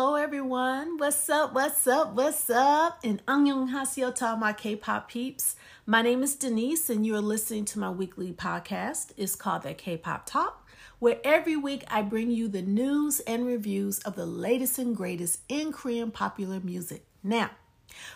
Hello 0.00 0.14
everyone. 0.14 0.96
What's 0.96 1.28
up? 1.28 1.52
What's 1.52 1.86
up? 1.86 2.14
What's 2.14 2.48
up? 2.48 3.00
And 3.04 3.22
annyeonghaseyo 3.26 4.38
my 4.38 4.54
K-pop 4.54 5.10
peeps. 5.10 5.56
My 5.84 6.00
name 6.00 6.22
is 6.22 6.36
Denise, 6.36 6.88
and 6.88 7.04
you 7.04 7.14
are 7.16 7.20
listening 7.20 7.66
to 7.66 7.78
my 7.78 7.90
weekly 7.90 8.32
podcast. 8.32 9.12
It's 9.18 9.36
called 9.36 9.64
the 9.64 9.74
K-pop 9.74 10.24
Talk, 10.24 10.66
where 11.00 11.18
every 11.22 11.54
week 11.54 11.84
I 11.88 12.00
bring 12.00 12.30
you 12.30 12.48
the 12.48 12.62
news 12.62 13.20
and 13.20 13.44
reviews 13.44 13.98
of 13.98 14.16
the 14.16 14.24
latest 14.24 14.78
and 14.78 14.96
greatest 14.96 15.40
in 15.50 15.70
Korean 15.70 16.10
popular 16.10 16.60
music. 16.60 17.04
Now, 17.22 17.50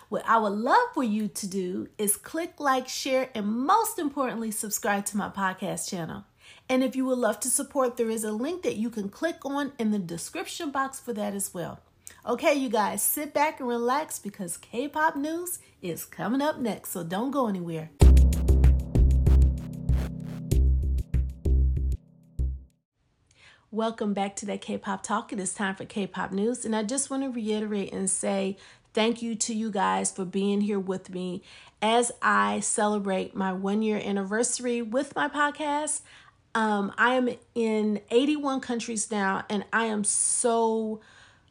what 0.09 0.27
I 0.27 0.39
would 0.39 0.53
love 0.53 0.87
for 0.95 1.03
you 1.03 1.27
to 1.27 1.47
do 1.47 1.89
is 1.99 2.17
click 2.17 2.55
like, 2.57 2.87
share, 2.87 3.29
and 3.35 3.45
most 3.45 3.99
importantly, 3.99 4.49
subscribe 4.49 5.05
to 5.05 5.17
my 5.17 5.29
podcast 5.29 5.87
channel. 5.87 6.23
And 6.67 6.83
if 6.83 6.95
you 6.95 7.05
would 7.05 7.19
love 7.19 7.39
to 7.41 7.49
support, 7.49 7.95
there 7.95 8.09
is 8.09 8.23
a 8.23 8.31
link 8.31 8.63
that 8.63 8.75
you 8.75 8.89
can 8.89 9.07
click 9.07 9.45
on 9.45 9.73
in 9.77 9.91
the 9.91 9.99
description 9.99 10.71
box 10.71 10.99
for 10.99 11.13
that 11.13 11.35
as 11.35 11.53
well. 11.53 11.79
Okay, 12.25 12.55
you 12.55 12.69
guys, 12.69 13.03
sit 13.03 13.35
back 13.35 13.59
and 13.59 13.69
relax 13.69 14.17
because 14.17 14.57
K 14.57 14.87
pop 14.87 15.15
news 15.15 15.59
is 15.83 16.05
coming 16.05 16.41
up 16.41 16.57
next, 16.57 16.89
so 16.89 17.03
don't 17.03 17.29
go 17.29 17.47
anywhere. 17.47 17.91
Welcome 23.69 24.15
back 24.15 24.35
to 24.37 24.47
that 24.47 24.61
K 24.61 24.79
pop 24.79 25.03
talk. 25.03 25.31
It 25.31 25.39
is 25.39 25.53
time 25.53 25.75
for 25.75 25.85
K 25.85 26.07
pop 26.07 26.31
news, 26.31 26.65
and 26.65 26.75
I 26.75 26.81
just 26.81 27.11
want 27.11 27.21
to 27.21 27.29
reiterate 27.29 27.93
and 27.93 28.09
say 28.09 28.57
thank 28.95 29.21
you 29.21 29.35
to 29.35 29.53
you 29.53 29.69
guys 29.69 30.11
for 30.11 30.25
being 30.25 30.61
here 30.61 30.79
with 30.79 31.11
me 31.11 31.43
as 31.81 32.11
I 32.23 32.61
celebrate 32.61 33.35
my 33.35 33.53
one 33.53 33.83
year 33.83 34.01
anniversary 34.03 34.81
with 34.81 35.15
my 35.15 35.27
podcast. 35.27 36.01
Um, 36.55 36.93
I 36.97 37.15
am 37.15 37.29
in 37.53 37.99
81 38.09 38.61
countries 38.61 39.11
now, 39.11 39.43
and 39.49 39.65
I 39.73 39.85
am 39.85 40.05
so 40.05 41.01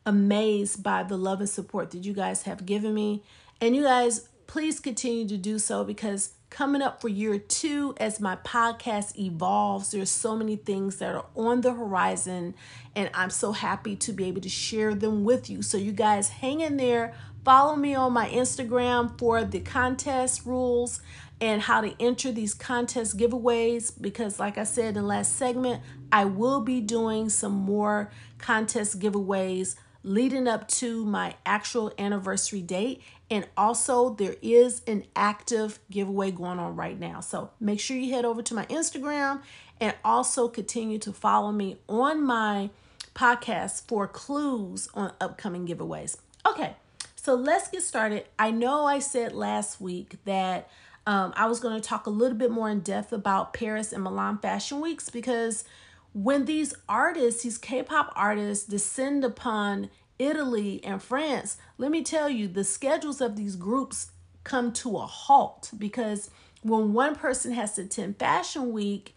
amazed 0.06 0.82
by 0.82 1.02
the 1.02 1.18
love 1.18 1.40
and 1.40 1.48
support 1.48 1.90
that 1.90 2.04
you 2.04 2.14
guys 2.14 2.42
have 2.42 2.64
given 2.64 2.94
me. 2.94 3.22
And 3.60 3.76
you 3.76 3.82
guys, 3.82 4.28
please 4.46 4.80
continue 4.80 5.28
to 5.28 5.36
do 5.36 5.58
so 5.58 5.84
because 5.84 6.30
coming 6.48 6.80
up 6.80 7.02
for 7.02 7.08
year 7.08 7.38
two, 7.38 7.94
as 7.98 8.18
my 8.18 8.36
podcast 8.36 9.18
evolves, 9.18 9.90
there's 9.90 10.08
so 10.08 10.34
many 10.36 10.56
things 10.56 10.96
that 10.96 11.14
are 11.14 11.26
on 11.36 11.60
the 11.60 11.74
horizon, 11.74 12.54
and 12.96 13.10
I'm 13.12 13.30
so 13.30 13.52
happy 13.52 13.96
to 13.96 14.12
be 14.12 14.24
able 14.24 14.40
to 14.40 14.48
share 14.48 14.94
them 14.94 15.22
with 15.22 15.50
you. 15.50 15.60
So, 15.60 15.76
you 15.76 15.92
guys, 15.92 16.30
hang 16.30 16.60
in 16.60 16.78
there. 16.78 17.12
Follow 17.44 17.76
me 17.76 17.94
on 17.94 18.14
my 18.14 18.28
Instagram 18.30 19.18
for 19.18 19.44
the 19.44 19.60
contest 19.60 20.46
rules 20.46 21.00
and 21.40 21.62
how 21.62 21.80
to 21.80 21.94
enter 22.00 22.32
these 22.32 22.54
contest 22.54 23.16
giveaways 23.16 23.92
because 24.00 24.38
like 24.38 24.56
I 24.58 24.64
said 24.64 24.88
in 24.88 24.94
the 24.94 25.02
last 25.02 25.36
segment, 25.36 25.82
I 26.12 26.24
will 26.24 26.60
be 26.60 26.80
doing 26.80 27.28
some 27.28 27.52
more 27.52 28.10
contest 28.38 29.00
giveaways 29.00 29.76
leading 30.02 30.46
up 30.46 30.68
to 30.68 31.04
my 31.04 31.34
actual 31.46 31.92
anniversary 31.98 32.60
date 32.60 33.02
and 33.30 33.46
also 33.56 34.10
there 34.14 34.36
is 34.42 34.82
an 34.86 35.04
active 35.16 35.78
giveaway 35.90 36.30
going 36.30 36.58
on 36.58 36.76
right 36.76 36.98
now. 36.98 37.20
So 37.20 37.50
make 37.58 37.80
sure 37.80 37.96
you 37.96 38.12
head 38.12 38.24
over 38.24 38.42
to 38.42 38.54
my 38.54 38.66
Instagram 38.66 39.42
and 39.80 39.94
also 40.04 40.48
continue 40.48 40.98
to 41.00 41.12
follow 41.12 41.50
me 41.52 41.78
on 41.88 42.22
my 42.22 42.70
podcast 43.14 43.86
for 43.88 44.06
clues 44.06 44.88
on 44.94 45.12
upcoming 45.20 45.66
giveaways. 45.66 46.18
Okay. 46.46 46.74
So 47.16 47.34
let's 47.34 47.68
get 47.68 47.82
started. 47.82 48.26
I 48.38 48.50
know 48.50 48.84
I 48.84 48.98
said 48.98 49.32
last 49.32 49.80
week 49.80 50.16
that 50.26 50.68
um, 51.06 51.32
I 51.36 51.46
was 51.46 51.60
going 51.60 51.80
to 51.80 51.86
talk 51.86 52.06
a 52.06 52.10
little 52.10 52.36
bit 52.36 52.50
more 52.50 52.70
in 52.70 52.80
depth 52.80 53.12
about 53.12 53.52
Paris 53.52 53.92
and 53.92 54.02
Milan 54.02 54.38
Fashion 54.38 54.80
Weeks 54.80 55.10
because 55.10 55.64
when 56.12 56.44
these 56.46 56.74
artists, 56.88 57.42
these 57.42 57.58
K 57.58 57.82
pop 57.82 58.12
artists, 58.16 58.66
descend 58.66 59.24
upon 59.24 59.90
Italy 60.18 60.80
and 60.84 61.02
France, 61.02 61.58
let 61.76 61.90
me 61.90 62.02
tell 62.02 62.28
you, 62.30 62.48
the 62.48 62.64
schedules 62.64 63.20
of 63.20 63.36
these 63.36 63.56
groups 63.56 64.12
come 64.44 64.72
to 64.72 64.96
a 64.96 65.06
halt 65.06 65.70
because 65.76 66.30
when 66.62 66.92
one 66.92 67.14
person 67.14 67.52
has 67.52 67.74
to 67.74 67.82
attend 67.82 68.18
Fashion 68.18 68.72
Week, 68.72 69.14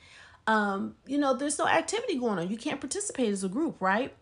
um, 0.48 0.96
you 1.06 1.18
know, 1.18 1.34
there's 1.34 1.60
no 1.60 1.68
activity 1.68 2.18
going 2.18 2.40
on. 2.40 2.50
You 2.50 2.58
can't 2.58 2.82
participate 2.82 3.32
as 3.32 3.44
a 3.44 3.50
group, 3.50 3.80
right? 3.80 4.14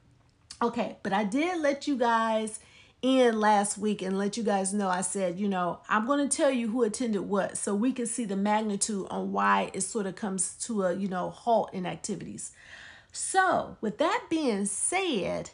Okay, 0.61 0.97
but 1.03 1.13
I 1.13 1.23
did 1.23 1.61
let 1.61 1.87
you 1.87 1.97
guys 1.97 2.59
in 3.05 3.39
last 3.39 3.77
week 3.77 4.01
and 4.01 4.17
let 4.17 4.35
you 4.35 4.41
guys 4.41 4.73
know 4.73 4.89
I 4.89 5.01
said, 5.01 5.37
you 5.37 5.47
know, 5.47 5.77
I'm 5.87 6.07
going 6.07 6.27
to 6.27 6.37
tell 6.37 6.49
you 6.49 6.69
who 6.69 6.81
attended 6.81 7.21
what 7.21 7.55
so 7.55 7.75
we 7.75 7.91
can 7.91 8.07
see 8.07 8.25
the 8.25 8.35
magnitude 8.35 9.05
on 9.11 9.31
why 9.31 9.69
it 9.73 9.81
sort 9.81 10.07
of 10.07 10.15
comes 10.15 10.55
to 10.65 10.85
a, 10.85 10.93
you 10.95 11.07
know, 11.07 11.29
halt 11.29 11.71
in 11.71 11.85
activities. 11.85 12.51
So, 13.11 13.77
with 13.79 13.99
that 13.99 14.23
being 14.27 14.65
said, 14.65 15.51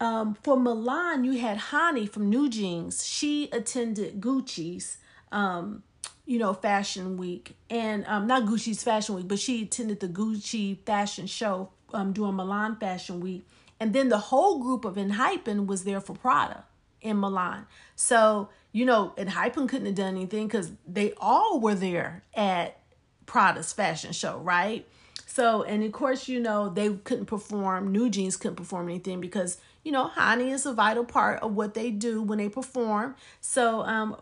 um, 0.00 0.36
for 0.42 0.58
Milan, 0.58 1.22
you 1.22 1.38
had 1.38 1.56
Hani 1.56 2.10
from 2.10 2.28
New 2.28 2.50
Jeans. 2.50 3.06
She 3.06 3.48
attended 3.52 4.20
Gucci's, 4.20 4.96
um, 5.30 5.84
you 6.26 6.40
know, 6.40 6.52
fashion 6.52 7.16
week, 7.16 7.54
and 7.70 8.04
um, 8.08 8.26
not 8.26 8.42
Gucci's 8.42 8.82
fashion 8.82 9.14
week, 9.14 9.28
but 9.28 9.38
she 9.38 9.62
attended 9.62 10.00
the 10.00 10.08
Gucci 10.08 10.78
fashion 10.84 11.28
show 11.28 11.70
um, 11.94 12.12
during 12.12 12.34
Milan 12.34 12.74
Fashion 12.74 13.20
Week. 13.20 13.46
And 13.78 13.92
then 13.92 14.08
the 14.08 14.18
whole 14.18 14.58
group 14.58 14.84
of 14.84 14.96
Enhypen 14.96 15.66
was 15.66 15.84
there 15.84 16.00
for 16.00 16.14
Prada 16.14 16.64
in 17.02 17.20
Milan. 17.20 17.66
So, 17.96 18.48
you 18.72 18.86
know, 18.86 19.12
Enhypen 19.18 19.68
couldn't 19.68 19.86
have 19.86 19.94
done 19.94 20.16
anything 20.16 20.46
because 20.46 20.72
they 20.86 21.12
all 21.18 21.60
were 21.60 21.74
there 21.74 22.22
at 22.34 22.78
Prada's 23.26 23.72
fashion 23.72 24.12
show, 24.12 24.38
right? 24.38 24.86
So, 25.26 25.62
and 25.62 25.82
of 25.82 25.92
course, 25.92 26.28
you 26.28 26.40
know, 26.40 26.68
they 26.68 26.90
couldn't 26.90 27.26
perform, 27.26 27.90
New 27.90 28.10
Jeans 28.10 28.36
couldn't 28.36 28.56
perform 28.56 28.88
anything 28.88 29.20
because, 29.20 29.58
you 29.82 29.90
know, 29.90 30.10
Hani 30.14 30.52
is 30.52 30.66
a 30.66 30.72
vital 30.72 31.04
part 31.04 31.40
of 31.42 31.54
what 31.54 31.74
they 31.74 31.90
do 31.90 32.22
when 32.22 32.38
they 32.38 32.48
perform. 32.48 33.14
So, 33.40 33.82
um, 33.82 34.16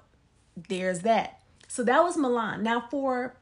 there's 0.68 1.00
that. 1.00 1.40
So 1.68 1.82
that 1.84 2.02
was 2.02 2.16
Milan. 2.16 2.62
Now 2.62 2.86
for 2.90 3.34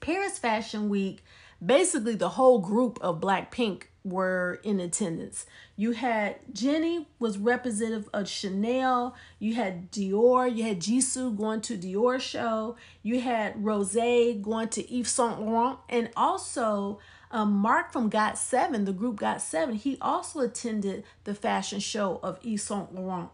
Paris 0.00 0.38
Fashion 0.38 0.88
Week, 0.88 1.22
basically 1.64 2.14
the 2.14 2.30
whole 2.30 2.58
group 2.58 2.98
of 3.00 3.20
Blackpink 3.20 3.84
were 4.04 4.60
in 4.62 4.80
attendance. 4.80 5.46
You 5.76 5.92
had 5.92 6.36
Jennie 6.52 7.08
was 7.18 7.38
representative 7.38 8.08
of 8.12 8.28
Chanel. 8.28 9.14
You 9.38 9.54
had 9.54 9.90
Dior. 9.92 10.54
You 10.54 10.64
had 10.64 10.80
Jisoo 10.80 11.36
going 11.36 11.60
to 11.62 11.76
Dior 11.76 12.20
show. 12.20 12.76
You 13.02 13.20
had 13.20 13.64
Rose 13.64 13.94
going 13.94 14.68
to 14.68 14.94
Yves 14.94 15.10
Saint 15.10 15.40
Laurent, 15.40 15.78
and 15.88 16.10
also 16.16 16.98
um, 17.30 17.52
Mark 17.52 17.92
from 17.92 18.10
GOT7, 18.10 18.84
the 18.84 18.92
group 18.92 19.20
GOT7. 19.20 19.76
He 19.76 19.98
also 20.00 20.40
attended 20.40 21.04
the 21.24 21.34
fashion 21.34 21.80
show 21.80 22.20
of 22.22 22.38
Yves 22.44 22.62
Saint 22.62 22.94
Laurent. 22.94 23.30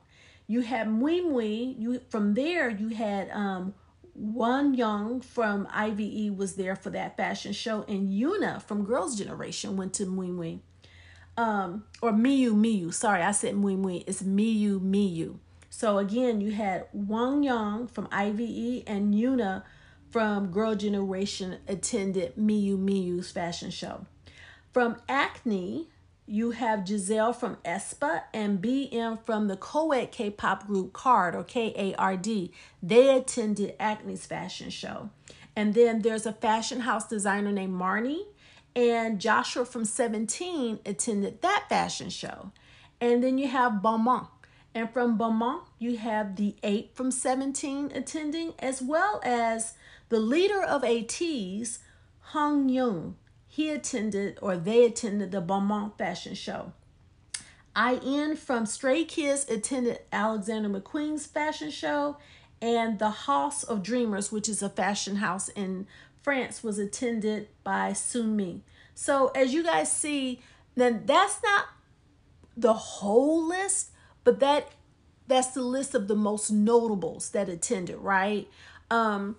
You 0.47 0.63
had 0.63 0.89
Mui 0.89 1.23
Mui. 1.23 1.79
You 1.79 2.01
from 2.09 2.35
there 2.35 2.71
you 2.71 2.89
had 2.89 3.31
um, 3.31 3.75
Won 4.19 4.75
Young 4.75 5.21
from 5.21 5.69
IVE 5.71 6.37
was 6.37 6.57
there 6.57 6.75
for 6.75 6.91
that 6.91 7.17
fashion 7.17 7.53
show, 7.53 7.85
and 7.87 8.09
Yuna 8.09 8.61
from 8.61 8.85
Girls' 8.85 9.17
Generation 9.17 9.77
went 9.77 9.95
to 9.95 10.07
Mui 10.07 10.29
Mui. 10.29 10.59
Um, 11.37 11.85
or 12.03 12.11
Miu 12.11 12.53
Miu. 12.53 12.93
Sorry, 12.93 13.23
I 13.23 13.31
said 13.31 13.55
Mui 13.55 13.79
Mui. 13.79 14.03
It's 14.09 14.23
Miu 14.23 14.81
Miu. 14.81 15.37
So 15.71 15.99
again, 15.99 16.41
you 16.41 16.51
had 16.51 16.87
Wang 16.93 17.45
Yang 17.45 17.87
from 17.89 18.09
IVE 18.11 18.83
and 18.89 19.15
Yuna 19.15 19.63
from 20.11 20.51
Girl 20.51 20.75
Generation 20.75 21.59
attended 21.69 22.35
Miu 22.35 22.77
Miu's 22.77 23.31
fashion 23.31 23.71
show. 23.71 24.05
From 24.73 24.97
Acne, 25.09 25.89
you 26.29 26.51
have 26.51 26.87
Giselle 26.87 27.33
from 27.33 27.57
aespa 27.65 28.23
and 28.35 28.61
BM 28.61 29.19
from 29.25 29.49
the 29.49 29.57
co-ed 29.57 30.13
K-pop 30.13 30.67
group 30.67 30.93
KARD 30.93 31.35
or 31.35 31.43
K-A-R-D. 31.43 32.53
They 32.83 33.17
attended 33.17 33.75
Acne's 33.81 34.27
fashion 34.27 34.69
show. 34.71 35.11
And 35.57 35.75
then 35.75 36.03
there's 36.03 36.27
a 36.27 36.33
fashion 36.33 36.81
house 36.81 37.09
designer 37.09 37.51
named 37.51 37.75
Marni 37.75 38.27
and 38.77 39.21
Joshua 39.21 39.65
from 39.65 39.85
17 39.85 40.81
attended 40.85 41.41
that 41.43 41.67
fashion 41.69 42.11
show. 42.11 42.53
And 43.01 43.25
then 43.25 43.39
you 43.39 43.49
have 43.49 43.83
Beaumont. 43.83 44.29
And 44.75 44.91
from 44.93 45.17
Beaumont, 45.17 45.63
you 45.79 45.97
have 45.97 46.37
the 46.37 46.55
8 46.63 46.91
from 46.95 47.11
17 47.11 47.91
attending, 47.95 48.53
as 48.59 48.83
well 48.83 49.21
as 49.25 49.75
the 50.11 50.21
leader 50.21 50.63
of 50.63 50.83
ATEEZ, 50.83 51.79
Hongjoong 52.33 53.15
he 53.59 53.71
attended 53.71 54.39
or 54.41 54.57
they 54.57 54.85
attended 54.85 55.33
the 55.33 55.41
Beaumont 55.41 55.99
fashion 55.99 56.33
show. 56.33 56.73
IN 57.77 58.37
from 58.37 58.67
Stray 58.67 59.05
Kids 59.05 59.51
attended 59.51 59.99
Alexander 60.13 60.69
McQueen's 60.69 61.27
fashion 61.27 61.73
show, 61.73 62.19
and 62.63 63.01
the 63.01 63.11
House 63.11 63.65
of 63.65 63.83
Dreamers, 63.83 64.31
which 64.31 64.49
is 64.49 64.63
a 64.63 64.69
fashion 64.69 65.17
house 65.17 65.49
in 65.49 65.89
France, 66.23 66.63
was 66.63 66.79
attended 66.79 67.49
by 67.65 67.91
Sunmi. 67.91 68.61
So 68.95 69.33
as 69.35 69.53
you 69.53 69.65
guys 69.65 69.91
see, 69.91 70.41
then 70.77 71.03
that's 71.05 71.43
not 71.43 71.65
the 72.57 72.75
whole 72.75 73.45
list, 73.45 73.91
but 74.23 74.39
that 74.39 74.71
that's 75.27 75.49
the 75.49 75.63
list 75.63 75.97
of 75.97 76.07
the 76.07 76.15
most 76.15 76.53
notables 76.53 77.31
that 77.31 77.49
attended, 77.49 77.97
right? 77.97 78.49
Um, 78.89 79.35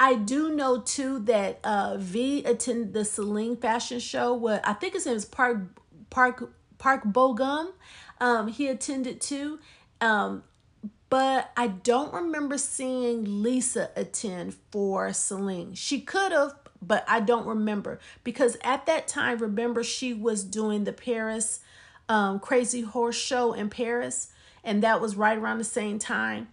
I 0.00 0.14
do 0.14 0.54
know 0.54 0.80
too 0.80 1.18
that 1.20 1.58
uh, 1.64 1.96
V 1.98 2.44
attended 2.44 2.92
the 2.92 3.04
Celine 3.04 3.56
fashion 3.56 3.98
show. 3.98 4.32
What 4.32 4.66
I 4.66 4.72
think 4.72 4.94
his 4.94 5.06
name 5.06 5.16
is 5.16 5.24
Park 5.24 5.62
Park 6.10 6.52
Park 6.78 7.02
Bo-gum. 7.04 7.72
Um, 8.20 8.48
he 8.48 8.68
attended 8.68 9.20
too. 9.20 9.58
Um, 10.00 10.44
but 11.10 11.50
I 11.56 11.68
don't 11.68 12.12
remember 12.12 12.58
seeing 12.58 13.42
Lisa 13.42 13.90
attend 13.96 14.54
for 14.70 15.12
Celine. 15.12 15.74
She 15.74 16.00
could 16.00 16.32
have, 16.32 16.54
but 16.82 17.04
I 17.08 17.20
don't 17.20 17.46
remember 17.46 17.98
because 18.24 18.56
at 18.62 18.86
that 18.86 19.08
time, 19.08 19.38
remember 19.38 19.82
she 19.82 20.12
was 20.12 20.44
doing 20.44 20.84
the 20.84 20.92
Paris 20.92 21.60
um, 22.08 22.40
Crazy 22.40 22.82
Horse 22.82 23.16
Show 23.16 23.52
in 23.52 23.70
Paris, 23.70 24.32
and 24.62 24.82
that 24.82 25.00
was 25.00 25.16
right 25.16 25.36
around 25.36 25.58
the 25.58 25.64
same 25.64 25.98
time. 25.98 26.48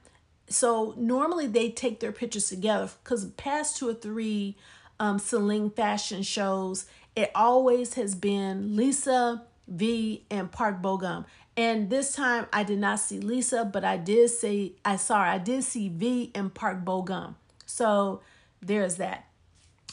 So 0.48 0.94
normally 0.98 1.48
they 1.48 1.72
take 1.72 2.00
their 2.00 2.12
pictures 2.12 2.50
together 2.50 2.90
because 3.04 3.26
past 3.32 3.78
two 3.78 3.90
or 3.90 3.94
three 3.94 4.56
um, 5.00 5.20
Celine 5.20 5.70
fashion 5.70 6.22
shows, 6.24 6.86
it 7.16 7.32
always 7.34 7.96
has 7.96 8.16
been 8.16 8.76
Lisa 8.76 9.44
V 9.68 10.24
and 10.30 10.52
Park 10.52 10.82
Bo-gum. 10.82 11.26
And 11.58 11.90
this 11.90 12.14
time 12.14 12.48
I 12.52 12.64
did 12.64 12.80
not 12.80 13.00
see 13.00 13.20
Lisa, 13.20 13.66
but 13.66 13.84
I 13.84 13.98
did 13.98 14.30
see 14.30 14.76
I 14.84 14.98
sorry, 14.98 15.30
I 15.30 15.38
did 15.38 15.64
see 15.64 15.90
V 15.90 16.32
and 16.36 16.54
Park 16.54 16.84
Bo-gum. 16.84 17.38
So 17.66 18.22
there's 18.62 18.96
that. 18.98 19.28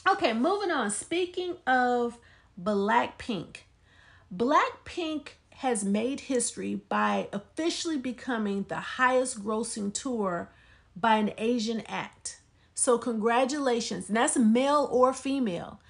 Okay, 0.09 0.33
moving 0.33 0.71
on. 0.71 0.91
Speaking 0.91 1.57
of 1.67 2.19
Blackpink, 2.61 3.59
Blackpink 4.35 5.29
has 5.63 5.85
made 5.85 6.19
history 6.21 6.75
by 6.89 7.29
officially 7.33 7.97
becoming 7.97 8.65
the 8.69 8.81
highest 8.99 9.45
grossing 9.45 9.95
tour 9.95 10.51
by 10.97 11.15
an 11.15 11.33
Asian 11.39 11.83
act. 11.87 12.41
So, 12.75 12.99
congratulations. 12.99 14.09
And 14.09 14.17
that's 14.17 14.37
male 14.37 14.89
or 14.91 15.13
female. 15.13 15.81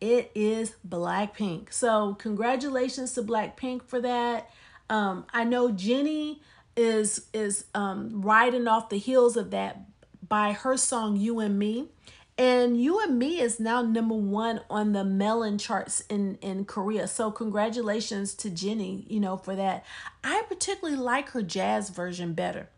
It 0.00 0.32
is 0.34 0.74
Blackpink. 0.86 1.72
So, 1.72 2.14
congratulations 2.14 3.12
to 3.14 3.22
Blackpink 3.22 3.84
for 3.84 4.00
that. 4.00 4.50
Um, 4.88 5.24
I 5.32 5.44
know 5.44 5.70
Jennie 5.70 6.42
is 6.76 7.26
is 7.32 7.66
um, 7.72 8.22
riding 8.22 8.66
off 8.66 8.88
the 8.88 8.98
heels 8.98 9.36
of 9.36 9.52
that 9.52 9.80
by 10.28 10.52
her 10.52 10.76
song 10.76 11.14
"You 11.14 11.38
and 11.38 11.56
Me." 11.56 11.88
And 12.40 12.82
You 12.82 12.98
and 13.00 13.18
Me 13.18 13.38
is 13.38 13.60
now 13.60 13.82
number 13.82 14.14
one 14.14 14.62
on 14.70 14.92
the 14.92 15.04
Melon 15.04 15.58
charts 15.58 16.00
in, 16.08 16.38
in 16.40 16.64
Korea. 16.64 17.06
So 17.06 17.30
congratulations 17.30 18.32
to 18.36 18.48
Jennie 18.48 19.04
you 19.10 19.20
know, 19.20 19.36
for 19.36 19.54
that. 19.54 19.84
I 20.24 20.44
particularly 20.48 20.98
like 20.98 21.28
her 21.32 21.42
jazz 21.42 21.90
version 21.90 22.32
better. 22.32 22.70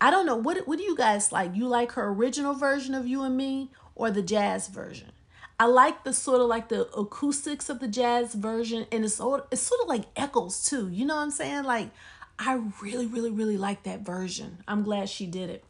I 0.00 0.10
don't 0.10 0.24
know. 0.24 0.36
What, 0.36 0.66
what 0.66 0.78
do 0.78 0.84
you 0.84 0.96
guys 0.96 1.32
like? 1.32 1.54
You 1.54 1.68
like 1.68 1.92
her 1.92 2.08
original 2.08 2.54
version 2.54 2.94
of 2.94 3.06
You 3.06 3.24
and 3.24 3.36
Me 3.36 3.70
or 3.94 4.10
the 4.10 4.22
jazz 4.22 4.68
version? 4.68 5.12
I 5.60 5.66
like 5.66 6.04
the 6.04 6.14
sort 6.14 6.40
of 6.40 6.46
like 6.46 6.70
the 6.70 6.88
acoustics 6.92 7.68
of 7.68 7.80
the 7.80 7.88
jazz 7.88 8.32
version, 8.32 8.86
and 8.90 9.04
it's 9.04 9.20
it's 9.50 9.60
sort 9.60 9.82
of 9.82 9.88
like 9.88 10.04
echoes 10.16 10.64
too. 10.64 10.88
You 10.88 11.04
know 11.04 11.16
what 11.16 11.24
I'm 11.24 11.30
saying? 11.30 11.64
Like 11.64 11.90
I 12.38 12.62
really, 12.80 13.06
really, 13.06 13.30
really 13.30 13.58
like 13.58 13.82
that 13.82 14.00
version. 14.00 14.62
I'm 14.66 14.82
glad 14.82 15.10
she 15.10 15.26
did 15.26 15.50
it. 15.50 15.64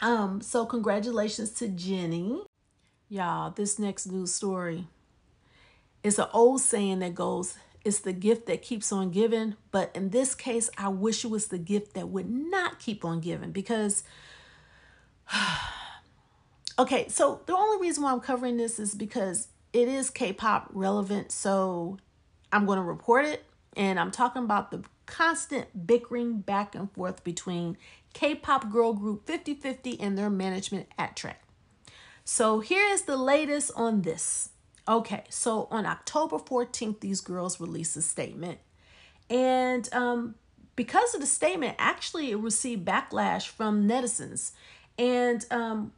Um, 0.00 0.40
so 0.40 0.66
congratulations 0.66 1.50
to 1.52 1.68
Jennie. 1.68 2.42
Y'all, 3.08 3.50
this 3.50 3.78
next 3.78 4.06
news 4.06 4.34
story 4.34 4.86
is 6.02 6.18
an 6.18 6.26
old 6.32 6.60
saying 6.60 6.98
that 7.00 7.14
goes, 7.14 7.56
it's 7.84 8.00
the 8.00 8.12
gift 8.12 8.46
that 8.46 8.62
keeps 8.62 8.92
on 8.92 9.10
giving. 9.10 9.56
But 9.70 9.90
in 9.94 10.10
this 10.10 10.34
case, 10.34 10.70
I 10.76 10.88
wish 10.88 11.24
it 11.24 11.30
was 11.30 11.48
the 11.48 11.58
gift 11.58 11.94
that 11.94 12.08
would 12.08 12.30
not 12.30 12.78
keep 12.78 13.04
on 13.04 13.20
giving 13.20 13.52
because 13.52 14.04
okay, 16.78 17.08
so 17.08 17.42
the 17.46 17.54
only 17.54 17.86
reason 17.86 18.02
why 18.02 18.12
I'm 18.12 18.20
covering 18.20 18.56
this 18.56 18.78
is 18.78 18.94
because 18.94 19.48
it 19.72 19.88
is 19.88 20.10
K-pop 20.10 20.70
relevant, 20.72 21.32
so 21.32 21.98
I'm 22.52 22.66
going 22.66 22.78
to 22.78 22.84
report 22.84 23.24
it 23.24 23.44
and 23.76 23.98
I'm 23.98 24.10
talking 24.10 24.44
about 24.44 24.70
the 24.70 24.82
constant 25.06 25.86
bickering 25.86 26.40
back 26.40 26.74
and 26.74 26.90
forth 26.92 27.24
between 27.24 27.76
K 28.12 28.34
pop 28.34 28.70
girl 28.70 28.92
group 28.92 29.26
5050 29.26 30.00
and 30.00 30.16
their 30.16 30.30
management 30.30 30.88
ATTRAKT. 30.98 31.36
So 32.24 32.60
here 32.60 32.86
is 32.86 33.02
the 33.02 33.16
latest 33.16 33.70
on 33.76 34.02
this. 34.02 34.50
Okay, 34.86 35.24
so 35.28 35.68
on 35.70 35.86
October 35.86 36.36
14th, 36.36 37.00
these 37.00 37.20
girls 37.20 37.60
released 37.60 37.96
a 37.96 38.02
statement. 38.02 38.58
And 39.30 39.88
um, 39.92 40.34
because 40.76 41.14
of 41.14 41.20
the 41.20 41.26
statement, 41.26 41.76
actually, 41.78 42.30
it 42.30 42.36
received 42.36 42.84
backlash 42.84 43.48
from 43.48 43.88
netizens. 43.88 44.52
And 44.98 45.44
um, 45.50 45.92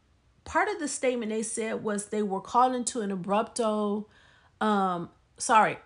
part 0.44 0.68
of 0.68 0.78
the 0.78 0.88
statement 0.88 1.30
they 1.30 1.42
said 1.42 1.82
was 1.82 2.06
they 2.06 2.22
were 2.22 2.40
called 2.40 2.74
into 2.74 3.00
an 3.00 3.16
abrupto, 3.16 4.06
um, 4.60 5.10
sorry, 5.38 5.78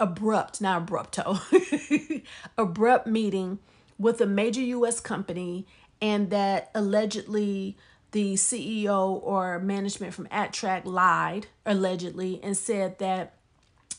abrupt, 0.00 0.60
not 0.60 0.86
abrupto, 0.86 2.22
abrupt 2.58 3.06
meeting 3.06 3.58
with 3.98 4.20
a 4.20 4.26
major 4.26 4.60
US 4.60 5.00
company 5.00 5.66
and 6.00 6.30
that 6.30 6.70
allegedly 6.74 7.76
the 8.12 8.34
CEO 8.34 9.20
or 9.22 9.58
management 9.58 10.14
from 10.14 10.26
ATTRAKT 10.28 10.86
lied 10.86 11.46
allegedly 11.66 12.40
and 12.42 12.56
said 12.56 12.98
that 12.98 13.34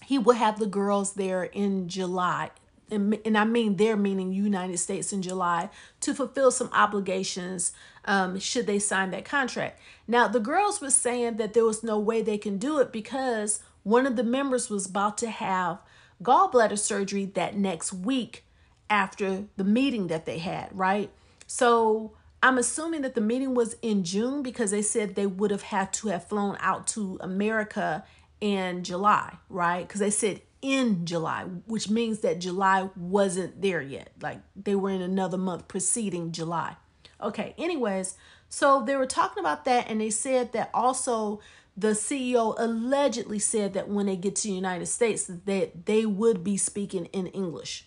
he 0.05 0.17
would 0.17 0.37
have 0.37 0.57
the 0.57 0.65
girls 0.65 1.13
there 1.13 1.43
in 1.43 1.87
July. 1.87 2.49
And, 2.89 3.19
and 3.23 3.37
I 3.37 3.43
mean 3.43 3.75
there 3.75 3.95
meaning 3.95 4.31
United 4.31 4.77
States 4.77 5.13
in 5.13 5.21
July 5.21 5.69
to 5.99 6.15
fulfill 6.15 6.49
some 6.49 6.71
obligations 6.73 7.71
um, 8.05 8.39
should 8.39 8.65
they 8.65 8.79
sign 8.79 9.11
that 9.11 9.25
contract. 9.25 9.79
Now 10.07 10.27
the 10.27 10.39
girls 10.39 10.81
were 10.81 10.89
saying 10.89 11.37
that 11.37 11.53
there 11.53 11.65
was 11.65 11.83
no 11.83 11.99
way 11.99 12.21
they 12.21 12.39
can 12.39 12.57
do 12.57 12.79
it 12.79 12.91
because 12.91 13.61
one 13.83 14.07
of 14.07 14.15
the 14.15 14.23
members 14.23 14.69
was 14.69 14.87
about 14.87 15.17
to 15.19 15.29
have 15.29 15.79
gallbladder 16.23 16.77
surgery 16.77 17.25
that 17.25 17.55
next 17.55 17.93
week 17.93 18.45
after 18.89 19.45
the 19.55 19.63
meeting 19.63 20.07
that 20.07 20.25
they 20.25 20.39
had, 20.39 20.69
right? 20.71 21.11
So 21.47 22.13
I'm 22.41 22.57
assuming 22.57 23.01
that 23.01 23.15
the 23.15 23.21
meeting 23.21 23.53
was 23.53 23.75
in 23.81 24.03
June 24.03 24.41
because 24.41 24.71
they 24.71 24.81
said 24.81 25.15
they 25.15 25.25
would 25.25 25.51
have 25.51 25.63
had 25.63 25.93
to 25.93 26.07
have 26.09 26.27
flown 26.27 26.57
out 26.59 26.87
to 26.87 27.17
America 27.21 28.03
in 28.39 28.83
July, 28.83 29.37
right? 29.49 29.87
Because 29.87 29.99
they 29.99 30.09
said 30.09 30.41
in 30.61 31.05
July, 31.05 31.43
which 31.67 31.89
means 31.89 32.19
that 32.19 32.39
July 32.39 32.89
wasn't 32.95 33.61
there 33.61 33.81
yet. 33.81 34.11
Like 34.21 34.39
they 34.55 34.75
were 34.75 34.89
in 34.89 35.01
another 35.01 35.37
month 35.37 35.67
preceding 35.67 36.31
July. 36.31 36.75
Okay, 37.21 37.53
anyways, 37.57 38.15
so 38.47 38.83
they 38.85 38.95
were 38.95 39.05
talking 39.05 39.41
about 39.41 39.65
that 39.65 39.89
and 39.89 39.99
they 39.99 40.09
said 40.09 40.53
that 40.53 40.69
also 40.73 41.39
the 41.79 41.89
CEO 41.89 42.55
allegedly 42.57 43.39
said 43.39 43.73
that 43.73 43.87
when 43.87 44.07
they 44.07 44.17
get 44.17 44.35
to 44.35 44.49
the 44.49 44.53
United 44.53 44.87
States 44.87 45.25
that 45.45 45.85
they 45.85 46.05
would 46.05 46.43
be 46.43 46.57
speaking 46.57 47.05
in 47.05 47.27
English. 47.27 47.85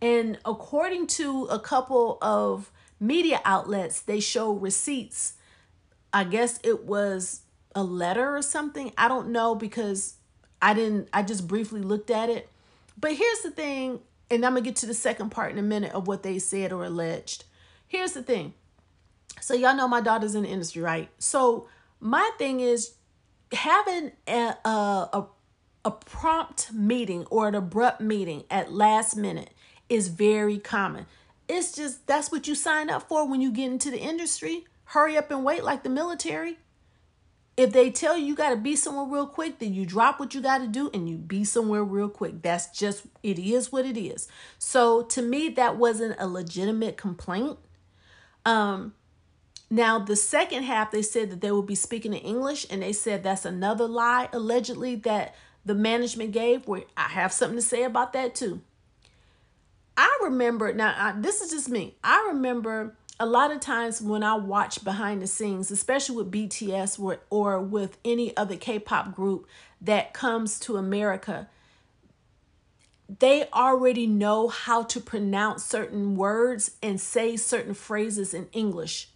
And 0.00 0.38
according 0.46 1.06
to 1.08 1.44
a 1.50 1.58
couple 1.58 2.16
of 2.22 2.70
media 2.98 3.42
outlets, 3.44 4.00
they 4.00 4.20
show 4.20 4.52
receipts. 4.52 5.34
I 6.14 6.24
guess 6.24 6.58
it 6.64 6.84
was 6.84 7.42
a 7.74 7.82
letter 7.82 8.34
or 8.34 8.40
something. 8.40 8.92
I 8.96 9.08
don't 9.08 9.28
know 9.28 9.54
because 9.54 10.14
I 10.62 10.72
didn't 10.72 11.08
I 11.12 11.22
just 11.22 11.46
briefly 11.46 11.82
looked 11.82 12.10
at 12.10 12.30
it. 12.30 12.48
But 12.98 13.12
here's 13.12 13.40
the 13.40 13.50
thing, 13.50 14.00
and 14.30 14.46
I'm 14.46 14.52
going 14.52 14.64
to 14.64 14.70
get 14.70 14.76
to 14.76 14.86
the 14.86 14.94
second 14.94 15.30
part 15.30 15.52
in 15.52 15.58
a 15.58 15.62
minute 15.62 15.92
of 15.92 16.06
what 16.06 16.22
they 16.22 16.38
said 16.38 16.72
or 16.72 16.84
alleged. 16.84 17.44
Here's 17.86 18.12
the 18.12 18.22
thing. 18.22 18.54
So 19.40 19.54
y'all 19.54 19.76
know 19.76 19.88
my 19.88 20.00
daughter's 20.00 20.34
in 20.34 20.42
the 20.42 20.48
industry, 20.48 20.82
right? 20.82 21.08
So 21.18 21.68
my 21.98 22.30
thing 22.38 22.60
is 22.60 22.94
having 23.52 24.12
a, 24.28 24.56
a, 24.64 24.68
a, 24.68 25.26
a 25.84 25.90
prompt 25.90 26.72
meeting 26.72 27.26
or 27.30 27.48
an 27.48 27.54
abrupt 27.54 28.00
meeting 28.00 28.44
at 28.50 28.72
last 28.72 29.16
minute 29.16 29.50
is 29.88 30.08
very 30.08 30.58
common. 30.58 31.06
It's 31.48 31.72
just 31.72 32.06
that's 32.06 32.30
what 32.30 32.46
you 32.46 32.54
sign 32.54 32.90
up 32.90 33.08
for 33.08 33.26
when 33.28 33.40
you 33.40 33.50
get 33.50 33.70
into 33.70 33.90
the 33.90 33.98
industry. 33.98 34.64
Hurry 34.84 35.16
up 35.16 35.30
and 35.30 35.44
wait 35.44 35.64
like 35.64 35.82
the 35.82 35.88
military. 35.88 36.58
If 37.56 37.72
they 37.72 37.90
tell 37.90 38.16
you 38.16 38.24
you 38.24 38.34
got 38.34 38.50
to 38.50 38.56
be 38.56 38.76
somewhere 38.76 39.04
real 39.04 39.26
quick, 39.26 39.58
then 39.58 39.74
you 39.74 39.84
drop 39.84 40.18
what 40.18 40.34
you 40.34 40.40
got 40.40 40.58
to 40.58 40.68
do 40.68 40.90
and 40.94 41.08
you 41.08 41.16
be 41.16 41.44
somewhere 41.44 41.84
real 41.84 42.08
quick. 42.08 42.40
That's 42.40 42.70
just, 42.76 43.02
it 43.22 43.38
is 43.38 43.70
what 43.70 43.84
it 43.84 43.98
is. 43.98 44.28
So 44.58 45.02
to 45.02 45.20
me, 45.20 45.48
that 45.50 45.76
wasn't 45.76 46.16
a 46.18 46.26
legitimate 46.26 46.96
complaint. 46.96 47.58
Um, 48.46 48.94
now, 49.72 50.00
the 50.00 50.16
second 50.16 50.64
half, 50.64 50.90
they 50.90 51.02
said 51.02 51.30
that 51.30 51.40
they 51.40 51.52
will 51.52 51.62
be 51.62 51.76
speaking 51.76 52.12
in 52.12 52.20
English, 52.20 52.66
and 52.68 52.82
they 52.82 52.92
said 52.92 53.22
that's 53.22 53.44
another 53.44 53.86
lie, 53.86 54.28
allegedly, 54.32 54.96
that 54.96 55.36
the 55.64 55.76
management 55.76 56.32
gave. 56.32 56.66
Where 56.66 56.82
I 56.96 57.08
have 57.10 57.32
something 57.32 57.56
to 57.56 57.62
say 57.62 57.84
about 57.84 58.12
that 58.14 58.34
too. 58.34 58.62
I 59.96 60.18
remember, 60.24 60.72
now, 60.72 60.94
I, 60.96 61.12
this 61.12 61.40
is 61.40 61.50
just 61.50 61.68
me. 61.68 61.94
I 62.02 62.30
remember 62.32 62.96
a 63.20 63.26
lot 63.26 63.52
of 63.52 63.60
times 63.60 64.02
when 64.02 64.24
I 64.24 64.34
watch 64.34 64.82
behind 64.82 65.22
the 65.22 65.28
scenes, 65.28 65.70
especially 65.70 66.16
with 66.16 66.32
BTS 66.32 66.98
or, 66.98 67.20
or 67.30 67.60
with 67.60 67.96
any 68.04 68.36
other 68.36 68.56
K 68.56 68.80
pop 68.80 69.14
group 69.14 69.46
that 69.80 70.12
comes 70.12 70.58
to 70.60 70.78
America, 70.78 71.48
they 73.20 73.48
already 73.52 74.08
know 74.08 74.48
how 74.48 74.82
to 74.82 75.00
pronounce 75.00 75.64
certain 75.64 76.16
words 76.16 76.72
and 76.82 77.00
say 77.00 77.36
certain 77.36 77.74
phrases 77.74 78.34
in 78.34 78.48
English 78.52 79.10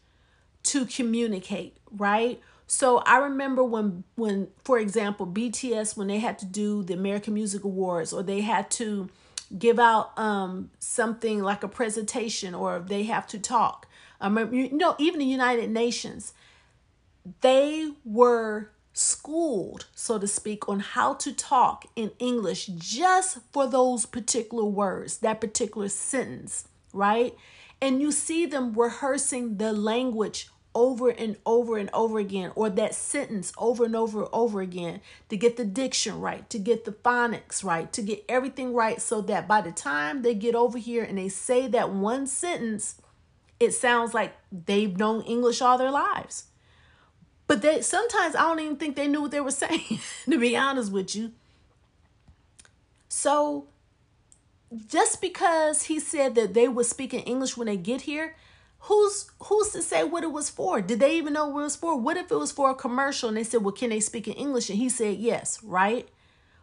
to 0.64 0.86
communicate, 0.86 1.76
right? 1.90 2.40
So 2.66 2.98
I 2.98 3.18
remember 3.18 3.62
when 3.62 4.04
when 4.16 4.48
for 4.64 4.78
example 4.78 5.26
BTS 5.26 5.96
when 5.96 6.08
they 6.08 6.18
had 6.18 6.38
to 6.40 6.46
do 6.46 6.82
the 6.82 6.94
American 6.94 7.34
Music 7.34 7.64
Awards 7.64 8.12
or 8.12 8.22
they 8.22 8.40
had 8.40 8.70
to 8.72 9.08
give 9.56 9.78
out 9.78 10.18
um 10.18 10.70
something 10.78 11.42
like 11.42 11.62
a 11.62 11.68
presentation 11.68 12.54
or 12.54 12.80
they 12.80 13.04
have 13.04 13.26
to 13.28 13.38
talk. 13.38 13.86
I 14.20 14.26
remember 14.26 14.56
you 14.56 14.76
know 14.76 14.96
even 14.98 15.20
the 15.20 15.26
United 15.26 15.70
Nations 15.70 16.32
they 17.40 17.90
were 18.04 18.70
schooled, 18.92 19.86
so 19.94 20.18
to 20.18 20.26
speak, 20.26 20.68
on 20.68 20.80
how 20.80 21.14
to 21.14 21.32
talk 21.32 21.86
in 21.96 22.12
English 22.18 22.66
just 22.66 23.38
for 23.52 23.66
those 23.66 24.06
particular 24.06 24.64
words, 24.64 25.18
that 25.18 25.40
particular 25.40 25.88
sentence, 25.88 26.68
right? 26.92 27.34
And 27.82 28.00
you 28.00 28.12
see 28.12 28.46
them 28.46 28.72
rehearsing 28.72 29.56
the 29.56 29.72
language 29.72 30.48
over 30.74 31.08
and 31.08 31.36
over 31.46 31.76
and 31.76 31.90
over 31.92 32.18
again, 32.18 32.50
or 32.54 32.68
that 32.70 32.94
sentence 32.94 33.52
over 33.56 33.84
and 33.84 33.94
over 33.94 34.20
and 34.20 34.28
over 34.32 34.60
again 34.60 35.00
to 35.28 35.36
get 35.36 35.56
the 35.56 35.64
diction 35.64 36.20
right, 36.20 36.48
to 36.50 36.58
get 36.58 36.84
the 36.84 36.92
phonics 36.92 37.62
right, 37.62 37.92
to 37.92 38.02
get 38.02 38.24
everything 38.28 38.74
right, 38.74 39.00
so 39.00 39.20
that 39.20 39.46
by 39.46 39.60
the 39.60 39.72
time 39.72 40.22
they 40.22 40.34
get 40.34 40.54
over 40.54 40.78
here 40.78 41.04
and 41.04 41.18
they 41.18 41.28
say 41.28 41.66
that 41.68 41.90
one 41.90 42.26
sentence, 42.26 43.00
it 43.60 43.72
sounds 43.72 44.14
like 44.14 44.32
they've 44.50 44.96
known 44.96 45.22
English 45.22 45.62
all 45.62 45.78
their 45.78 45.90
lives. 45.90 46.46
But 47.46 47.62
they 47.62 47.82
sometimes 47.82 48.34
I 48.34 48.42
don't 48.42 48.60
even 48.60 48.76
think 48.76 48.96
they 48.96 49.08
knew 49.08 49.22
what 49.22 49.30
they 49.30 49.40
were 49.40 49.50
saying, 49.52 50.00
to 50.28 50.38
be 50.38 50.56
honest 50.56 50.90
with 50.92 51.14
you. 51.14 51.32
So 53.08 53.68
just 54.86 55.20
because 55.20 55.84
he 55.84 56.00
said 56.00 56.34
that 56.34 56.54
they 56.54 56.68
were 56.68 56.84
speaking 56.84 57.20
English 57.20 57.56
when 57.56 57.66
they 57.66 57.76
get 57.76 58.02
here, 58.02 58.36
who's 58.84 59.30
who's 59.44 59.70
to 59.70 59.82
say 59.82 60.04
what 60.04 60.24
it 60.24 60.32
was 60.32 60.50
for? 60.50 60.80
Did 60.80 61.00
they 61.00 61.16
even 61.16 61.32
know 61.32 61.48
what 61.48 61.60
it 61.60 61.64
was 61.64 61.76
for? 61.76 61.98
What 61.98 62.16
if 62.16 62.30
it 62.30 62.36
was 62.36 62.52
for 62.52 62.70
a 62.70 62.74
commercial 62.74 63.28
and 63.28 63.38
they 63.38 63.44
said, 63.44 63.62
"Well, 63.62 63.72
can 63.72 63.90
they 63.90 64.00
speak 64.00 64.28
in 64.28 64.34
English?" 64.34 64.68
and 64.70 64.78
he 64.78 64.88
said, 64.88 65.18
"Yes," 65.18 65.62
right? 65.62 66.08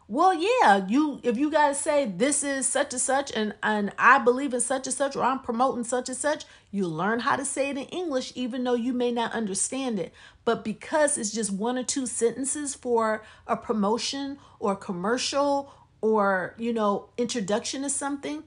Well, 0.07 0.33
yeah, 0.33 0.85
you 0.87 1.19
if 1.23 1.37
you 1.37 1.49
guys 1.49 1.79
say 1.79 2.05
this 2.05 2.43
is 2.43 2.67
such 2.67 2.93
and 2.93 3.01
such 3.01 3.31
and 3.33 3.55
and 3.63 3.91
I 3.97 4.19
believe 4.19 4.53
in 4.53 4.59
such 4.61 4.85
and 4.85 4.95
such 4.95 5.15
or 5.15 5.23
I'm 5.23 5.39
promoting 5.39 5.83
such 5.83 6.09
and 6.09 6.17
such, 6.17 6.43
you 6.69 6.85
learn 6.85 7.21
how 7.21 7.37
to 7.37 7.45
say 7.45 7.69
it 7.69 7.77
in 7.77 7.85
English 7.85 8.33
even 8.35 8.63
though 8.63 8.75
you 8.75 8.93
may 8.93 9.11
not 9.11 9.33
understand 9.33 9.99
it. 9.99 10.13
But 10.45 10.63
because 10.63 11.17
it's 11.17 11.31
just 11.31 11.51
one 11.51 11.77
or 11.77 11.83
two 11.83 12.05
sentences 12.05 12.75
for 12.75 13.23
a 13.47 13.55
promotion 13.55 14.37
or 14.59 14.75
commercial 14.75 15.73
or, 16.01 16.55
you 16.57 16.73
know, 16.73 17.09
introduction 17.17 17.83
to 17.83 17.89
something, 17.89 18.43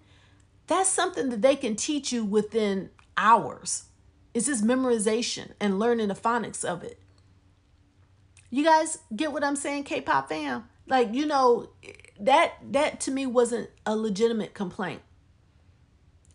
that's 0.67 0.89
something 0.89 1.31
that 1.31 1.41
they 1.41 1.57
can 1.57 1.77
teach 1.77 2.13
you 2.13 2.25
within 2.25 2.91
hours. 3.17 3.85
It's 4.33 4.47
just 4.47 4.65
memorization 4.65 5.53
and 5.61 5.79
learning 5.79 6.09
the 6.09 6.15
phonics 6.15 6.65
of 6.65 6.83
it. 6.83 6.99
You 8.51 8.65
guys 8.65 8.99
get 9.15 9.33
what 9.33 9.45
I'm 9.45 9.57
saying, 9.57 9.85
K-pop 9.85 10.29
fam? 10.29 10.65
Like, 10.87 11.15
you 11.15 11.27
know, 11.27 11.71
that 12.21 12.53
that 12.73 13.01
to 13.01 13.11
me 13.11 13.27
wasn't 13.27 13.71
a 13.87 13.97
legitimate 13.97 14.55
complaint. 14.55 15.03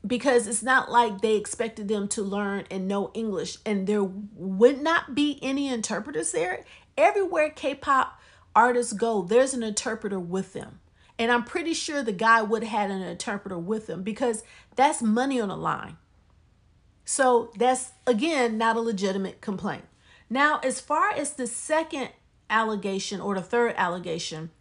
Because 0.05 0.47
it's 0.47 0.63
not 0.63 0.89
like 0.89 1.19
they 1.19 1.35
expected 1.35 1.89
them 1.89 2.07
to 2.09 2.23
learn 2.23 2.65
and 2.71 2.87
know 2.87 3.11
English 3.13 3.57
and 3.65 3.85
there 3.85 4.03
would 4.03 4.81
not 4.81 5.13
be 5.13 5.39
any 5.41 5.67
interpreters 5.67 6.31
there. 6.31 6.63
Everywhere 6.97 7.49
K-pop 7.49 8.19
artists 8.55 8.93
go, 8.93 9.21
there's 9.21 9.53
an 9.53 9.61
interpreter 9.61 10.19
with 10.19 10.53
them. 10.53 10.79
And 11.17 11.33
I'm 11.33 11.43
pretty 11.43 11.73
sure 11.73 12.01
the 12.01 12.13
guy 12.13 12.41
would 12.41 12.63
have 12.63 12.81
had 12.81 12.91
an 12.91 13.01
interpreter 13.01 13.57
with 13.57 13.89
him 13.89 14.03
because 14.03 14.43
that's 14.77 15.01
money 15.01 15.41
on 15.41 15.49
the 15.49 15.57
line. 15.57 15.97
So 17.09 17.49
that's 17.57 17.93
again 18.05 18.59
not 18.59 18.75
a 18.75 18.81
legitimate 18.81 19.41
complaint. 19.41 19.85
Now, 20.29 20.59
as 20.59 20.79
far 20.79 21.09
as 21.09 21.33
the 21.33 21.47
second 21.47 22.09
allegation 22.51 23.19
or 23.19 23.33
the 23.33 23.41
third 23.41 23.73
allegation, 23.77 24.51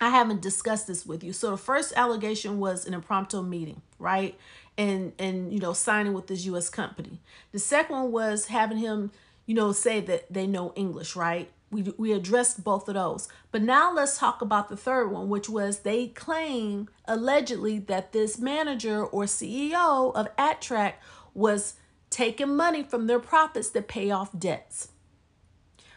I 0.00 0.08
haven't 0.08 0.40
discussed 0.40 0.86
this 0.86 1.04
with 1.04 1.22
you. 1.22 1.34
So 1.34 1.50
the 1.50 1.58
first 1.58 1.92
allegation 1.94 2.58
was 2.58 2.86
an 2.86 2.94
impromptu 2.94 3.42
meeting, 3.42 3.82
right? 3.98 4.38
And 4.78 5.12
and 5.18 5.52
you 5.52 5.58
know, 5.58 5.74
signing 5.74 6.14
with 6.14 6.28
this 6.28 6.46
US 6.46 6.70
company. 6.70 7.20
The 7.52 7.58
second 7.58 7.94
one 7.94 8.10
was 8.10 8.46
having 8.46 8.78
him, 8.78 9.10
you 9.44 9.54
know, 9.54 9.72
say 9.72 10.00
that 10.00 10.32
they 10.32 10.46
know 10.46 10.72
English, 10.74 11.14
right? 11.14 11.50
We 11.70 11.82
we 11.98 12.12
addressed 12.12 12.64
both 12.64 12.88
of 12.88 12.94
those. 12.94 13.28
But 13.50 13.60
now 13.60 13.92
let's 13.92 14.16
talk 14.16 14.40
about 14.40 14.70
the 14.70 14.78
third 14.78 15.12
one, 15.12 15.28
which 15.28 15.50
was 15.50 15.80
they 15.80 16.06
claim 16.06 16.88
allegedly 17.04 17.80
that 17.80 18.12
this 18.12 18.38
manager 18.38 19.04
or 19.04 19.24
CEO 19.24 20.14
of 20.14 20.34
ATTRAKT 20.38 20.94
was 21.34 21.74
taking 22.12 22.54
money 22.54 22.82
from 22.82 23.06
their 23.08 23.18
profits 23.18 23.70
to 23.70 23.82
pay 23.82 24.10
off 24.10 24.38
debts. 24.38 24.88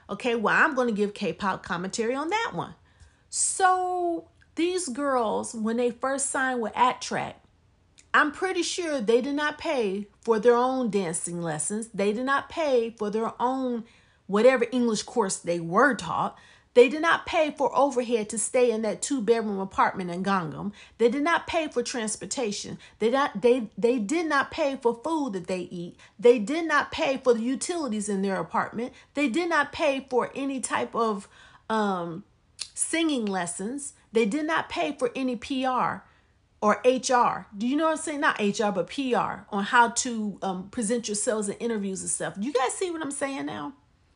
Okay, 0.10 0.36
well, 0.36 0.55
I'm 0.55 0.75
going 0.75 0.88
to 0.88 0.93
give 0.93 1.13
K 1.13 1.34
pop 1.34 1.63
commentary 1.63 2.15
on 2.15 2.29
that 2.29 2.51
one. 2.53 2.75
So, 3.29 4.29
these 4.55 4.88
girls, 4.88 5.53
when 5.53 5.77
they 5.77 5.91
first 5.91 6.29
signed 6.29 6.62
with 6.62 6.74
ATTRAKT, 6.74 7.36
I'm 8.13 8.31
pretty 8.31 8.63
sure 8.63 9.01
they 9.01 9.19
did 9.19 9.36
not 9.36 9.57
pay 9.57 10.07
for 10.22 10.39
their 10.39 10.55
own 10.55 10.89
dancing 10.89 11.41
lessons. 11.41 11.89
They 11.93 12.13
did 12.13 12.25
not 12.25 12.48
pay 12.48 12.91
for 12.91 13.10
their 13.10 13.34
own 13.41 13.84
whatever 14.27 14.65
English 14.72 15.03
course 15.03 15.36
they 15.36 15.60
were 15.60 15.95
taught. 15.95 16.38
They 16.75 16.89
did 16.89 17.01
not 17.01 17.25
pay 17.25 17.51
for 17.51 17.75
overhead 17.75 18.29
to 18.29 18.38
stay 18.38 18.70
in 18.70 18.82
that 18.84 19.01
two 19.01 19.22
bedroom 19.22 19.60
apartment 19.60 20.12
in 20.12 20.24
Gangnam. 20.24 20.74
They 20.98 21.10
did 21.10 21.24
not 21.24 21.48
pay 21.48 21.70
for 21.70 21.82
transportation. 21.82 22.77
They 23.00 23.10
not 23.10 23.41
they 23.41 23.70
they 23.77 23.98
did 23.98 24.27
not 24.27 24.51
pay 24.51 24.77
for 24.82 24.94
food 24.94 25.34
that 25.34 25.48
they 25.48 25.62
eat. 25.72 25.98
They 26.20 26.38
did 26.38 26.67
not 26.67 26.91
pay 26.91 27.17
for 27.17 27.34
the 27.34 27.41
utilities 27.41 28.10
in 28.10 28.22
their 28.22 28.41
apartment. 28.41 28.94
They 29.13 29.29
did 29.29 29.50
not 29.50 29.72
pay 29.72 30.05
for 30.10 30.32
any 30.36 30.60
type 30.60 30.94
of 30.94 31.29
um, 31.70 32.25
singing 32.74 33.25
lessons. 33.25 33.94
They 34.12 34.25
did 34.25 34.46
not 34.46 34.67
pay 34.67 34.91
for 35.00 35.12
any 35.15 35.38
PR 35.38 36.03
or 36.62 36.82
HR. 36.84 37.48
Do 37.58 37.67
you 37.67 37.77
know 37.77 37.86
what 37.86 37.91
I'm 37.91 37.98
saying? 37.98 38.20
Not 38.20 38.39
HR, 38.39 38.72
but 38.72 38.88
PR 38.88 39.46
on 39.50 39.63
how 39.63 39.89
to 39.89 40.38
um, 40.41 40.70
present 40.72 41.08
yourselves 41.08 41.48
in 41.48 41.55
interviews 41.55 42.01
and 42.01 42.10
stuff. 42.10 42.36
You 42.38 42.51
guys 42.51 42.74
see 42.74 42.91
what 42.91 43.01
I'm 43.01 43.12
saying 43.12 43.46
now? 43.46 43.74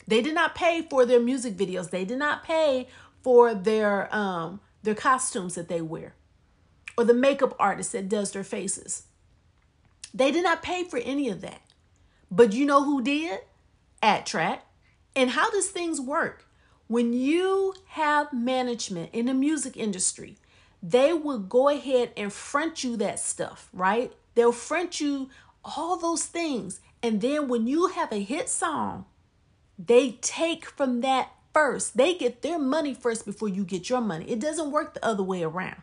They 0.10 0.24
did 0.24 0.34
not 0.34 0.56
pay 0.56 0.82
for 0.82 1.06
their 1.06 1.20
music 1.20 1.56
videos. 1.56 1.92
They 1.92 2.04
did 2.04 2.18
not 2.18 2.44
pay 2.44 2.88
for 3.22 3.54
their 3.54 4.13
um 4.13 4.60
their 4.82 4.96
costumes 4.96 5.54
that 5.54 5.70
they 5.70 5.82
wear 5.82 6.16
or 6.98 7.04
the 7.04 7.13
makeup 7.13 7.56
artist 7.60 7.92
that 7.92 8.10
does 8.10 8.32
their 8.32 8.44
faces. 8.44 9.04
They 10.12 10.32
did 10.32 10.44
not 10.44 10.63
pay 10.63 10.84
for 10.84 10.98
any 10.98 11.30
of 11.30 11.42
that. 11.42 11.62
But 12.32 12.54
you 12.54 12.66
know 12.66 12.84
who 12.84 13.04
did? 13.04 13.42
ATTRAKT. 14.01 14.62
And 15.16 15.30
how 15.32 15.51
does 15.51 15.68
things 15.68 16.01
work? 16.01 16.46
When 16.88 17.13
you 17.13 17.75
have 17.89 18.34
management 18.34 19.12
in 19.13 19.28
the 19.28 19.34
music 19.36 19.78
industry, 19.78 20.38
they 20.82 21.13
will 21.13 21.39
go 21.39 21.70
ahead 21.70 22.13
and 22.18 22.34
front 22.34 22.84
you 22.84 22.98
that 22.98 23.20
stuff, 23.20 23.70
right? 23.74 24.12
They'll 24.34 24.51
front 24.51 25.00
you 25.00 25.30
all 25.63 25.98
those 25.98 26.25
things. 26.25 26.80
And 27.04 27.22
then 27.22 27.48
when 27.48 27.68
you 27.68 27.88
have 27.88 28.12
a 28.12 28.24
hit 28.24 28.50
song 28.50 29.06
they 29.80 30.12
take 30.22 30.66
from 30.66 31.00
that 31.02 31.32
first. 31.54 31.96
They 31.96 32.14
get 32.14 32.42
their 32.42 32.60
money 32.60 32.94
first 32.94 33.26
before 33.26 33.48
you 33.48 33.64
get 33.64 33.90
your 33.90 34.02
money. 34.02 34.30
It 34.30 34.42
doesn't 34.42 34.72
work 34.72 34.94
the 34.94 35.06
other 35.06 35.24
way 35.24 35.42
around. 35.42 35.82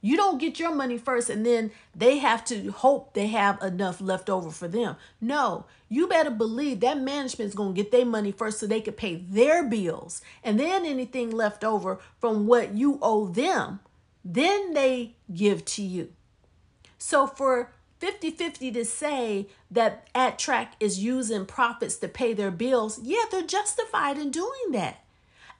You 0.00 0.16
don't 0.16 0.38
get 0.38 0.60
your 0.60 0.72
money 0.72 0.96
first 0.96 1.28
and 1.28 1.44
then 1.44 1.72
they 1.94 2.18
have 2.18 2.44
to 2.46 2.70
hope 2.70 3.14
they 3.14 3.26
have 3.28 3.60
enough 3.60 4.00
left 4.00 4.30
over 4.30 4.50
for 4.50 4.68
them. 4.68 4.94
No, 5.20 5.64
you 5.88 6.06
better 6.06 6.30
believe 6.30 6.80
that 6.80 7.00
management 7.00 7.48
is 7.48 7.54
going 7.54 7.74
to 7.74 7.82
get 7.82 7.90
their 7.90 8.06
money 8.06 8.30
first 8.30 8.60
so 8.60 8.66
they 8.66 8.80
can 8.80 8.94
pay 8.94 9.16
their 9.16 9.64
bills. 9.64 10.20
And 10.44 10.60
then 10.60 10.86
anything 10.86 11.30
left 11.30 11.64
over 11.64 11.98
from 12.20 12.46
what 12.46 12.76
you 12.76 12.98
owe 13.02 13.26
them, 13.26 13.80
then 14.24 14.72
they 14.74 15.16
give 15.34 15.64
to 15.64 15.82
you. 15.82 16.12
So 16.98 17.26
for 17.26 17.72
50 17.98 18.30
50 18.30 18.72
to 18.72 18.84
say 18.84 19.48
that 19.70 20.12
ATTRAKT 20.14 20.68
is 20.80 21.00
using 21.00 21.46
profits 21.46 21.96
to 21.96 22.08
pay 22.08 22.32
their 22.32 22.50
bills, 22.50 23.00
yeah, 23.02 23.24
they're 23.30 23.42
justified 23.42 24.18
in 24.18 24.30
doing 24.30 24.70
that. 24.72 25.04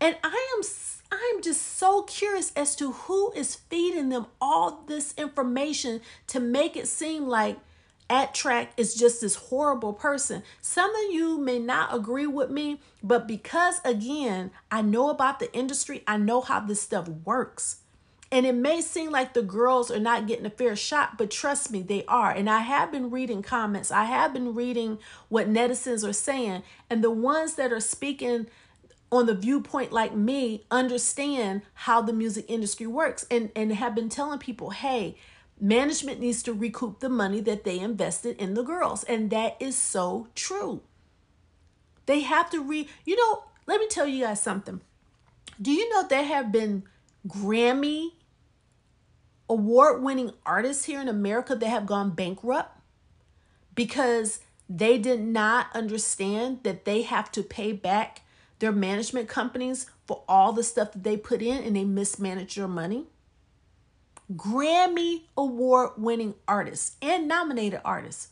And 0.00 0.16
I 0.22 0.54
am 0.56 0.62
I'm 1.10 1.42
just 1.42 1.62
so 1.78 2.02
curious 2.02 2.52
as 2.54 2.76
to 2.76 2.92
who 2.92 3.32
is 3.32 3.54
feeding 3.54 4.10
them 4.10 4.26
all 4.40 4.84
this 4.86 5.14
information 5.16 6.02
to 6.28 6.38
make 6.38 6.76
it 6.76 6.86
seem 6.86 7.26
like 7.26 7.58
ATTRAKT 8.10 8.68
is 8.76 8.94
just 8.94 9.20
this 9.20 9.34
horrible 9.34 9.92
person. 9.92 10.42
Some 10.60 10.94
of 10.94 11.12
you 11.12 11.38
may 11.38 11.58
not 11.58 11.94
agree 11.94 12.26
with 12.26 12.50
me, 12.50 12.80
but 13.02 13.26
because 13.26 13.80
again, 13.84 14.50
I 14.70 14.82
know 14.82 15.10
about 15.10 15.40
the 15.40 15.52
industry, 15.54 16.04
I 16.06 16.16
know 16.16 16.40
how 16.40 16.60
this 16.60 16.80
stuff 16.80 17.08
works. 17.08 17.80
And 18.30 18.44
it 18.44 18.54
may 18.54 18.82
seem 18.82 19.10
like 19.10 19.32
the 19.32 19.42
girls 19.42 19.90
are 19.90 19.98
not 19.98 20.26
getting 20.26 20.44
a 20.44 20.50
fair 20.50 20.76
shot, 20.76 21.16
but 21.16 21.30
trust 21.30 21.70
me, 21.70 21.80
they 21.80 22.04
are. 22.06 22.30
And 22.30 22.48
I 22.48 22.58
have 22.58 22.92
been 22.92 23.10
reading 23.10 23.42
comments, 23.42 23.90
I 23.90 24.04
have 24.04 24.34
been 24.34 24.54
reading 24.54 24.98
what 25.28 25.48
netizens 25.48 26.06
are 26.06 26.12
saying, 26.12 26.62
and 26.90 27.02
the 27.02 27.10
ones 27.10 27.54
that 27.54 27.72
are 27.72 27.80
speaking 27.80 28.46
on 29.10 29.26
the 29.26 29.34
viewpoint 29.34 29.92
like 29.92 30.14
me 30.14 30.64
understand 30.70 31.62
how 31.72 32.02
the 32.02 32.12
music 32.12 32.44
industry 32.48 32.86
works 32.86 33.26
and, 33.30 33.50
and 33.56 33.72
have 33.72 33.94
been 33.94 34.10
telling 34.10 34.38
people, 34.38 34.70
hey, 34.70 35.16
management 35.58 36.20
needs 36.20 36.42
to 36.42 36.52
recoup 36.52 37.00
the 37.00 37.08
money 37.08 37.40
that 37.40 37.64
they 37.64 37.78
invested 37.78 38.36
in 38.36 38.52
the 38.52 38.62
girls. 38.62 39.04
And 39.04 39.30
that 39.30 39.56
is 39.60 39.76
so 39.76 40.28
true. 40.34 40.82
They 42.04 42.20
have 42.20 42.50
to 42.50 42.62
re, 42.62 42.88
you 43.04 43.16
know, 43.16 43.44
let 43.66 43.80
me 43.80 43.88
tell 43.88 44.06
you 44.06 44.24
guys 44.24 44.42
something. 44.42 44.80
Do 45.60 45.72
you 45.72 45.88
know 45.90 46.06
there 46.06 46.24
have 46.24 46.52
been 46.52 46.84
Grammy 47.26 48.12
award 49.48 50.02
winning 50.02 50.32
artists 50.44 50.84
here 50.84 51.00
in 51.00 51.08
America 51.08 51.54
that 51.54 51.68
have 51.68 51.86
gone 51.86 52.10
bankrupt 52.10 52.76
because 53.74 54.40
they 54.68 54.98
did 54.98 55.20
not 55.20 55.68
understand 55.74 56.60
that 56.62 56.84
they 56.84 57.02
have 57.02 57.32
to 57.32 57.42
pay 57.42 57.72
back 57.72 58.22
their 58.58 58.72
management 58.72 59.28
companies 59.28 59.86
for 60.06 60.22
all 60.28 60.52
the 60.52 60.62
stuff 60.62 60.92
that 60.92 61.04
they 61.04 61.16
put 61.16 61.40
in 61.40 61.62
and 61.62 61.76
they 61.76 61.84
mismanage 61.84 62.56
their 62.56 62.68
money? 62.68 63.06
Grammy 64.34 65.22
award 65.36 65.92
winning 65.96 66.34
artists 66.46 66.96
and 67.00 67.26
nominated 67.26 67.80
artists 67.84 68.28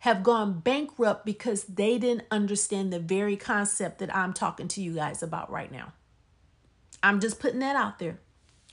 have 0.00 0.22
gone 0.22 0.60
bankrupt 0.60 1.26
because 1.26 1.64
they 1.64 1.98
didn't 1.98 2.26
understand 2.30 2.92
the 2.92 3.00
very 3.00 3.36
concept 3.36 3.98
that 3.98 4.14
I'm 4.14 4.32
talking 4.32 4.68
to 4.68 4.80
you 4.80 4.94
guys 4.94 5.22
about 5.22 5.50
right 5.50 5.70
now. 5.70 5.92
I'm 7.02 7.20
just 7.20 7.40
putting 7.40 7.60
that 7.60 7.76
out 7.76 7.98
there. 7.98 8.18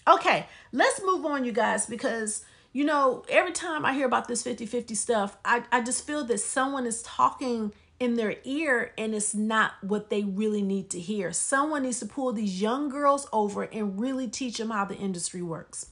Okay, 0.07 0.47
let's 0.71 1.01
move 1.03 1.25
on, 1.25 1.45
you 1.45 1.51
guys, 1.51 1.85
because 1.85 2.43
you 2.73 2.83
know, 2.83 3.23
every 3.29 3.51
time 3.51 3.85
I 3.85 3.93
hear 3.93 4.07
about 4.07 4.27
this 4.27 4.41
50 4.41 4.65
50 4.65 4.95
stuff, 4.95 5.37
I, 5.45 5.63
I 5.71 5.81
just 5.81 6.05
feel 6.05 6.23
that 6.25 6.39
someone 6.39 6.87
is 6.87 7.03
talking 7.03 7.71
in 7.99 8.15
their 8.15 8.35
ear 8.43 8.91
and 8.97 9.13
it's 9.13 9.35
not 9.35 9.73
what 9.81 10.09
they 10.09 10.23
really 10.23 10.63
need 10.63 10.89
to 10.89 10.99
hear. 10.99 11.31
Someone 11.31 11.83
needs 11.83 11.99
to 11.99 12.07
pull 12.07 12.33
these 12.33 12.59
young 12.59 12.89
girls 12.89 13.27
over 13.31 13.63
and 13.63 13.99
really 13.99 14.27
teach 14.27 14.57
them 14.57 14.71
how 14.71 14.85
the 14.85 14.95
industry 14.95 15.43
works. 15.43 15.91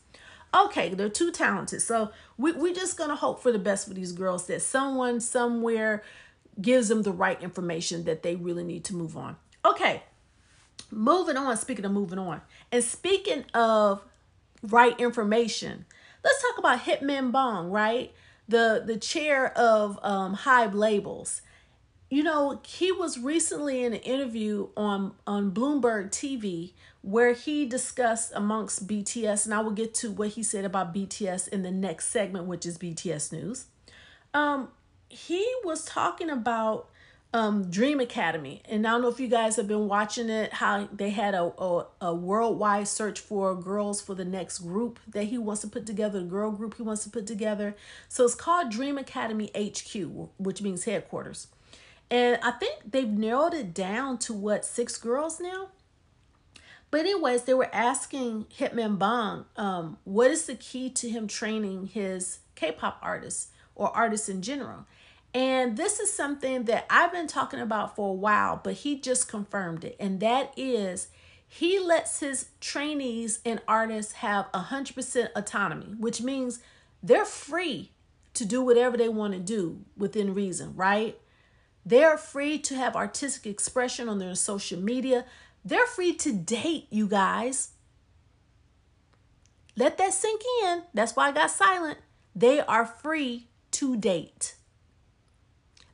Okay, 0.53 0.93
they're 0.93 1.07
too 1.07 1.31
talented. 1.31 1.81
So 1.81 2.11
we, 2.37 2.51
we're 2.51 2.73
just 2.73 2.97
going 2.97 3.11
to 3.11 3.15
hope 3.15 3.41
for 3.41 3.51
the 3.51 3.59
best 3.59 3.87
for 3.87 3.93
these 3.93 4.11
girls 4.11 4.47
that 4.47 4.61
someone 4.61 5.21
somewhere 5.21 6.03
gives 6.59 6.89
them 6.89 7.03
the 7.03 7.13
right 7.13 7.41
information 7.41 8.03
that 8.05 8.23
they 8.23 8.35
really 8.35 8.63
need 8.63 8.83
to 8.85 8.95
move 8.95 9.15
on. 9.15 9.37
Okay, 9.63 10.03
moving 10.91 11.37
on. 11.37 11.57
Speaking 11.57 11.85
of 11.85 11.91
moving 11.91 12.19
on, 12.19 12.41
and 12.71 12.83
speaking 12.83 13.45
of 13.53 14.03
right 14.63 14.99
information, 14.99 15.85
let's 16.23 16.41
talk 16.41 16.57
about 16.57 16.79
Hitman 16.81 17.31
Bang, 17.31 17.71
right? 17.71 18.13
The 18.47 18.83
the 18.85 18.97
chair 18.97 19.57
of 19.57 19.99
um, 20.03 20.35
Hybe 20.35 20.73
Labels. 20.73 21.41
You 22.09 22.23
know, 22.23 22.59
he 22.65 22.91
was 22.91 23.17
recently 23.17 23.83
in 23.83 23.93
an 23.93 24.01
interview 24.01 24.67
on 24.75 25.13
on 25.25 25.51
Bloomberg 25.51 26.11
TV 26.11 26.73
where 27.01 27.33
he 27.33 27.65
discussed 27.65 28.31
amongst 28.35 28.87
BTS, 28.87 29.45
and 29.45 29.53
I 29.53 29.61
will 29.61 29.71
get 29.71 29.93
to 29.95 30.11
what 30.11 30.29
he 30.29 30.43
said 30.43 30.65
about 30.65 30.93
BTS 30.93 31.47
in 31.47 31.63
the 31.63 31.71
next 31.71 32.07
segment, 32.07 32.45
which 32.45 32.65
is 32.65 32.77
BTS 32.77 33.31
news. 33.31 33.65
Um, 34.33 34.69
he 35.09 35.45
was 35.63 35.83
talking 35.83 36.29
about 36.29 36.89
um, 37.33 37.69
Dream 37.69 37.99
Academy. 37.99 38.61
And 38.65 38.85
I 38.85 38.91
don't 38.91 39.01
know 39.01 39.07
if 39.07 39.19
you 39.19 39.27
guys 39.27 39.55
have 39.55 39.67
been 39.67 39.87
watching 39.87 40.29
it, 40.29 40.53
how 40.53 40.89
they 40.91 41.11
had 41.11 41.33
a, 41.33 41.43
a, 41.43 41.87
a, 42.01 42.13
worldwide 42.13 42.87
search 42.87 43.19
for 43.19 43.55
girls 43.55 44.01
for 44.01 44.15
the 44.15 44.25
next 44.25 44.59
group 44.59 44.99
that 45.07 45.25
he 45.25 45.37
wants 45.37 45.61
to 45.61 45.67
put 45.67 45.85
together, 45.85 46.19
the 46.19 46.25
girl 46.25 46.51
group 46.51 46.75
he 46.75 46.83
wants 46.83 47.03
to 47.05 47.09
put 47.09 47.25
together. 47.25 47.75
So 48.09 48.25
it's 48.25 48.35
called 48.35 48.69
Dream 48.69 48.97
Academy 48.97 49.49
HQ, 49.55 50.29
which 50.37 50.61
means 50.61 50.83
headquarters. 50.83 51.47
And 52.09 52.37
I 52.43 52.51
think 52.51 52.91
they've 52.91 53.07
narrowed 53.07 53.53
it 53.53 53.73
down 53.73 54.17
to 54.19 54.33
what, 54.33 54.65
six 54.65 54.97
girls 54.97 55.39
now? 55.39 55.69
But 56.89 57.01
anyways, 57.01 57.43
they 57.43 57.53
were 57.53 57.73
asking 57.73 58.47
Hitman 58.57 58.99
Bang, 58.99 59.45
um, 59.55 59.97
what 60.03 60.29
is 60.29 60.45
the 60.45 60.55
key 60.55 60.89
to 60.89 61.09
him 61.09 61.25
training 61.25 61.87
his 61.87 62.39
K-pop 62.55 62.99
artists 63.01 63.47
or 63.75 63.95
artists 63.95 64.27
in 64.27 64.41
general? 64.41 64.85
And 65.33 65.77
this 65.77 65.99
is 65.99 66.13
something 66.13 66.65
that 66.65 66.85
I've 66.89 67.11
been 67.11 67.27
talking 67.27 67.59
about 67.59 67.95
for 67.95 68.09
a 68.09 68.13
while, 68.13 68.59
but 68.61 68.73
he 68.73 68.99
just 68.99 69.29
confirmed 69.29 69.85
it. 69.85 69.95
And 69.99 70.19
that 70.19 70.53
is 70.57 71.07
he 71.47 71.79
lets 71.79 72.21
his 72.21 72.47
trainees 72.61 73.39
and 73.45 73.61
artists 73.67 74.13
have 74.13 74.51
100% 74.53 75.29
autonomy, 75.35 75.95
which 75.97 76.21
means 76.21 76.59
they're 77.03 77.25
free 77.25 77.91
to 78.33 78.45
do 78.45 78.61
whatever 78.61 78.95
they 78.95 79.09
want 79.09 79.33
to 79.33 79.39
do 79.39 79.81
within 79.97 80.33
reason, 80.33 80.73
right? 80.75 81.19
They're 81.85 82.17
free 82.17 82.57
to 82.59 82.75
have 82.75 82.95
artistic 82.95 83.45
expression 83.45 84.07
on 84.07 84.19
their 84.19 84.35
social 84.35 84.79
media. 84.79 85.25
They're 85.65 85.87
free 85.87 86.13
to 86.13 86.31
date, 86.31 86.87
you 86.89 87.07
guys. 87.07 87.71
Let 89.75 89.97
that 89.97 90.13
sink 90.13 90.41
in. 90.63 90.83
That's 90.93 91.15
why 91.15 91.29
I 91.29 91.31
got 91.31 91.51
silent. 91.51 91.97
They 92.35 92.61
are 92.61 92.85
free 92.85 93.47
to 93.71 93.97
date. 93.97 94.55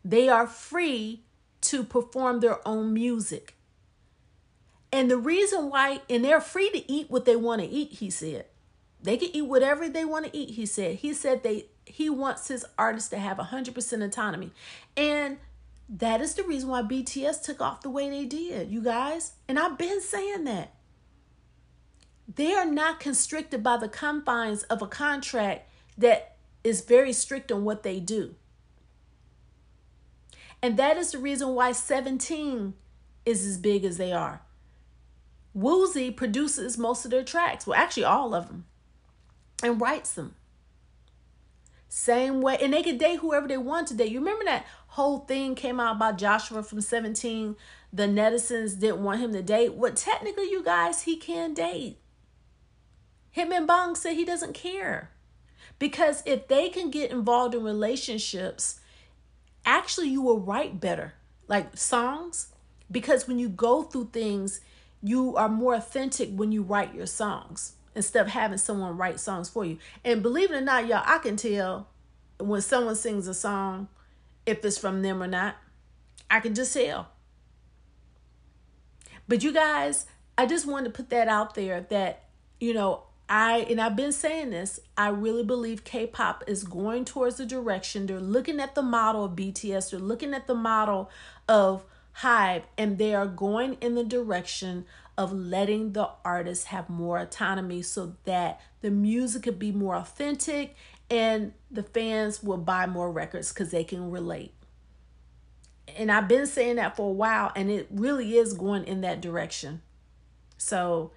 They 0.03 0.29
are 0.29 0.47
free 0.47 1.23
to 1.61 1.83
perform 1.83 2.39
their 2.39 2.65
own 2.67 2.93
music. 2.93 3.55
And 4.91 5.11
the 5.11 5.17
reason 5.17 5.69
why, 5.69 6.01
and 6.09 6.23
they're 6.23 6.41
free 6.41 6.69
to 6.69 6.91
eat 6.91 7.09
what 7.09 7.25
they 7.25 7.35
want 7.35 7.61
to 7.61 7.67
eat, 7.67 7.93
he 7.93 8.09
said. 8.09 8.45
They 9.01 9.17
can 9.17 9.29
eat 9.33 9.43
whatever 9.43 9.89
they 9.89 10.05
want 10.05 10.25
to 10.25 10.37
eat, 10.37 10.51
he 10.55 10.65
said. 10.65 10.95
He 10.95 11.13
said 11.13 11.43
they 11.43 11.65
he 11.85 12.09
wants 12.09 12.49
his 12.49 12.65
artists 12.77 13.09
to 13.09 13.17
have 13.17 13.37
100% 13.37 14.03
autonomy. 14.03 14.51
And 14.95 15.37
that 15.87 16.19
is 16.19 16.33
the 16.33 16.43
reason 16.43 16.69
why 16.69 16.81
BTS 16.81 17.41
took 17.41 17.61
off 17.61 17.81
the 17.81 17.89
way 17.89 18.09
they 18.09 18.25
did, 18.25 18.69
you 18.69 18.81
guys. 18.81 19.33
And 19.47 19.57
I've 19.57 19.77
been 19.77 20.01
saying 20.01 20.43
that. 20.43 20.73
They 22.33 22.53
are 22.53 22.65
not 22.65 22.99
constricted 22.99 23.63
by 23.63 23.77
the 23.77 23.87
confines 23.87 24.63
of 24.63 24.81
a 24.81 24.87
contract 24.87 25.69
that 25.97 26.35
is 26.61 26.81
very 26.81 27.13
strict 27.13 27.51
on 27.51 27.63
what 27.63 27.83
they 27.83 28.01
do. 28.01 28.35
And 30.61 30.77
that 30.77 30.97
is 30.97 31.11
the 31.11 31.19
reason 31.19 31.49
why 31.49 31.71
17 31.71 32.73
is 33.25 33.45
as 33.45 33.57
big 33.57 33.85
as 33.85 33.97
they 33.97 34.11
are. 34.11 34.41
Woozi 35.55 36.15
produces 36.15 36.77
most 36.77 37.05
of 37.05 37.11
their 37.11 37.23
tracks, 37.23 37.65
well, 37.65 37.79
actually, 37.79 38.03
all 38.03 38.33
of 38.33 38.47
them, 38.47 38.65
and 39.63 39.81
writes 39.81 40.13
them. 40.13 40.35
Same 41.89 42.41
way, 42.41 42.57
and 42.61 42.73
they 42.73 42.83
could 42.83 42.97
date 42.97 43.19
whoever 43.19 43.47
they 43.47 43.57
want 43.57 43.87
to 43.87 43.93
date. 43.93 44.11
You 44.11 44.19
remember 44.19 44.45
that 44.45 44.65
whole 44.89 45.19
thing 45.19 45.55
came 45.55 45.79
out 45.79 45.95
about 45.95 46.17
Joshua 46.17 46.61
from 46.61 46.81
17? 46.81 47.55
The 47.93 48.03
netizens 48.03 48.79
didn't 48.79 49.03
want 49.03 49.21
him 49.21 49.33
to 49.33 49.41
date. 49.41 49.73
Well, 49.73 49.93
technically, 49.93 50.49
you 50.51 50.63
guys, 50.63 51.03
he 51.03 51.15
can 51.15 51.53
date. 51.53 51.97
Hitman 53.35 53.65
Bang 53.65 53.95
said 53.95 54.13
he 54.15 54.25
doesn't 54.25 54.53
care. 54.53 55.11
Because 55.79 56.23
if 56.25 56.47
they 56.47 56.69
can 56.69 56.89
get 56.91 57.11
involved 57.11 57.55
in 57.55 57.63
relationships 57.63 58.79
actually 59.67 60.07
you 60.07 60.21
will 60.21 60.39
write 60.39 60.79
better 60.79 61.13
like 61.47 61.77
songs 61.77 62.47
because 62.89 63.27
when 63.27 63.37
you 63.37 63.49
go 63.49 63.83
through 63.83 64.09
things 64.11 64.61
you 65.03 65.35
are 65.35 65.49
more 65.49 65.75
authentic 65.75 66.29
when 66.31 66.51
you 66.51 66.63
write 66.63 66.95
your 66.95 67.05
songs 67.05 67.73
instead 67.93 68.25
of 68.25 68.31
having 68.31 68.57
someone 68.57 68.97
write 68.97 69.19
songs 69.19 69.49
for 69.49 69.65
you. 69.65 69.77
And 70.05 70.23
believe 70.23 70.51
it 70.51 70.55
or 70.55 70.61
not 70.61 70.87
y'all 70.87 71.03
i 71.05 71.19
can 71.19 71.35
tell 71.35 71.87
when 72.39 72.61
someone 72.61 72.95
sings 72.95 73.27
a 73.27 73.33
song 73.33 73.89
if 74.45 74.63
it's 74.63 74.77
from 74.77 75.01
them 75.01 75.21
or 75.21 75.27
not 75.27 75.57
i 76.31 76.39
can 76.39 76.55
just 76.55 76.73
tell. 76.73 77.09
But 79.27 79.43
you 79.43 79.51
guys 79.51 80.05
i 80.37 80.45
just 80.45 80.65
wanted 80.65 80.85
to 80.85 80.91
put 80.91 81.09
that 81.09 81.27
out 81.27 81.55
there 81.55 81.81
that 81.89 82.23
you 82.61 82.73
know 82.73 83.03
I 83.29 83.65
and 83.69 83.81
I've 83.81 83.95
been 83.95 84.13
saying 84.13 84.51
this, 84.51 84.79
I 84.97 85.09
really 85.09 85.43
believe 85.43 85.83
K-pop 85.83 86.43
is 86.47 86.63
going 86.63 87.05
towards 87.05 87.37
the 87.37 87.45
direction. 87.45 88.05
They're 88.05 88.19
looking 88.19 88.59
at 88.59 88.75
the 88.75 88.81
model 88.81 89.25
of 89.25 89.35
BTS, 89.35 89.91
they're 89.91 89.99
looking 89.99 90.33
at 90.33 90.47
the 90.47 90.55
model 90.55 91.09
of 91.47 91.83
Hybe, 92.19 92.63
and 92.77 92.97
they 92.97 93.13
are 93.13 93.27
going 93.27 93.77
in 93.81 93.95
the 93.95 94.03
direction 94.03 94.85
of 95.17 95.33
letting 95.33 95.93
the 95.93 96.09
artists 96.23 96.65
have 96.65 96.89
more 96.89 97.17
autonomy 97.17 97.81
so 97.81 98.15
that 98.25 98.61
the 98.81 98.91
music 98.91 99.43
could 99.43 99.59
be 99.59 99.71
more 99.71 99.95
authentic 99.95 100.75
and 101.09 101.53
the 101.71 101.83
fans 101.83 102.43
will 102.43 102.57
buy 102.57 102.85
more 102.85 103.11
records 103.11 103.51
because 103.51 103.71
they 103.71 103.83
can 103.83 104.11
relate. 104.11 104.53
And 105.97 106.11
I've 106.11 106.27
been 106.27 106.45
saying 106.45 106.75
that 106.75 106.95
for 106.95 107.09
a 107.09 107.13
while, 107.13 107.51
and 107.55 107.71
it 107.71 107.87
really 107.89 108.37
is 108.37 108.53
going 108.53 108.83
in 108.83 109.01
that 109.01 109.21
direction. 109.21 109.81
So 110.57 111.11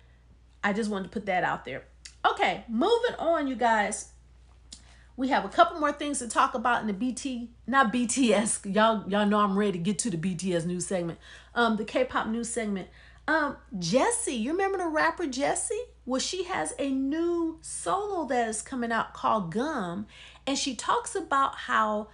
I 0.63 0.73
just 0.73 0.91
wanted 0.91 1.05
to 1.05 1.11
put 1.11 1.27
that 1.27 1.45
out 1.45 1.65
there. 1.65 1.85
Okay, 2.25 2.65
moving 2.69 3.15
on, 3.19 3.47
you 3.47 3.57
guys. 3.57 4.11
We 5.17 5.29
have 5.29 5.45
a 5.45 5.49
couple 5.49 5.79
more 5.81 5.93
things 5.93 6.19
to 6.21 6.29
talk 6.29 6.55
about 6.55 6.81
in 6.81 6.87
the 6.87 6.93
BT, 6.93 7.51
not 7.67 7.93
BTS. 7.93 8.75
Y'all, 8.75 9.09
y'all 9.09 9.27
know 9.27 9.39
I'm 9.39 9.59
ready 9.59 9.73
to 9.73 9.79
get 9.79 9.99
to 10.01 10.11
the 10.11 10.17
BTS 10.17 10.65
news 10.65 10.87
segment. 10.87 11.19
Um, 11.55 11.77
the 11.77 11.85
K-pop 11.85 12.29
news 12.29 12.49
segment. 12.49 12.89
Um, 13.29 13.57
Jessi, 13.77 14.39
you 14.39 14.53
remember 14.53 14.79
the 14.79 14.87
rapper 14.87 15.25
Jessi? 15.25 15.79
Well, 16.07 16.21
she 16.21 16.45
has 16.45 16.75
a 16.79 16.91
new 16.91 17.59
solo 17.61 18.27
that 18.29 18.49
is 18.49 18.63
coming 18.63 18.91
out 18.91 19.13
called 19.13 19.53
Gum, 19.53 20.07
and 20.47 20.59
she 20.59 20.75
talks 20.75 21.15
about 21.15 21.55
how 21.55 22.09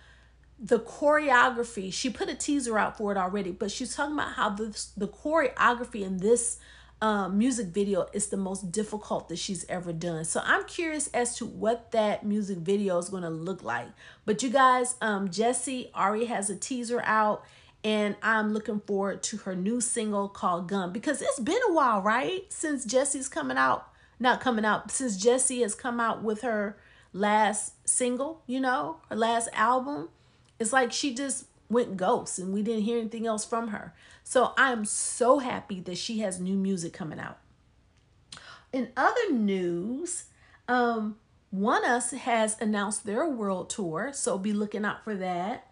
the 0.59 0.81
choreography. 0.81 1.92
She 1.92 2.11
put 2.11 2.29
a 2.29 2.35
teaser 2.35 2.79
out 2.79 2.99
for 2.99 3.12
it 3.12 3.19
already, 3.19 3.53
but 3.53 3.71
she's 3.71 3.95
talking 3.95 4.14
about 4.14 4.33
how 4.33 4.51
the 4.51 4.87
the 4.97 5.09
choreography 5.09 6.03
in 6.03 6.19
this 6.19 6.59
um, 7.02 7.37
music 7.37 7.68
video 7.68 8.09
is 8.12 8.28
the 8.28 8.37
most 8.37 8.72
difficult 8.72 9.28
that 9.28 9.38
she's 9.38 9.66
ever 9.68 9.92
done. 9.92 10.24
So 10.24 10.40
I'm 10.42 10.64
curious 10.64 11.09
as 11.09 11.37
to 11.37 11.46
what 11.46 11.92
that 11.92 12.24
music 12.24 12.59
video 12.59 12.96
is 12.98 13.11
going 13.11 13.22
to 13.22 13.30
look 13.30 13.62
like. 13.62 13.88
But 14.24 14.42
you 14.42 14.50
guys, 14.50 14.96
um, 15.00 15.28
Jessi 15.28 15.92
already 15.94 16.24
has 16.26 16.48
a 16.48 16.56
teaser 16.56 17.02
out 17.04 17.44
and 17.85 18.16
I'm 18.22 18.52
looking 18.52 18.80
forward 18.80 19.22
to 19.24 19.37
her 19.38 19.54
new 19.54 19.80
single 19.80 20.28
called 20.28 20.68
Gum 20.68 20.92
because 20.92 21.20
it's 21.20 21.38
been 21.38 21.61
a 21.68 21.72
while, 21.72 22.00
right? 22.00 22.50
Since 22.52 22.87
Jessi's 22.87 23.28
coming 23.28 23.59
out, 23.59 23.88
not 24.18 24.40
coming 24.40 24.64
out, 24.64 24.90
since 24.90 25.16
Jessie 25.16 25.61
has 25.61 25.74
come 25.74 26.00
out 26.00 26.22
with 26.22 26.40
her 26.40 26.76
last 27.12 27.74
single, 27.88 28.42
you 28.46 28.59
know, 28.59 28.96
her 29.11 29.16
last 29.16 29.48
album. 29.52 30.09
It's 30.59 30.72
like 30.72 30.92
she 30.92 31.14
just 31.14 31.44
went 31.68 31.96
ghost 31.96 32.38
and 32.38 32.52
we 32.52 32.62
didn't 32.62 32.82
hear 32.82 32.98
anything 32.98 33.26
else 33.26 33.44
from 33.44 33.68
her. 33.68 33.92
So 34.29 34.55
I'm 34.59 34.85
so 34.85 35.39
happy 35.39 35.79
that 35.83 35.99
she 35.99 36.19
has 36.19 36.41
new 36.41 36.57
music 36.57 36.93
coming 36.93 37.21
out. 37.21 37.39
In 38.73 38.89
other 38.97 39.31
news, 39.31 40.25
um, 40.67 41.15
ONEUS 41.55 42.11
has 42.11 42.61
announced 42.61 43.07
their 43.07 43.29
world 43.29 43.71
tour, 43.71 44.11
so 44.12 44.37
be 44.37 44.53
looking 44.53 44.85
out 44.85 45.05
for 45.05 45.15
that. 45.15 45.69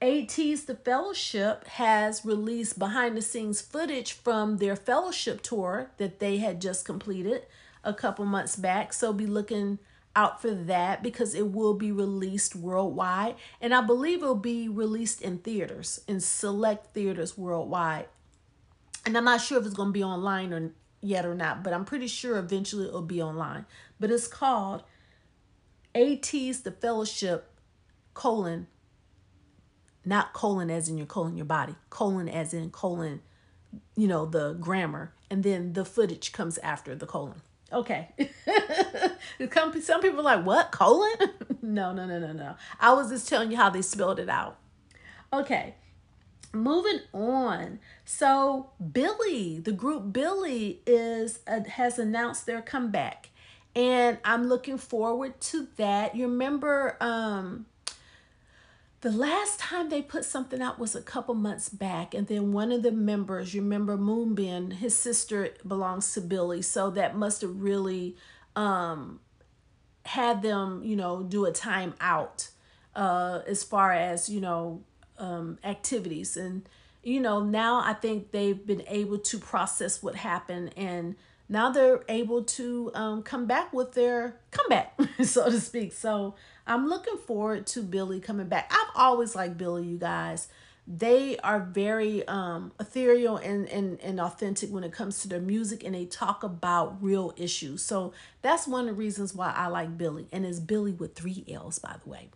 ATEEZ 0.00 0.66
The 0.66 0.74
Fellowship 0.74 1.64
has 1.68 2.24
released 2.24 2.76
behind 2.76 3.16
the 3.16 3.22
scenes 3.22 3.60
footage 3.60 4.14
from 4.14 4.56
their 4.56 4.74
fellowship 4.74 5.40
tour 5.40 5.92
that 5.98 6.18
they 6.18 6.38
had 6.38 6.60
just 6.60 6.84
completed 6.84 7.42
a 7.84 7.94
couple 7.94 8.24
months 8.24 8.56
back. 8.56 8.92
So 8.92 9.12
be 9.12 9.28
looking 9.28 9.78
out 10.14 10.42
for 10.42 10.54
that 10.54 11.02
because 11.02 11.34
it 11.34 11.52
will 11.52 11.74
be 11.74 11.92
released 11.92 12.54
worldwide. 12.54 13.36
And 13.60 13.74
I 13.74 13.80
believe 13.80 14.22
it'll 14.22 14.34
be 14.34 14.68
released 14.68 15.22
in 15.22 15.38
theaters, 15.38 16.00
in 16.06 16.20
select 16.20 16.94
theaters 16.94 17.38
worldwide. 17.38 18.06
And 19.04 19.16
I'm 19.16 19.24
not 19.24 19.40
sure 19.40 19.58
if 19.58 19.66
it's 19.66 19.74
going 19.74 19.88
to 19.88 19.92
be 19.92 20.04
online 20.04 20.52
or 20.52 20.72
yet 21.00 21.26
or 21.26 21.34
not, 21.34 21.64
but 21.64 21.72
I'm 21.72 21.84
pretty 21.84 22.06
sure 22.06 22.38
eventually 22.38 22.86
it'll 22.86 23.02
be 23.02 23.22
online. 23.22 23.66
But 23.98 24.10
it's 24.10 24.28
called 24.28 24.84
ATEEZ 25.94 26.62
The 26.62 26.72
Fellowship 26.72 27.52
colon 28.14 28.66
not 30.04 30.32
colon 30.32 30.70
as 30.70 30.88
in 30.88 30.98
your 30.98 31.06
colon 31.06 31.36
your 31.36 31.46
body 31.46 31.74
colon 31.90 32.28
as 32.28 32.52
in 32.52 32.70
colon 32.70 33.20
you 33.96 34.06
know 34.06 34.26
the 34.26 34.54
grammar 34.54 35.14
and 35.30 35.42
then 35.42 35.72
the 35.72 35.84
footage 35.84 36.32
comes 36.32 36.58
after 36.58 36.94
the 36.94 37.06
colon 37.06 37.40
okay. 37.72 38.08
Some 39.82 40.00
people 40.00 40.20
are 40.20 40.36
like 40.36 40.44
what? 40.44 40.70
Colon? 40.72 41.12
No 41.64 41.92
no 41.92 42.06
no 42.06 42.18
no 42.18 42.32
no. 42.32 42.56
I 42.80 42.92
was 42.92 43.08
just 43.08 43.28
telling 43.28 43.52
you 43.52 43.56
how 43.56 43.70
they 43.70 43.82
spelled 43.82 44.18
it 44.18 44.28
out. 44.28 44.58
Okay. 45.32 45.76
Moving 46.52 46.98
on. 47.12 47.78
So 48.04 48.70
Billlie 48.82 49.62
the 49.62 49.70
group 49.70 50.12
Billlie 50.12 50.78
is 50.86 51.38
uh, 51.46 51.60
has 51.62 52.00
announced 52.00 52.46
their 52.46 52.60
comeback. 52.60 53.30
And 53.74 54.18
i'm 54.24 54.48
looking 54.48 54.76
forward 54.76 55.40
to 55.40 55.68
that. 55.76 56.16
You 56.16 56.26
remember 56.26 56.96
um 57.00 57.66
the 59.02 59.10
last 59.10 59.58
time 59.58 59.88
they 59.88 60.00
put 60.00 60.24
something 60.24 60.62
out 60.62 60.78
was 60.78 60.94
a 60.94 61.02
couple 61.02 61.34
months 61.34 61.68
back, 61.68 62.14
and 62.14 62.28
then 62.28 62.52
one 62.52 62.70
of 62.70 62.84
the 62.84 62.92
members, 62.92 63.52
you 63.52 63.60
remember 63.60 63.98
Moonbin, 63.98 64.74
his 64.74 64.96
sister 64.96 65.50
belongs 65.66 66.14
to 66.14 66.20
Billlie, 66.20 66.62
so 66.62 66.88
that 66.90 67.16
must 67.16 67.40
have 67.42 67.60
really 67.60 68.16
um, 68.54 69.18
had 70.04 70.42
them, 70.42 70.82
you 70.84 70.94
know, 70.94 71.24
do 71.24 71.44
a 71.44 71.52
time 71.52 71.94
out 72.00 72.50
uh, 72.94 73.40
as 73.44 73.64
far 73.64 73.92
as 73.92 74.28
you 74.28 74.40
know 74.40 74.84
um, 75.18 75.58
activities, 75.64 76.36
and 76.36 76.68
you 77.02 77.18
know 77.18 77.42
now 77.42 77.82
I 77.84 77.94
think 77.94 78.30
they've 78.30 78.64
been 78.64 78.84
able 78.86 79.18
to 79.18 79.38
process 79.38 80.00
what 80.00 80.14
happened 80.14 80.74
and 80.76 81.16
now 81.48 81.70
they're 81.70 82.02
able 82.08 82.44
to 82.44 82.90
um, 82.94 83.22
come 83.22 83.46
back 83.46 83.72
with 83.72 83.92
their 83.92 84.36
comeback, 84.50 84.98
so 85.22 85.50
to 85.50 85.60
speak. 85.60 85.92
So 85.92 86.34
I'm 86.66 86.88
looking 86.88 87.18
forward 87.18 87.66
to 87.68 87.82
Billlie 87.82 88.22
coming 88.22 88.48
back. 88.48 88.70
I've 88.72 88.90
always 88.94 89.34
liked 89.34 89.58
Billlie, 89.58 89.86
you 89.86 89.98
guys. 89.98 90.48
They 90.86 91.36
are 91.38 91.60
very 91.60 92.26
um, 92.26 92.72
ethereal 92.80 93.36
and, 93.36 93.68
and, 93.68 94.00
and 94.00 94.20
authentic 94.20 94.70
when 94.70 94.82
it 94.82 94.92
comes 94.92 95.22
to 95.22 95.28
their 95.28 95.40
music, 95.40 95.84
and 95.84 95.94
they 95.94 96.06
talk 96.06 96.42
about 96.42 97.02
real 97.02 97.32
issues. 97.36 97.82
So 97.82 98.12
that's 98.42 98.66
one 98.66 98.82
of 98.82 98.86
the 98.86 98.92
reasons 98.94 99.34
why 99.34 99.52
I 99.54 99.68
like 99.68 99.96
Billlie. 99.96 100.26
And 100.32 100.44
it's 100.44 100.58
Billlie 100.58 100.92
with 100.92 101.14
three 101.14 101.44
L's, 101.48 101.78
by 101.78 101.96
the 102.02 102.10
way. 102.10 102.30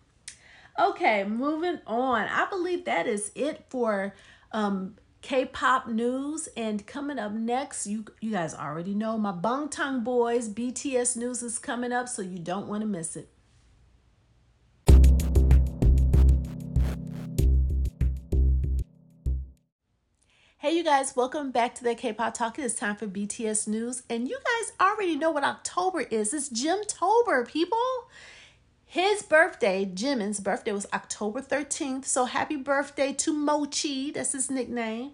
Okay, 0.78 1.24
moving 1.24 1.80
on. 1.86 2.28
I 2.28 2.46
believe 2.48 2.84
that 2.84 3.06
is 3.06 3.32
it 3.34 3.64
for 3.68 4.14
um, 4.52 4.96
K-pop 5.26 5.88
news. 5.88 6.48
And 6.56 6.86
coming 6.86 7.18
up 7.18 7.32
next, 7.32 7.84
you 7.84 8.04
you 8.20 8.30
guys 8.30 8.54
already 8.54 8.94
know 8.94 9.18
my 9.18 9.32
Bangtan 9.32 10.04
Boys 10.04 10.48
BTS 10.48 11.16
news 11.16 11.42
is 11.42 11.58
coming 11.58 11.90
up, 11.90 12.08
so 12.08 12.22
you 12.22 12.38
don't 12.38 12.68
want 12.68 12.82
to 12.82 12.86
miss 12.86 13.16
it. 13.16 13.28
Hey, 20.58 20.76
you 20.76 20.84
guys, 20.84 21.16
welcome 21.16 21.50
back 21.50 21.74
to 21.74 21.82
the 21.82 21.96
K-Pop 21.96 22.32
Talk. 22.32 22.60
It 22.60 22.64
is 22.64 22.76
time 22.76 22.94
for 22.94 23.08
BTS 23.08 23.66
news, 23.66 24.04
and 24.08 24.28
you 24.28 24.36
guys 24.36 24.74
already 24.80 25.16
know 25.16 25.32
what 25.32 25.42
October 25.42 26.02
is. 26.02 26.32
It's 26.32 26.48
Jimtober, 26.50 27.48
people. 27.48 27.78
His 28.86 29.22
birthday, 29.22 29.84
Jimin's 29.84 30.40
birthday, 30.40 30.72
was 30.72 30.86
October 30.94 31.42
13th. 31.42 32.04
So 32.04 32.24
happy 32.24 32.56
birthday 32.56 33.12
to 33.14 33.32
Mochi. 33.32 34.12
That's 34.12 34.32
his 34.32 34.50
nickname. 34.50 35.12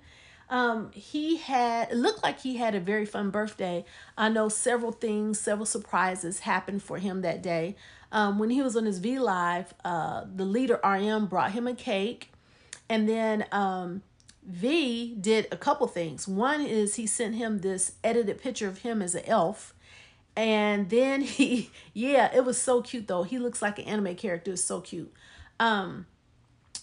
Um, 0.51 0.91
he 0.93 1.39
had 1.39 1.91
it 1.91 1.97
looked 1.97 2.23
like 2.23 2.41
he 2.41 2.59
had 2.59 2.75
a 2.75 2.81
very 2.81 3.07
fun 3.07 3.31
birthday. 3.31 3.87
I 4.19 4.29
know 4.29 4.51
several 4.51 4.93
things, 4.93 5.41
several 5.41 5.65
surprises 5.65 6.41
happened 6.41 6.83
for 6.83 6.99
him 6.99 7.23
that 7.23 7.43
day. 7.43 7.75
Um, 8.13 8.39
when 8.39 8.51
he 8.51 8.61
was 8.61 8.77
on 8.77 8.85
his 8.85 8.99
V 8.99 9.19
Live, 9.19 9.73
uh, 9.83 10.25
the 10.33 10.45
leader 10.45 10.79
RM 10.85 11.27
brought 11.27 11.53
him 11.53 11.67
a 11.67 11.75
cake, 11.75 12.31
and 12.91 13.09
then 13.09 13.47
um, 13.51 14.03
V 14.47 15.17
did 15.19 15.49
a 15.51 15.57
couple 15.57 15.87
things. 15.87 16.29
One 16.29 16.61
is 16.61 16.97
he 16.97 17.07
sent 17.07 17.37
him 17.37 17.61
this 17.61 17.93
edited 18.05 18.43
picture 18.43 18.69
of 18.69 18.79
him 18.79 19.01
as 19.01 19.15
an 19.15 19.25
elf. 19.25 19.73
And 20.37 20.89
then 20.89 21.21
he, 21.23 21.71
yeah, 21.93 22.31
it 22.35 22.45
was 22.45 22.59
so 22.59 22.83
cute 22.83 23.09
though. 23.09 23.23
He 23.23 23.39
looks 23.39 23.63
like 23.63 23.79
an 23.79 23.85
anime 23.85 24.15
character. 24.17 24.53
It's 24.53 24.65
so 24.65 24.81
cute. 24.81 25.13
Um, 25.61 26.07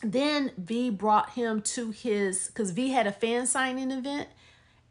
then 0.02 0.52
V 0.58 0.90
brought 0.90 1.32
him 1.32 1.62
to 1.62 1.92
his, 1.92 2.48
because 2.48 2.72
V 2.72 2.90
had 2.90 3.08
a 3.08 3.12
fan 3.12 3.46
signing 3.46 3.92
event, 3.92 4.30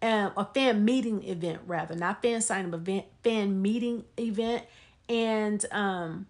um, 0.03 0.33
a 0.37 0.45
fan 0.45 0.85
meeting 0.85 1.25
event 1.25 1.61
rather, 1.67 1.95
not 1.95 2.21
fan 2.21 2.43
signing, 2.43 2.71
but 2.71 3.07
fan 3.25 3.63
meeting 3.63 4.05
event. 4.19 4.65
And 5.09 5.65
um, 5.73 6.27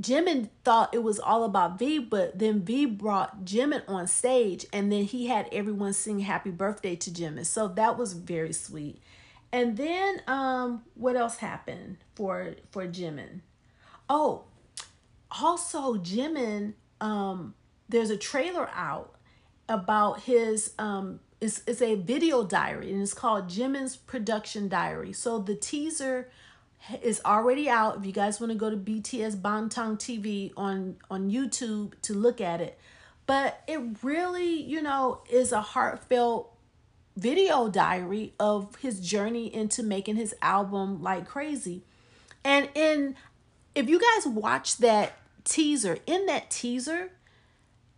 Jimin 0.00 0.50
thought 0.64 0.94
it 0.94 1.02
was 1.02 1.18
all 1.18 1.42
about 1.42 1.78
V, 1.78 1.98
but 1.98 2.38
then 2.38 2.62
V 2.62 2.86
brought 2.86 3.44
Jimin 3.44 3.82
on 3.88 4.06
stage 4.06 4.64
and 4.72 4.92
then 4.92 5.04
he 5.04 5.26
had 5.26 5.48
everyone 5.50 5.92
sing 5.92 6.20
happy 6.20 6.50
birthday 6.50 6.94
to 6.94 7.10
Jimin. 7.10 7.44
So 7.44 7.66
that 7.68 7.98
was 7.98 8.12
very 8.12 8.52
sweet. 8.52 9.00
And 9.52 9.76
then 9.76 10.22
um 10.26 10.82
what 10.94 11.16
else 11.16 11.38
happened 11.38 11.98
for 12.14 12.54
for 12.70 12.86
Jimin? 12.86 13.40
Oh, 14.08 14.44
also 15.30 15.94
Jimin 15.96 16.74
um 17.00 17.54
there's 17.88 18.10
a 18.10 18.16
trailer 18.16 18.68
out 18.74 19.14
about 19.68 20.20
his 20.20 20.72
um 20.78 21.20
it's, 21.40 21.62
it's 21.66 21.82
a 21.82 21.94
video 21.94 22.44
diary 22.44 22.92
and 22.92 23.00
it's 23.00 23.14
called 23.14 23.48
Jimin's 23.48 23.96
production 23.96 24.68
diary. 24.68 25.12
So 25.12 25.38
the 25.38 25.54
teaser 25.54 26.30
is 27.02 27.20
already 27.24 27.68
out. 27.68 27.98
If 27.98 28.06
you 28.06 28.12
guys 28.12 28.40
want 28.40 28.52
to 28.52 28.58
go 28.58 28.70
to 28.70 28.76
BTS 28.76 29.40
Bangtan 29.40 29.98
TV 29.98 30.52
on 30.56 30.96
on 31.10 31.30
YouTube 31.30 31.92
to 32.02 32.14
look 32.14 32.40
at 32.40 32.60
it, 32.60 32.78
but 33.26 33.62
it 33.66 33.80
really, 34.02 34.60
you 34.62 34.82
know, 34.82 35.22
is 35.30 35.52
a 35.52 35.60
heartfelt 35.60 36.52
video 37.18 37.68
diary 37.68 38.34
of 38.38 38.76
his 38.76 39.00
journey 39.00 39.52
into 39.52 39.82
making 39.82 40.16
his 40.16 40.34
album 40.40 41.02
like 41.02 41.26
crazy. 41.26 41.82
And 42.44 42.68
in 42.74 43.16
if 43.74 43.88
you 43.88 44.00
guys 44.00 44.26
watch 44.26 44.78
that 44.78 45.14
teaser, 45.44 45.98
in 46.06 46.26
that 46.26 46.50
teaser, 46.50 47.10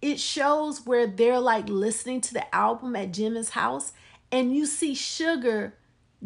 it 0.03 0.19
shows 0.19 0.87
where 0.87 1.07
they're 1.07 1.41
like 1.41 1.69
listening 1.69 2.21
to 2.23 2.35
the 2.35 2.55
album 2.55 2.97
at 2.97 3.13
Jimin's 3.13 3.51
house 3.51 3.93
and 4.33 4.55
you 4.55 4.67
see 4.67 4.95
Suga 4.95 5.73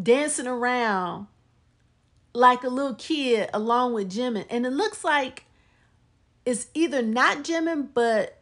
dancing 0.01 0.47
around 0.47 1.27
like 2.33 2.65
a 2.65 2.69
little 2.69 2.95
kid 2.95 3.49
along 3.55 3.95
with 3.95 4.13
Jimin. 4.13 4.47
And 4.51 4.67
it 4.67 4.73
looks 4.73 5.05
like 5.05 5.45
it's 6.45 6.67
either 6.75 7.03
not 7.03 7.39
Jimin, 7.39 7.89
but 7.95 8.41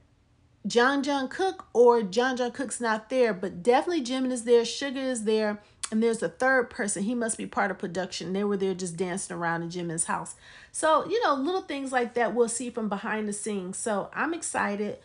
Jungkook 0.66 1.64
or 1.72 2.02
John 2.02 2.36
Jungkook's 2.36 2.80
not 2.80 3.10
there. 3.10 3.34
But 3.34 3.62
definitely 3.62 4.04
Jimin 4.04 4.30
is 4.30 4.44
there, 4.44 4.62
Suga 4.62 4.96
is 4.96 5.24
there, 5.24 5.60
and 5.90 6.02
there's 6.02 6.22
a 6.22 6.28
third 6.28 6.70
person. 6.70 7.02
He 7.02 7.14
must 7.14 7.36
be 7.36 7.46
part 7.46 7.70
of 7.70 7.78
production. 7.78 8.32
They 8.32 8.44
were 8.44 8.56
there 8.56 8.74
just 8.74 8.96
dancing 8.96 9.36
around 9.36 9.62
in 9.62 9.70
Jimin's 9.70 10.04
house. 10.04 10.36
So, 10.70 11.08
you 11.08 11.22
know, 11.24 11.34
little 11.34 11.62
things 11.62 11.92
like 11.92 12.14
that 12.14 12.34
we'll 12.34 12.48
see 12.48 12.70
from 12.70 12.88
behind 12.88 13.28
the 13.28 13.32
scenes. 13.32 13.76
So 13.76 14.10
I'm 14.14 14.32
excited. 14.34 14.98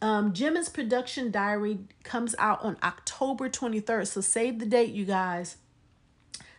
Um, 0.00 0.32
Jimin's 0.32 0.68
production 0.68 1.30
diary 1.30 1.78
comes 2.02 2.34
out 2.38 2.62
on 2.62 2.76
October 2.82 3.48
23rd. 3.48 4.06
So 4.06 4.20
save 4.20 4.58
the 4.58 4.66
date, 4.66 4.90
you 4.90 5.04
guys. 5.04 5.56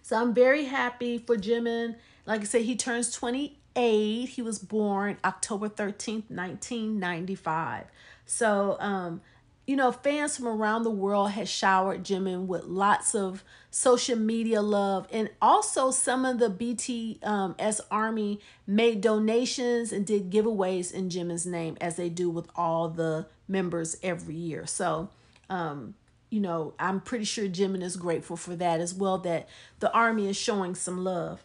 So 0.02 0.18
I'm 0.20 0.34
very 0.34 0.66
happy 0.66 1.20
for 1.20 1.36
Jimin. 1.36 1.96
Like 2.26 2.42
I 2.42 2.46
said, 2.46 2.64
he 2.64 2.76
turns 2.76 3.12
28. 3.12 4.30
He 4.30 4.42
was 4.42 4.60
born 4.60 5.18
October 5.24 5.70
13th, 5.70 6.30
1995. 6.30 7.86
So, 8.30 8.78
um, 8.80 9.22
you 9.66 9.76
know, 9.76 9.92
fans 9.92 10.38
from 10.38 10.48
around 10.48 10.84
the 10.84 10.92
world 10.92 11.32
has 11.32 11.50
showered 11.50 12.04
Jimin 12.04 12.46
with 12.46 12.66
lots 12.66 13.16
of 13.16 13.44
social 13.72 14.18
media 14.18 14.62
love. 14.62 15.08
And 15.12 15.32
also, 15.42 15.90
some 15.90 16.26
of 16.26 16.38
the 16.38 16.50
BTS 16.50 17.26
um, 17.26 17.56
Army 17.90 18.40
made 18.68 19.02
donations 19.02 19.92
and 19.92 20.06
did 20.06 20.30
giveaways 20.30 20.94
in 20.94 21.10
Jimin's 21.10 21.48
name, 21.48 21.76
as 21.82 21.96
they 21.96 22.08
do 22.08 22.30
with 22.30 22.48
all 22.56 22.88
the 22.88 23.26
members 23.48 23.98
every 24.04 24.36
year. 24.36 24.68
So, 24.68 25.10
um, 25.50 25.96
you 26.30 26.40
know, 26.40 26.76
I'm 26.78 27.02
pretty 27.02 27.26
sure 27.26 27.48
Jimin 27.48 27.82
is 27.82 27.96
grateful 27.96 28.38
for 28.38 28.56
that 28.58 28.80
as 28.80 28.94
well, 28.94 29.18
that 29.20 29.50
the 29.80 29.92
Army 29.92 30.28
is 30.30 30.38
showing 30.38 30.76
some 30.76 31.04
love. 31.04 31.44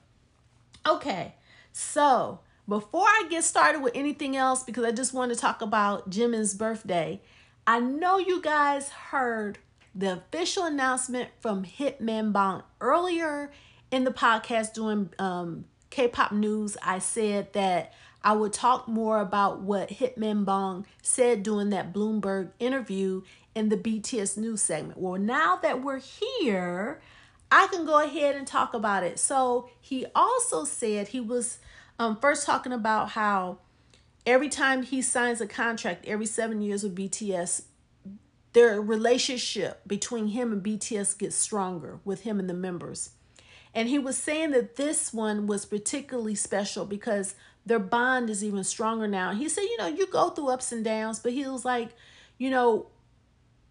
Okay, 0.86 1.34
so 1.72 2.40
before 2.68 3.06
I 3.06 3.26
get 3.28 3.44
started 3.44 3.82
with 3.82 3.92
anything 3.94 4.36
else, 4.36 4.62
because 4.62 4.84
I 4.84 4.92
just 4.92 5.12
want 5.12 5.32
to 5.32 5.38
talk 5.38 5.62
about 5.62 6.10
Jimin's 6.10 6.54
birthday, 6.54 7.20
I 7.66 7.80
know 7.80 8.18
you 8.18 8.40
guys 8.40 8.88
heard 8.90 9.58
the 9.94 10.14
official 10.14 10.64
announcement 10.64 11.30
from 11.40 11.64
Hitman 11.64 12.32
Bang 12.32 12.62
earlier 12.80 13.52
in 13.90 14.04
the 14.04 14.10
podcast 14.10 14.74
doing 14.74 15.10
um, 15.18 15.66
K-pop 15.90 16.32
news. 16.32 16.76
I 16.82 16.98
said 16.98 17.52
that 17.52 17.92
I 18.22 18.32
would 18.32 18.52
talk 18.52 18.88
more 18.88 19.20
about 19.20 19.60
what 19.60 19.90
Hitman 19.90 20.44
Bang 20.44 20.86
said 21.02 21.42
during 21.42 21.70
that 21.70 21.92
Bloomberg 21.92 22.50
interview 22.58 23.22
in 23.54 23.68
the 23.68 23.76
BTS 23.76 24.36
news 24.36 24.62
segment. 24.62 24.98
Well, 24.98 25.20
now 25.20 25.56
that 25.56 25.82
we're 25.82 26.00
here, 26.00 27.00
I 27.50 27.68
can 27.68 27.84
go 27.84 28.02
ahead 28.02 28.34
and 28.34 28.46
talk 28.46 28.74
about 28.74 29.04
it. 29.04 29.18
So 29.18 29.68
he 29.80 30.06
also 30.14 30.64
said 30.64 31.08
he 31.08 31.20
was 31.20 31.58
um, 31.98 32.16
first 32.20 32.46
talking 32.46 32.72
about 32.72 33.10
how 33.10 33.58
every 34.26 34.48
time 34.48 34.82
he 34.82 35.02
signs 35.02 35.40
a 35.40 35.46
contract 35.46 36.06
every 36.06 36.26
seven 36.26 36.60
years 36.60 36.82
with 36.82 36.96
BTS, 36.96 37.62
their 38.52 38.80
relationship 38.80 39.86
between 39.86 40.28
him 40.28 40.52
and 40.52 40.62
BTS 40.62 41.18
gets 41.18 41.36
stronger 41.36 41.98
with 42.04 42.22
him 42.22 42.38
and 42.38 42.48
the 42.48 42.54
members. 42.54 43.10
And 43.74 43.88
he 43.88 43.98
was 43.98 44.16
saying 44.16 44.52
that 44.52 44.76
this 44.76 45.12
one 45.12 45.46
was 45.46 45.66
particularly 45.66 46.36
special 46.36 46.84
because 46.84 47.34
their 47.66 47.80
bond 47.80 48.30
is 48.30 48.44
even 48.44 48.62
stronger 48.62 49.08
now. 49.08 49.32
He 49.32 49.48
said, 49.48 49.62
you 49.62 49.76
know, 49.78 49.88
you 49.88 50.06
go 50.06 50.30
through 50.30 50.48
ups 50.48 50.70
and 50.70 50.84
downs, 50.84 51.18
but 51.18 51.32
he 51.32 51.46
was 51.46 51.64
like, 51.64 51.90
you 52.38 52.50
know, 52.50 52.86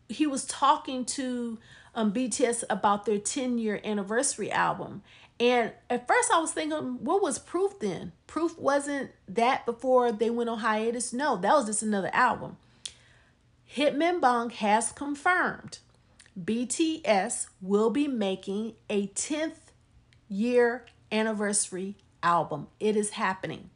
he 0.10 0.28
was 0.28 0.46
talking 0.46 1.06
to 1.06 1.58
um, 1.96 2.12
BTS 2.12 2.64
about 2.70 3.06
their 3.06 3.20
10 3.20 3.58
year 3.58 3.80
anniversary 3.84 4.52
album. 4.52 5.04
And 5.40 5.72
at 5.90 6.08
first 6.08 6.32
I 6.32 6.40
was 6.40 6.52
thinking, 6.52 7.04
what 7.04 7.22
was 7.22 7.40
Proof 7.40 7.80
then? 7.80 8.12
Proof 8.28 8.58
wasn't 8.58 9.12
that 9.28 9.66
before 9.66 10.12
they 10.12 10.30
went 10.30 10.50
on 10.50 10.60
hiatus. 10.60 11.14
No, 11.14 11.38
that 11.38 11.54
was 11.54 11.66
just 11.66 11.84
another 11.84 12.12
album. 12.14 12.58
Hitman 13.76 14.22
Bang 14.22 14.52
has 14.52 14.92
confirmed 14.92 15.80
BTS 16.40 17.48
will 17.62 17.90
be 17.90 18.08
making 18.08 18.74
a 18.90 19.08
10th 19.08 19.72
year 20.30 20.86
anniversary 21.12 21.96
album. 22.22 22.68
It 22.80 22.96
is 22.96 23.12
happening. 23.12 23.70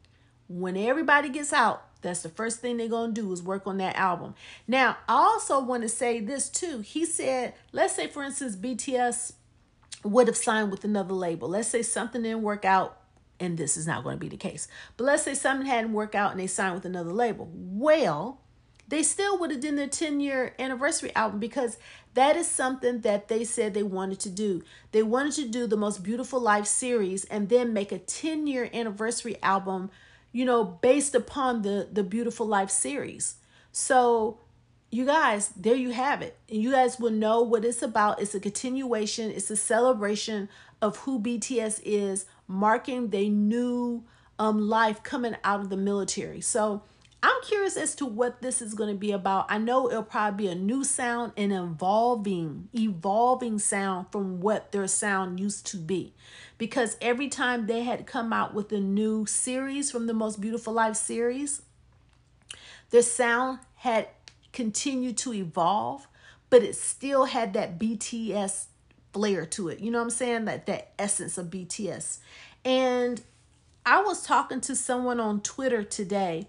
When 0.48 0.76
everybody 0.76 1.28
gets 1.28 1.52
out, 1.52 1.84
that's 2.00 2.22
the 2.22 2.28
first 2.28 2.60
thing 2.60 2.76
they're 2.76 2.88
going 2.88 3.14
to 3.14 3.20
do 3.20 3.32
is 3.32 3.42
work 3.42 3.66
on 3.66 3.78
that 3.78 3.96
album. 3.96 4.34
Now, 4.66 4.98
I 5.08 5.14
also 5.14 5.60
want 5.60 5.82
to 5.82 5.88
say 5.88 6.20
this 6.20 6.48
too. 6.48 6.80
He 6.80 7.04
said, 7.04 7.54
let's 7.72 7.94
say, 7.94 8.06
for 8.06 8.22
instance, 8.22 8.56
BTS 8.56 9.32
would 10.04 10.26
have 10.26 10.36
signed 10.36 10.70
with 10.70 10.84
another 10.84 11.14
label. 11.14 11.48
Let's 11.48 11.68
say 11.68 11.82
something 11.82 12.22
didn't 12.22 12.42
work 12.42 12.64
out, 12.64 13.00
and 13.40 13.58
this 13.58 13.76
is 13.76 13.86
not 13.86 14.04
going 14.04 14.16
to 14.16 14.20
be 14.20 14.28
the 14.28 14.36
case. 14.36 14.68
But 14.96 15.04
let's 15.04 15.22
say 15.22 15.34
something 15.34 15.66
hadn't 15.66 15.92
worked 15.92 16.14
out 16.14 16.30
and 16.30 16.40
they 16.40 16.46
signed 16.46 16.74
with 16.74 16.84
another 16.84 17.12
label. 17.12 17.50
Well, 17.52 18.40
they 18.88 19.02
still 19.02 19.38
would 19.38 19.50
have 19.50 19.60
done 19.60 19.76
their 19.76 19.86
10 19.86 20.20
year 20.20 20.54
anniversary 20.58 21.14
album 21.14 21.38
because 21.38 21.78
that 22.14 22.36
is 22.36 22.48
something 22.48 23.00
that 23.02 23.28
they 23.28 23.44
said 23.44 23.74
they 23.74 23.82
wanted 23.82 24.18
to 24.20 24.30
do. 24.30 24.62
They 24.92 25.02
wanted 25.02 25.34
to 25.34 25.48
do 25.48 25.66
the 25.66 25.76
most 25.76 26.02
beautiful 26.02 26.40
life 26.40 26.66
series 26.66 27.24
and 27.26 27.48
then 27.48 27.72
make 27.72 27.92
a 27.92 27.98
10 27.98 28.46
year 28.46 28.70
anniversary 28.72 29.36
album 29.42 29.90
you 30.32 30.44
know, 30.44 30.64
based 30.64 31.14
upon 31.14 31.62
the 31.62 31.88
the 31.90 32.02
Beautiful 32.02 32.46
Life 32.46 32.70
series. 32.70 33.36
So, 33.72 34.38
you 34.90 35.04
guys, 35.04 35.48
there 35.56 35.74
you 35.74 35.90
have 35.90 36.22
it. 36.22 36.36
And 36.48 36.62
you 36.62 36.72
guys 36.72 36.98
will 36.98 37.10
know 37.10 37.42
what 37.42 37.64
it's 37.64 37.82
about. 37.82 38.20
It's 38.20 38.34
a 38.34 38.40
continuation, 38.40 39.30
it's 39.30 39.50
a 39.50 39.56
celebration 39.56 40.48
of 40.80 40.98
who 40.98 41.20
BTS 41.20 41.80
is, 41.84 42.26
marking 42.46 43.08
their 43.08 43.28
new 43.28 44.04
um 44.38 44.60
life 44.68 45.02
coming 45.02 45.36
out 45.44 45.60
of 45.60 45.68
the 45.68 45.76
military. 45.76 46.40
So, 46.40 46.82
I'm 47.20 47.42
curious 47.42 47.76
as 47.76 47.96
to 47.96 48.06
what 48.06 48.42
this 48.42 48.62
is 48.62 48.74
going 48.74 48.94
to 48.94 48.98
be 48.98 49.10
about. 49.10 49.46
I 49.48 49.58
know 49.58 49.90
it'll 49.90 50.04
probably 50.04 50.44
be 50.44 50.52
a 50.52 50.54
new 50.54 50.84
sound, 50.84 51.32
an 51.36 51.50
evolving, 51.50 52.68
evolving 52.72 53.58
sound 53.58 54.06
from 54.12 54.40
what 54.40 54.70
their 54.70 54.86
sound 54.86 55.40
used 55.40 55.66
to 55.66 55.78
be. 55.78 56.14
Because 56.58 56.96
every 57.00 57.28
time 57.28 57.66
they 57.66 57.82
had 57.82 58.06
come 58.06 58.32
out 58.32 58.54
with 58.54 58.70
a 58.70 58.78
new 58.78 59.26
series 59.26 59.90
from 59.90 60.06
the 60.06 60.14
Most 60.14 60.40
Beautiful 60.40 60.72
Life 60.72 60.94
series, 60.94 61.62
their 62.90 63.02
sound 63.02 63.58
had 63.74 64.08
continued 64.58 65.16
to 65.16 65.32
evolve, 65.32 66.08
but 66.50 66.64
it 66.64 66.74
still 66.74 67.26
had 67.26 67.52
that 67.52 67.78
BTS 67.78 68.64
flair 69.12 69.46
to 69.46 69.68
it. 69.68 69.78
You 69.78 69.92
know 69.92 69.98
what 69.98 70.06
I'm 70.06 70.10
saying? 70.10 70.46
That 70.46 70.66
that 70.66 70.94
essence 70.98 71.38
of 71.38 71.46
BTS. 71.46 72.18
And 72.64 73.22
I 73.86 74.02
was 74.02 74.24
talking 74.24 74.60
to 74.62 74.74
someone 74.74 75.20
on 75.20 75.42
Twitter 75.42 75.84
today 75.84 76.48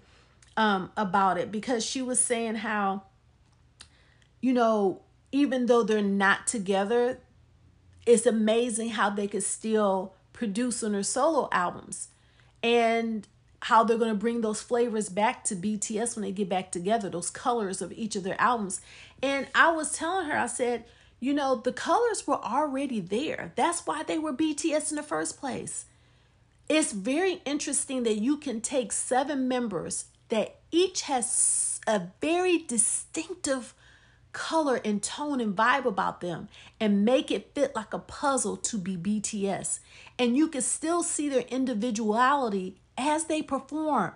um, 0.56 0.90
about 0.96 1.38
it 1.38 1.52
because 1.52 1.86
she 1.86 2.02
was 2.02 2.18
saying 2.18 2.56
how, 2.56 3.04
you 4.40 4.52
know, 4.52 5.02
even 5.30 5.66
though 5.66 5.84
they're 5.84 6.02
not 6.02 6.48
together, 6.48 7.20
it's 8.06 8.26
amazing 8.26 8.88
how 8.88 9.10
they 9.10 9.28
could 9.28 9.44
still 9.44 10.14
produce 10.32 10.82
on 10.82 10.92
their 10.92 11.04
solo 11.04 11.48
albums 11.52 12.08
and 12.60 13.28
how 13.60 13.84
they're 13.84 13.98
going 13.98 14.10
to 14.10 14.16
bring 14.16 14.40
those 14.40 14.62
flavors 14.62 15.08
back 15.08 15.44
to 15.44 15.56
BTS 15.56 16.16
when 16.16 16.22
they 16.22 16.32
get 16.32 16.48
back 16.48 16.72
together, 16.72 17.10
those 17.10 17.30
colors 17.30 17.82
of 17.82 17.92
each 17.92 18.16
of 18.16 18.22
their 18.22 18.40
albums. 18.40 18.80
And 19.22 19.48
I 19.54 19.70
was 19.72 19.92
telling 19.92 20.26
her, 20.26 20.36
I 20.36 20.46
said, 20.46 20.84
you 21.20 21.34
know, 21.34 21.56
the 21.56 21.72
colors 21.72 22.26
were 22.26 22.42
already 22.42 23.00
there. 23.00 23.52
That's 23.56 23.86
why 23.86 24.02
they 24.02 24.18
were 24.18 24.32
BTS 24.32 24.90
in 24.90 24.96
the 24.96 25.02
first 25.02 25.38
place. 25.38 25.84
It's 26.68 26.92
very 26.92 27.42
interesting 27.44 28.04
that 28.04 28.18
you 28.18 28.38
can 28.38 28.60
take 28.60 28.92
seven 28.92 29.46
members 29.46 30.06
that 30.30 30.56
each 30.70 31.02
has 31.02 31.80
a 31.86 32.02
very 32.20 32.58
distinctive 32.58 33.74
color 34.32 34.80
and 34.84 35.02
tone 35.02 35.40
and 35.40 35.56
vibe 35.56 35.84
about 35.84 36.20
them 36.20 36.48
and 36.78 37.04
make 37.04 37.30
it 37.30 37.50
fit 37.54 37.74
like 37.74 37.92
a 37.92 37.98
puzzle 37.98 38.56
to 38.56 38.78
be 38.78 38.96
BTS. 38.96 39.80
And 40.18 40.36
you 40.36 40.48
can 40.48 40.62
still 40.62 41.02
see 41.02 41.28
their 41.28 41.44
individuality 41.48 42.79
as 43.00 43.24
they 43.24 43.42
perform. 43.42 44.12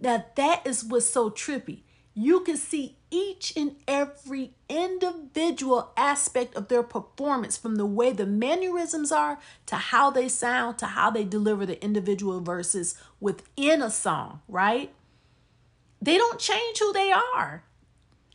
Now, 0.00 0.24
that 0.36 0.66
is 0.66 0.84
what's 0.84 1.08
so 1.08 1.30
trippy. 1.30 1.80
You 2.14 2.40
can 2.40 2.56
see 2.56 2.96
each 3.10 3.54
and 3.56 3.76
every 3.88 4.54
individual 4.68 5.92
aspect 5.96 6.54
of 6.54 6.68
their 6.68 6.82
performance 6.82 7.56
from 7.56 7.76
the 7.76 7.86
way 7.86 8.12
the 8.12 8.26
mannerisms 8.26 9.12
are 9.12 9.38
to 9.66 9.76
how 9.76 10.10
they 10.10 10.28
sound 10.28 10.78
to 10.78 10.86
how 10.86 11.10
they 11.10 11.24
deliver 11.24 11.64
the 11.66 11.82
individual 11.82 12.40
verses 12.40 12.96
within 13.20 13.82
a 13.82 13.90
song, 13.90 14.40
right? 14.48 14.92
they 16.02 16.18
don't 16.18 16.40
change 16.40 16.80
who 16.80 16.92
they 16.92 17.12
are. 17.12 17.62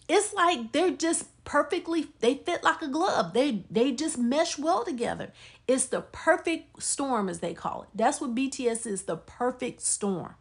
It's 0.08 0.34
like 0.34 0.72
they're 0.72 0.92
just 0.92 1.26
perfectly 1.48 2.08
they 2.20 2.36
fit 2.36 2.62
like 2.62 2.82
a 2.82 2.90
glove. 2.90 3.34
They 3.34 3.64
they 3.72 3.94
just 3.94 4.18
mesh 4.18 4.60
well 4.60 4.84
together. 4.84 5.32
It's 5.66 5.86
the 5.86 6.02
perfect 6.02 6.84
storm 6.84 7.30
as 7.30 7.40
they 7.40 7.54
call 7.54 7.84
it. 7.84 7.90
That's 7.96 8.20
what 8.20 8.36
BTS 8.36 8.86
is, 8.86 9.04
the 9.04 9.16
perfect 9.16 9.82
storm. 9.82 10.36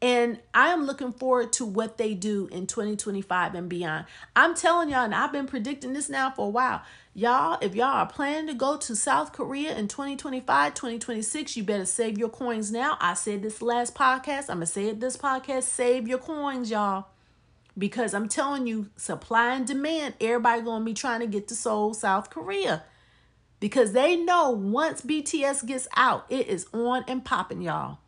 And 0.00 0.38
I 0.54 0.68
am 0.68 0.86
looking 0.86 1.12
forward 1.12 1.52
to 1.54 1.66
what 1.66 1.98
they 1.98 2.14
do 2.14 2.48
in 2.52 2.68
2025 2.68 3.54
and 3.54 3.68
beyond. 3.68 4.06
I'm 4.34 4.54
telling 4.54 4.90
y'all, 4.90 5.04
and 5.04 5.14
I've 5.14 5.32
been 5.32 5.48
predicting 5.48 5.92
this 5.92 6.08
now 6.08 6.30
for 6.30 6.46
a 6.46 6.50
while. 6.50 6.82
Y'all, 7.14 7.58
if 7.60 7.74
y'all 7.74 7.86
are 7.86 8.06
planning 8.06 8.46
to 8.46 8.54
go 8.54 8.76
to 8.76 8.94
South 8.94 9.32
Korea 9.32 9.76
in 9.76 9.88
2025, 9.88 10.72
2026, 10.72 11.56
you 11.56 11.64
better 11.64 11.84
save 11.84 12.16
your 12.16 12.28
coins 12.28 12.70
now. 12.70 12.96
I 13.00 13.14
said 13.14 13.42
this 13.42 13.60
last 13.60 13.94
podcast. 13.94 14.48
I'm 14.48 14.60
to 14.60 14.66
say 14.66 14.86
it 14.86 15.00
this 15.00 15.16
podcast. 15.16 15.64
Save 15.64 16.06
your 16.06 16.18
coins, 16.18 16.70
y'all. 16.70 17.06
Because 17.78 18.12
I'm 18.12 18.28
telling 18.28 18.66
you, 18.66 18.90
supply 18.96 19.54
and 19.54 19.66
demand, 19.66 20.14
everybody 20.20 20.62
to 20.62 20.80
be 20.84 20.94
trying 20.94 21.20
to 21.20 21.26
get 21.26 21.46
to 21.48 21.54
Seoul, 21.54 21.94
South 21.94 22.28
Korea. 22.28 22.82
Because 23.60 23.92
they 23.92 24.16
know 24.16 24.50
once 24.50 25.02
BTS 25.02 25.64
gets 25.66 25.86
out, 25.96 26.26
it 26.28 26.48
is 26.48 26.66
on 26.72 27.04
and 27.06 27.24
popping, 27.24 27.62
y'all. 27.62 27.98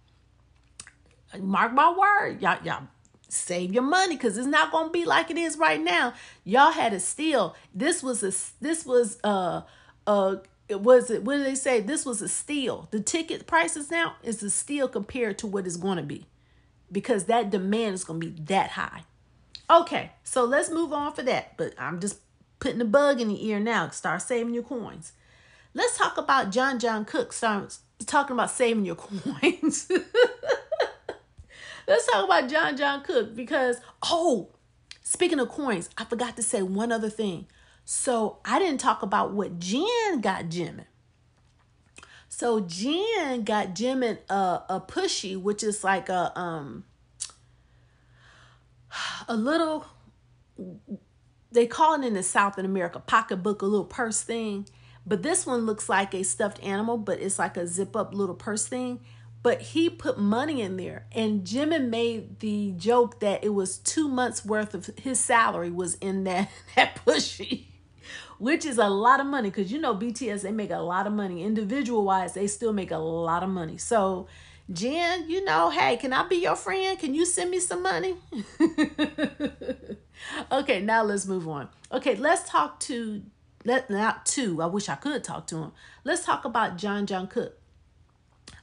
Mark 1.38 1.72
my 1.72 1.92
word, 1.92 2.42
y'all, 2.42 2.58
y'all 2.64 2.88
save 3.32 3.72
your 3.72 3.82
money 3.82 4.16
because 4.16 4.36
it's 4.36 4.46
not 4.46 4.72
gonna 4.72 4.90
be 4.90 5.04
like 5.04 5.30
it 5.30 5.38
is 5.38 5.56
right 5.56 5.80
now. 5.80 6.14
Y'all 6.44 6.72
had 6.72 6.92
a 6.92 7.00
steal. 7.00 7.54
This 7.74 8.02
was 8.02 8.22
a 8.22 8.32
this 8.62 8.84
was 8.84 9.18
uh 9.24 9.62
uh 10.06 10.36
it 10.68 10.80
was 10.80 11.10
it 11.10 11.24
what 11.24 11.36
did 11.36 11.46
they 11.46 11.54
say? 11.54 11.80
This 11.80 12.04
was 12.04 12.20
a 12.22 12.28
steal. 12.28 12.88
The 12.90 13.00
ticket 13.00 13.46
prices 13.46 13.90
now 13.90 14.16
is 14.22 14.42
a 14.42 14.50
steal 14.50 14.88
compared 14.88 15.38
to 15.38 15.46
what 15.46 15.66
it's 15.66 15.76
gonna 15.76 16.02
be. 16.02 16.26
Because 16.92 17.24
that 17.24 17.50
demand 17.50 17.94
is 17.94 18.04
gonna 18.04 18.18
be 18.18 18.30
that 18.46 18.70
high. 18.70 19.04
Okay, 19.70 20.10
so 20.24 20.44
let's 20.44 20.68
move 20.68 20.92
on 20.92 21.12
for 21.12 21.22
that. 21.22 21.56
But 21.56 21.74
I'm 21.78 22.00
just 22.00 22.18
putting 22.58 22.80
a 22.80 22.84
bug 22.84 23.20
in 23.20 23.30
your 23.30 23.40
ear 23.40 23.60
now. 23.60 23.88
Start 23.90 24.20
saving 24.20 24.52
your 24.52 24.64
coins. 24.64 25.12
Let's 25.74 25.96
talk 25.96 26.18
about 26.18 26.50
Jeon 26.50 26.80
Jungkook. 26.80 27.32
Start 27.32 27.78
talking 28.04 28.34
about 28.34 28.50
saving 28.50 28.84
your 28.84 28.96
coins. 28.96 29.88
let's 31.86 32.10
talk 32.10 32.24
about 32.24 32.48
Jeon 32.48 32.76
Jungkook 32.76 33.36
because 33.36 33.76
oh, 34.02 34.48
speaking 35.02 35.38
of 35.38 35.48
coins, 35.50 35.88
I 35.96 36.04
forgot 36.04 36.34
to 36.36 36.42
say 36.42 36.62
one 36.62 36.90
other 36.90 37.10
thing. 37.10 37.46
So 37.84 38.38
I 38.44 38.58
didn't 38.58 38.80
talk 38.80 39.02
about 39.02 39.32
what 39.32 39.60
Jin 39.60 40.20
got 40.20 40.46
Jimin. 40.46 40.86
So 42.28 42.60
Jin 42.60 43.44
got 43.44 43.74
Jimin 43.74 44.18
a, 44.28 44.62
a 44.68 44.84
pushy, 44.86 45.40
which 45.40 45.62
is 45.62 45.84
like 45.84 46.08
a 46.08 46.36
um 46.36 46.84
a 49.28 49.36
little 49.36 49.86
they 51.52 51.66
call 51.66 52.00
it 52.00 52.06
in 52.06 52.14
the 52.14 52.22
South 52.22 52.58
in 52.58 52.64
America 52.64 53.00
pocketbook, 53.00 53.62
a 53.62 53.66
little 53.66 53.84
purse 53.84 54.22
thing. 54.22 54.68
But 55.06 55.22
this 55.22 55.46
one 55.46 55.66
looks 55.66 55.88
like 55.88 56.14
a 56.14 56.22
stuffed 56.22 56.62
animal, 56.62 56.98
but 56.98 57.20
it's 57.20 57.38
like 57.38 57.56
a 57.56 57.66
zip 57.66 57.96
up 57.96 58.14
little 58.14 58.34
purse 58.34 58.66
thing. 58.66 59.00
But 59.42 59.62
he 59.62 59.88
put 59.88 60.18
money 60.18 60.60
in 60.60 60.76
there, 60.76 61.06
and 61.12 61.44
Jimin 61.44 61.88
made 61.88 62.40
the 62.40 62.72
joke 62.76 63.20
that 63.20 63.42
it 63.42 63.54
was 63.54 63.78
two 63.78 64.06
months 64.06 64.44
worth 64.44 64.74
of 64.74 64.90
his 64.98 65.18
salary 65.18 65.70
was 65.70 65.94
in 65.94 66.24
that 66.24 66.50
that 66.76 67.00
pushy, 67.06 67.68
which 68.38 68.66
is 68.66 68.76
a 68.76 68.88
lot 68.88 69.18
of 69.18 69.26
money 69.26 69.48
because 69.48 69.72
you 69.72 69.80
know 69.80 69.94
BTS 69.94 70.42
they 70.42 70.52
make 70.52 70.70
a 70.70 70.78
lot 70.78 71.06
of 71.06 71.14
money 71.14 71.42
individual 71.42 72.04
wise. 72.04 72.34
They 72.34 72.46
still 72.46 72.74
make 72.74 72.90
a 72.90 72.98
lot 72.98 73.42
of 73.42 73.48
money. 73.48 73.78
So 73.78 74.26
Jin, 74.72 75.28
you 75.28 75.44
know, 75.44 75.70
hey, 75.70 75.96
can 75.96 76.12
I 76.12 76.26
be 76.28 76.36
your 76.36 76.54
friend? 76.54 76.98
Can 76.98 77.14
you 77.14 77.24
send 77.24 77.50
me 77.50 77.58
some 77.58 77.82
money? 77.82 78.16
okay, 80.52 80.80
now 80.80 81.02
let's 81.02 81.26
move 81.26 81.48
on. 81.48 81.68
Okay, 81.90 82.14
let's 82.14 82.48
talk 82.48 82.78
to 82.80 83.22
let 83.64 83.90
not 83.90 84.26
two. 84.26 84.62
I 84.62 84.66
wish 84.66 84.88
I 84.88 84.94
could 84.94 85.24
talk 85.24 85.48
to 85.48 85.56
him. 85.56 85.72
Let's 86.04 86.24
talk 86.24 86.44
about 86.44 86.78
Jeon 86.78 87.06
Jungkook. 87.06 87.52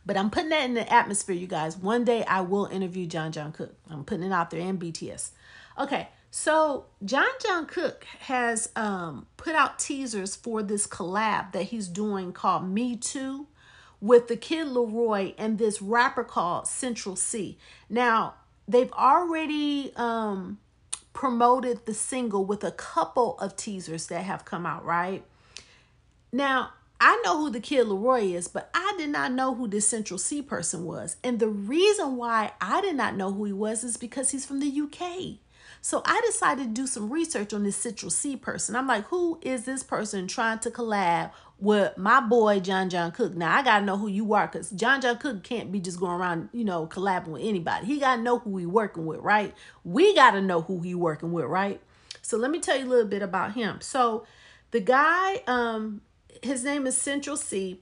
But 0.05 0.15
I'm 0.15 0.29
putting 0.29 0.49
that 0.49 0.63
in 0.63 0.73
the 0.73 0.91
atmosphere, 0.91 1.35
you 1.35 1.47
guys. 1.47 1.75
One 1.75 2.05
day 2.05 2.23
I 2.23 2.41
will 2.41 2.67
interview 2.67 3.05
Jeon 3.05 3.31
Jungkook. 3.31 3.71
I'm 3.89 4.05
putting 4.05 4.25
it 4.25 4.31
out 4.31 4.49
there 4.49 4.61
and 4.61 4.79
BTS. 4.79 5.31
Okay, 5.77 6.07
so 6.31 6.85
John 7.03 7.27
John 7.45 7.65
Cook 7.65 8.05
has 8.19 8.69
um, 8.77 9.27
put 9.35 9.55
out 9.55 9.77
teasers 9.77 10.37
for 10.37 10.63
this 10.63 10.87
collab 10.87 11.51
that 11.51 11.63
he's 11.63 11.89
doing 11.89 12.31
called 12.31 12.67
Me 12.67 12.95
Too 12.95 13.47
with 14.01 14.27
the 14.27 14.37
Kid 14.37 14.67
LAROI 14.67 15.33
and 15.37 15.57
this 15.57 15.81
rapper 15.81 16.23
called 16.23 16.67
Central 16.67 17.15
Cee. 17.15 17.57
Now, 17.89 18.35
they've 18.67 18.91
already 18.93 19.91
um, 19.95 20.59
promoted 21.13 21.85
the 21.85 21.93
single 21.93 22.45
with 22.45 22.63
a 22.63 22.71
couple 22.71 23.39
of 23.39 23.55
teasers 23.55 24.07
that 24.07 24.23
have 24.23 24.45
come 24.45 24.65
out, 24.65 24.85
right? 24.85 25.23
Now, 26.31 26.73
I 26.99 27.21
know 27.23 27.37
who 27.37 27.49
the 27.49 27.59
Kid 27.59 27.87
LAROI 27.87 28.33
is, 28.33 28.47
but 28.47 28.69
I 28.73 28.95
did 28.97 29.09
not 29.09 29.31
know 29.31 29.53
who 29.53 29.67
this 29.67 29.87
Central 29.87 30.17
Cee 30.17 30.41
person 30.41 30.83
was. 30.85 31.17
And 31.23 31.39
the 31.39 31.47
reason 31.47 32.17
why 32.17 32.53
I 32.59 32.81
did 32.81 32.95
not 32.95 33.15
know 33.15 33.31
who 33.31 33.45
he 33.45 33.53
was 33.53 33.83
is 33.83 33.97
because 33.97 34.31
he's 34.31 34.45
from 34.45 34.59
the 34.59 34.81
UK. 34.81 35.37
So 35.81 36.01
I 36.05 36.21
decided 36.25 36.63
to 36.63 36.81
do 36.81 36.87
some 36.87 37.11
research 37.11 37.53
on 37.53 37.63
this 37.63 37.75
Central 37.75 38.11
Cee 38.11 38.35
person. 38.35 38.75
I'm 38.75 38.87
like, 38.87 39.05
who 39.05 39.39
is 39.41 39.65
this 39.65 39.83
person 39.83 40.27
trying 40.27 40.59
to 40.59 40.71
collab 40.71 41.31
with 41.59 41.97
my 41.97 42.19
boy 42.19 42.59
Jeon 42.59 42.89
Jungkook. 42.89 43.35
Now 43.35 43.55
I 43.55 43.63
gotta 43.63 43.83
know 43.83 43.97
who 43.97 44.07
you 44.07 44.33
are 44.33 44.47
because 44.47 44.71
Jeon 44.71 45.01
Jungkook 45.01 45.43
can't 45.43 45.71
be 45.71 45.79
just 45.79 45.99
going 45.99 46.19
around, 46.19 46.49
you 46.53 46.63
know, 46.63 46.85
collabing 46.87 47.29
with 47.29 47.43
anybody. 47.43 47.85
He 47.87 47.99
gotta 47.99 48.21
know 48.21 48.39
who 48.39 48.57
he 48.57 48.65
working 48.65 49.05
with, 49.05 49.19
right? 49.21 49.53
We 49.83 50.13
gotta 50.13 50.41
know 50.41 50.61
who 50.61 50.81
he 50.81 50.93
working 50.93 51.31
with, 51.31 51.45
right? 51.45 51.81
So 52.21 52.37
let 52.37 52.51
me 52.51 52.59
tell 52.59 52.77
you 52.77 52.85
a 52.85 52.89
little 52.89 53.07
bit 53.07 53.21
about 53.21 53.53
him. 53.53 53.81
So 53.81 54.25
the 54.71 54.79
guy, 54.79 55.41
um, 55.47 56.01
his 56.43 56.63
name 56.63 56.85
is 56.85 56.95
Central 56.95 57.37
Cee. 57.37 57.81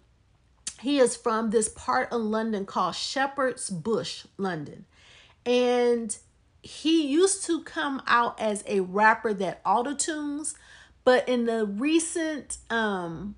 He 0.82 1.00
is 1.00 1.16
from 1.16 1.50
this 1.50 1.68
part 1.68 2.12
of 2.12 2.22
London 2.22 2.66
called 2.66 2.96
Shepherd's 2.96 3.70
Bush, 3.70 4.26
London. 4.38 4.86
And 5.46 6.18
he 6.66 7.06
used 7.08 7.46
to 7.46 7.62
come 7.62 8.02
out 8.08 8.42
as 8.42 8.64
a 8.66 8.80
rapper 8.80 9.34
that 9.36 9.62
auto 9.64 9.94
tunes, 9.94 10.56
but 11.04 11.30
in 11.30 11.46
the 11.46 11.66
recent 11.66 12.58
um 12.72 13.36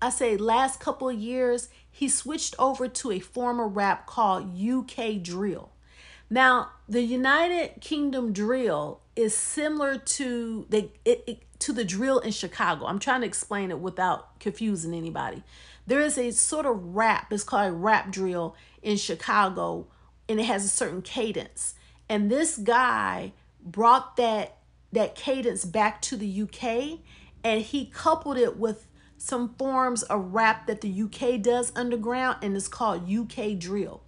I 0.00 0.10
say 0.10 0.36
last 0.36 0.80
couple 0.80 1.08
of 1.08 1.18
years, 1.18 1.68
he 1.90 2.08
switched 2.08 2.54
over 2.58 2.88
to 2.88 3.10
a 3.10 3.18
former 3.18 3.66
rap 3.66 4.06
called 4.06 4.56
UK 4.60 5.22
Drill. 5.22 5.72
Now, 6.30 6.70
the 6.88 7.02
United 7.02 7.80
Kingdom 7.80 8.32
drill 8.32 9.00
is 9.16 9.34
similar 9.34 9.98
to 9.98 10.66
the 10.68 10.90
it, 11.04 11.24
it, 11.26 11.42
to 11.60 11.72
the 11.72 11.84
drill 11.84 12.20
in 12.20 12.30
Chicago. 12.30 12.86
I'm 12.86 12.98
trying 12.98 13.22
to 13.22 13.26
explain 13.26 13.70
it 13.70 13.80
without 13.80 14.38
confusing 14.38 14.94
anybody. 14.94 15.42
There 15.86 16.00
is 16.00 16.18
a 16.18 16.30
sort 16.30 16.66
of 16.66 16.94
rap, 16.94 17.32
it's 17.32 17.42
called 17.42 17.72
a 17.72 17.72
rap 17.72 18.12
drill 18.12 18.54
in 18.82 18.96
Chicago, 18.96 19.86
and 20.28 20.38
it 20.38 20.44
has 20.44 20.64
a 20.64 20.68
certain 20.68 21.02
cadence. 21.02 21.74
And 22.08 22.30
this 22.30 22.56
guy 22.56 23.32
brought 23.64 24.16
that 24.16 24.58
that 24.92 25.14
cadence 25.16 25.64
back 25.64 26.00
to 26.00 26.16
the 26.16 26.42
UK 26.42 27.00
and 27.42 27.60
he 27.62 27.86
coupled 27.86 28.36
it 28.38 28.56
with 28.56 28.86
some 29.18 29.54
forms 29.54 30.02
of 30.04 30.34
rap 30.34 30.66
that 30.66 30.82
the 30.82 31.02
UK 31.02 31.40
does 31.40 31.72
underground, 31.74 32.38
and 32.42 32.56
it's 32.56 32.68
called 32.68 33.10
UK 33.10 33.58
drill. 33.58 34.02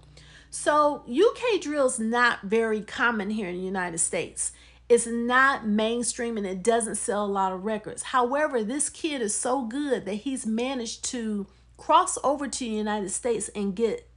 So, 0.50 1.04
UK 1.09 1.61
drill 1.61 1.87
is 1.87 1.98
not 1.98 2.42
very 2.42 2.80
common 2.80 3.30
here 3.30 3.48
in 3.48 3.56
the 3.56 3.62
United 3.62 3.98
States. 3.98 4.52
It's 4.88 5.06
not 5.06 5.66
mainstream 5.66 6.37
and 6.37 6.46
it 6.46 6.62
doesn't 6.62 6.94
sell 6.94 7.24
a 7.24 7.26
lot 7.26 7.52
of 7.52 7.64
records. 7.64 8.04
However, 8.04 8.62
this 8.62 8.88
kid 8.88 9.20
is 9.20 9.35
so 9.35 9.62
good 9.62 10.04
that 10.04 10.14
he's 10.14 10.46
managed 10.46 11.04
to 11.06 11.46
cross 11.76 12.16
over 12.22 12.46
to 12.46 12.59
the 12.59 12.70
United 12.70 13.11
States 13.11 13.48
and 13.54 13.74
get 13.74 14.09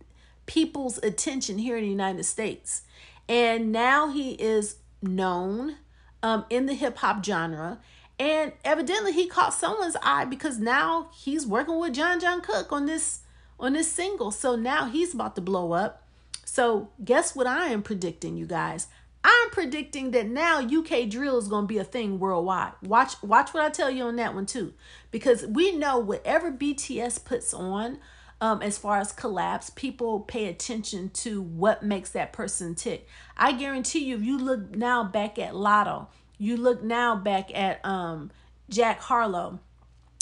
people's 0.45 0.97
attention 0.99 1.57
here 1.57 1.75
in 1.77 1.83
the 1.83 1.89
United 1.89 2.23
States. 2.23 2.83
And 3.29 3.71
now 3.71 4.09
he 4.09 4.31
is 4.31 4.77
known 5.01 5.77
um, 6.21 6.43
in 6.49 6.65
the 6.65 6.73
hip 6.73 6.97
hop 6.97 7.23
genre 7.23 7.79
and 8.19 8.51
evidently 8.65 9.13
he 9.13 9.27
caught 9.27 9.53
someone's 9.53 9.95
eye 10.03 10.25
because 10.25 10.59
now 10.59 11.09
he's 11.15 11.47
working 11.47 11.79
with 11.79 11.95
Jeon 11.95 12.19
Jungkook 12.19 12.71
on 12.71 12.85
this 12.85 13.21
on 13.59 13.73
this 13.73 13.91
single. 13.91 14.31
So 14.31 14.55
now 14.55 14.85
he's 14.85 15.13
about 15.13 15.35
to 15.35 15.41
blow 15.41 15.71
up. 15.71 16.03
So 16.43 16.89
guess 17.03 17.35
what 17.35 17.47
I 17.47 17.67
am 17.67 17.81
predicting, 17.81 18.35
you 18.35 18.45
guys? 18.45 18.87
I'm 19.23 19.49
predicting 19.51 20.11
that 20.11 20.27
now 20.27 20.61
UK 20.61 21.09
drill 21.09 21.37
is 21.37 21.47
going 21.47 21.63
to 21.63 21.67
be 21.67 21.77
a 21.77 21.83
thing 21.83 22.19
worldwide. 22.19 22.73
Watch 22.83 23.21
watch 23.23 23.53
what 23.53 23.63
I 23.63 23.69
tell 23.69 23.89
you 23.89 24.03
on 24.03 24.17
that 24.17 24.35
one 24.35 24.45
too. 24.45 24.73
Because 25.11 25.45
we 25.45 25.71
know 25.71 25.97
whatever 25.97 26.51
BTS 26.51 27.23
puts 27.23 27.53
on 27.53 27.99
um, 28.41 28.61
as 28.61 28.77
far 28.77 28.99
as 28.99 29.11
collabs, 29.11 29.73
people 29.75 30.21
pay 30.21 30.47
attention 30.47 31.09
to 31.09 31.41
what 31.41 31.83
makes 31.83 32.09
that 32.11 32.31
person 32.31 32.75
tick. 32.75 33.07
I 33.35 33.51
guarantee 33.51 34.05
you, 34.05 34.15
if 34.15 34.23
you 34.23 34.37
look 34.37 34.75
now 34.75 35.03
back 35.03 35.37
at 35.37 35.53
Latto, 35.53 36.07
you 36.37 36.55
look 36.55 36.81
now 36.81 37.15
back 37.15 37.55
at 37.55 37.83
um, 37.85 38.31
Jack 38.69 39.01
Harlow, 39.01 39.59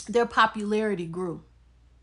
their 0.07 0.25
popularity 0.25 1.05
grew 1.05 1.43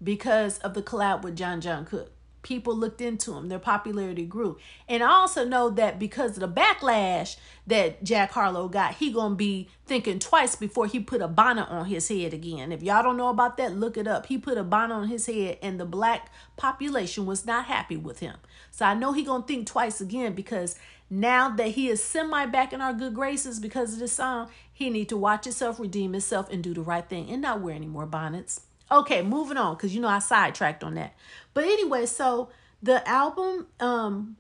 because 0.03 0.59
of 0.59 0.75
the 0.75 0.83
collab 0.83 1.23
with 1.23 1.37
Jeon 1.37 1.61
Jungkook. 1.61 2.09
People 2.45 2.77
looked 2.77 3.01
into 3.01 3.33
him 3.35 3.49
their 3.49 3.59
popularity 3.59 4.25
grew. 4.25 4.59
And 4.87 5.03
I 5.03 5.11
also 5.11 5.45
know 5.45 5.71
that 5.71 5.99
because 5.99 6.37
of 6.37 6.41
the 6.41 6.61
backlash 6.61 7.37
that 7.67 8.05
Jack 8.05 8.33
Harlow 8.33 8.69
got, 8.69 8.95
he 8.95 9.11
gonna 9.11 9.35
be 9.35 9.69
thinking 9.87 10.19
twice 10.19 10.55
before 10.55 10.87
he 10.87 11.01
put 11.01 11.23
a 11.23 11.27
bonnet 11.27 11.69
on 11.71 11.87
his 11.87 12.07
head 12.07 12.33
again. 12.33 12.71
If 12.71 12.83
y'all 12.83 13.03
don't 13.03 13.17
know 13.17 13.31
about 13.31 13.57
that, 13.57 13.77
look 13.77 13.97
it 13.97 14.07
up. 14.07 14.27
He 14.27 14.39
put 14.39 14.59
a 14.59 14.63
bonnet 14.63 14.95
on 14.95 15.09
his 15.09 15.27
head 15.27 15.59
and 15.63 15.81
the 15.81 15.87
black 15.87 16.31
population 16.57 17.27
was 17.27 17.47
not 17.47 17.65
happy 17.65 17.97
with 17.97 18.21
him. 18.21 18.37
So 18.71 18.85
I 18.85 18.95
know 18.95 19.13
he 19.13 19.25
gonna 19.25 19.45
think 19.45 19.67
twice 19.67 20.01
again 20.01 20.35
because 20.35 20.77
now 21.09 21.49
that 21.49 21.69
he 21.69 21.89
is 21.89 22.03
semi 22.03 22.45
back 22.47 22.73
in 22.73 22.81
our 22.81 22.93
good 22.93 23.15
graces 23.15 23.59
because 23.59 23.95
of 23.95 23.99
this 24.01 24.13
song, 24.13 24.51
he 24.73 24.91
need 24.91 25.09
to 25.09 25.17
watch 25.17 25.45
himself, 25.45 25.81
redeem 25.81 26.13
himself, 26.13 26.51
and 26.51 26.63
do 26.63 26.75
the 26.75 26.83
right 26.83 27.09
thing 27.09 27.31
and 27.31 27.41
not 27.41 27.61
wear 27.61 27.75
any 27.75 27.87
more 27.87 28.07
bonnets. 28.07 28.61
Okay, 28.95 29.23
moving 29.23 29.57
on, 29.57 29.75
because 29.75 29.93
you 29.93 30.01
know 30.01 30.09
I 30.09 30.21
sidetracked 30.21 30.85
on 30.85 30.95
that. 30.95 31.17
But 31.53 31.65
anyway, 31.65 32.07
so 32.07 32.51
the 32.81 33.07
album, 33.09 33.67
um, 33.81 34.37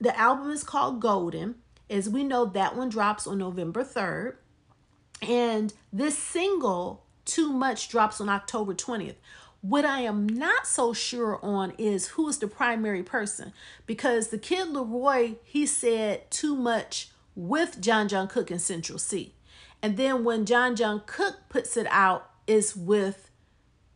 the 0.00 0.18
album 0.18 0.50
is 0.50 0.64
called 0.64 0.98
Golden. 0.98 1.56
As 1.90 2.08
we 2.08 2.24
know, 2.24 2.46
that 2.46 2.74
one 2.74 2.88
drops 2.88 3.26
on 3.26 3.36
November 3.36 3.84
3rd. 3.84 4.36
And 5.20 5.74
this 5.92 6.16
single, 6.16 7.04
Too 7.26 7.52
Much, 7.52 7.90
drops 7.90 8.18
on 8.18 8.30
October 8.30 8.74
20th. 8.74 9.16
What 9.60 9.84
I 9.84 10.00
am 10.00 10.26
not 10.26 10.66
so 10.66 10.94
sure 10.94 11.38
on 11.42 11.74
is 11.76 12.08
who 12.08 12.28
is 12.28 12.38
the 12.38 12.48
primary 12.48 13.02
person 13.02 13.52
because 13.84 14.28
the 14.28 14.38
kid 14.38 14.68
LAROI 14.68 15.36
he 15.42 15.66
said 15.66 16.30
too 16.30 16.54
much 16.54 17.10
with 17.34 17.80
Jeon 17.80 18.08
Jungkook 18.08 18.50
and 18.50 18.60
Central 18.60 18.98
Cee. 18.98 19.34
And 19.82 19.96
then 19.96 20.22
when 20.22 20.46
Jeon 20.46 20.76
Jungkook 20.76 21.34
puts 21.48 21.76
it 21.76 21.88
out, 21.90 22.30
is 22.48 22.74
with 22.74 23.27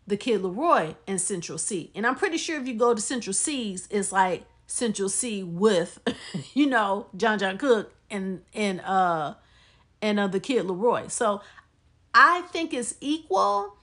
the 0.07 0.17
kid 0.17 0.43
LAROI 0.43 0.97
and 1.07 1.21
Central 1.21 1.59
Cee. 1.59 1.91
And 1.95 2.07
I'm 2.07 2.17
pretty 2.17 2.39
sure 2.39 2.61
if 2.61 2.67
you 2.67 2.75
go 2.75 2.95
to 2.95 3.01
Central 3.01 3.35
Cee's, 3.35 3.87
it's 3.91 4.13
like 4.13 4.45
Central 4.67 5.09
Cee 5.09 5.43
with, 5.43 6.01
you 6.55 6.67
know, 6.67 7.07
Jeon 7.17 7.39
Jungkook 7.39 7.87
and 8.11 8.43
and 8.53 8.81
uh 8.81 9.35
and 10.01 10.19
uh, 10.19 10.27
the 10.27 10.41
kid 10.41 10.67
LAROI. 10.67 11.11
So 11.11 11.41
I 12.13 12.43
think 12.43 12.75
it's 12.75 12.95
equal. 13.01 13.77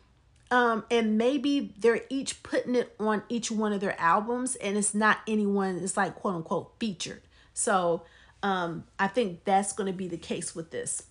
Um, 0.51 0.83
and 0.89 1.15
maybe 1.15 1.75
they're 1.77 2.01
each 2.09 2.41
putting 2.41 2.73
it 2.73 2.95
on 2.99 3.21
each 3.29 3.51
one 3.51 3.71
of 3.71 3.81
their 3.81 3.99
albums, 4.01 4.55
and 4.55 4.79
it's 4.79 4.95
not 4.95 5.19
anyone, 5.27 5.77
it's 5.77 5.95
like 5.95 6.15
quote 6.15 6.35
unquote 6.35 6.73
featured. 6.79 7.21
So 7.53 8.03
um, 8.41 8.85
I 8.97 9.07
think 9.07 9.43
that's 9.43 9.73
going 9.73 9.91
to 9.91 9.95
be 9.95 10.07
the 10.07 10.17
case 10.17 10.55
with 10.55 10.71
this. 10.71 11.03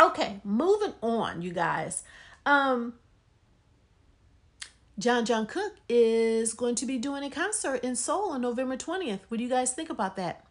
Okay, 0.00 0.40
moving 0.42 0.94
on, 1.00 1.42
you 1.42 1.52
guys. 1.52 2.02
Um, 2.44 2.94
Jeon 4.98 5.26
Jungkook 5.26 5.72
is 5.88 6.54
going 6.54 6.74
to 6.76 6.86
be 6.86 6.98
doing 6.98 7.22
a 7.22 7.30
concert 7.30 7.84
in 7.84 7.96
Seoul 7.96 8.30
on 8.30 8.40
November 8.40 8.76
20th. 8.76 9.20
What 9.28 9.36
do 9.36 9.44
you 9.44 9.50
guys 9.50 9.72
think 9.72 9.90
about 9.90 10.16
that? 10.16 10.44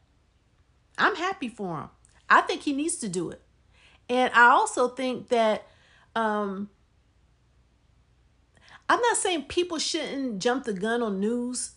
I'm 0.98 1.16
happy 1.16 1.50
for 1.50 1.80
him. 1.80 1.89
I 2.30 2.41
think 2.41 2.62
he 2.62 2.74
needs 2.74 2.98
to 2.98 3.10
do 3.10 3.30
it. 3.32 3.41
And 4.08 4.32
I 4.34 4.50
also 4.50 4.88
think 4.88 5.30
that 5.30 5.68
um 6.16 6.70
I'm 8.88 9.02
not 9.02 9.18
saying 9.18 9.43
people 9.43 9.80
shouldn't 9.80 10.39
jump 10.39 10.66
the 10.66 10.74
gun 10.74 11.02
on 11.02 11.20
news, 11.20 11.72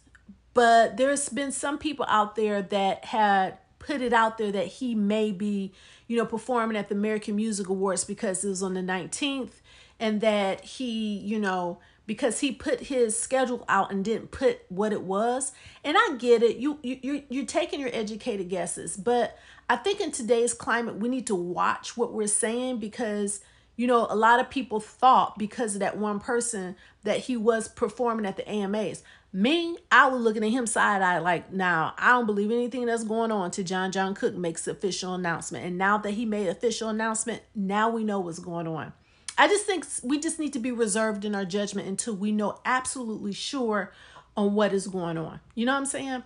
but 0.53 0.99
there's 0.99 1.31
been 1.31 1.53
some 1.53 1.79
people 1.79 2.05
out 2.07 2.37
there 2.37 2.61
that 2.61 3.07
had 3.07 3.57
put 3.79 4.03
it 4.03 4.13
out 4.13 4.37
there 4.37 4.53
that 4.53 4.67
he 4.67 4.95
may 4.95 5.33
be, 5.33 5.73
you 6.07 6.19
know, 6.19 6.27
performing 6.27 6.77
at 6.77 6.91
the 6.91 6.95
American 6.95 7.37
Music 7.37 7.69
Awards 7.69 8.05
because 8.05 8.45
it 8.45 8.49
was 8.49 8.63
on 8.63 8.75
the 8.75 8.83
19th 8.83 9.53
and 9.99 10.21
that 10.21 10.63
he, 10.63 11.17
you 11.17 11.41
know, 11.41 11.79
because 12.09 12.41
he 12.41 12.51
put 12.51 12.81
his 12.81 13.17
schedule 13.17 13.67
out 13.69 13.93
and 13.93 14.03
didn't 14.03 14.31
put 14.31 14.63
what 14.71 14.95
it 14.95 15.03
was. 15.03 15.53
And 15.85 15.95
I 15.97 16.17
get 16.19 16.43
it. 16.43 16.57
You 16.57 16.79
you 16.83 16.99
you 17.03 17.23
you're 17.29 17.45
taking 17.45 17.79
your 17.79 17.91
educated 17.93 18.49
guesses, 18.49 18.97
but 18.97 19.39
I 19.69 19.77
think 19.77 20.01
in 20.01 20.11
today's 20.11 20.55
climate 20.55 20.97
we 20.97 21.11
need 21.11 21.27
to 21.27 21.35
watch 21.35 21.97
what 21.97 22.13
we're 22.13 22.27
saying 22.27 22.79
because 22.79 23.43
you 23.77 23.87
know, 23.87 24.09
a 24.11 24.17
lot 24.17 24.41
of 24.41 24.51
people 24.51 24.81
thought 24.81 25.39
because 25.39 25.75
of 25.75 25.81
that 25.81 25.97
one 25.97 26.19
person 26.19 26.75
that 27.05 27.19
he 27.19 27.37
was 27.37 27.69
performing 27.69 28.27
at 28.27 28.37
the 28.37 28.49
AMAs. 28.49 29.05
Me, 29.33 29.77
I 29.93 30.09
was 30.09 30.21
looking 30.21 30.43
at 30.43 30.51
him 30.51 30.67
side 30.67 31.01
eye 31.01 31.19
like, 31.19 31.53
now 31.53 31.95
I 31.97 32.09
don't 32.09 32.27
believe 32.27 32.51
anything 32.51 32.87
that's 32.87 33.05
going 33.05 33.31
on 33.31 33.53
to 33.53 33.63
Jeon 33.63 33.93
Jungkook 33.93 34.35
makes 34.35 34.67
official 34.67 35.15
announcement. 35.15 35.65
And 35.65 35.79
now 35.79 35.97
that 35.99 36.13
he 36.13 36.27
made 36.27 36.49
official 36.49 36.89
announcement, 36.89 37.43
now 37.55 37.89
we 37.89 38.03
know 38.03 38.19
what's 38.19 38.41
going 38.41 38.67
on. 38.67 38.93
I 39.39 39.47
just 39.47 39.65
think 39.65 39.87
we 40.03 40.19
just 40.19 40.41
need 40.41 40.53
to 40.55 40.59
be 40.59 40.73
reserved 40.73 41.25
in 41.25 41.35
our 41.35 41.45
judgment 41.45 41.87
until 41.87 42.15
we 42.15 42.33
know 42.33 42.59
absolutely 42.65 43.33
sure 43.33 43.93
on 44.37 44.55
what 44.55 44.73
is 44.73 44.89
going 44.89 45.17
on. 45.17 45.41
You 45.55 45.65
know 45.65 45.73
what 45.73 45.79
I'm 45.79 45.87
saying? 45.87 46.25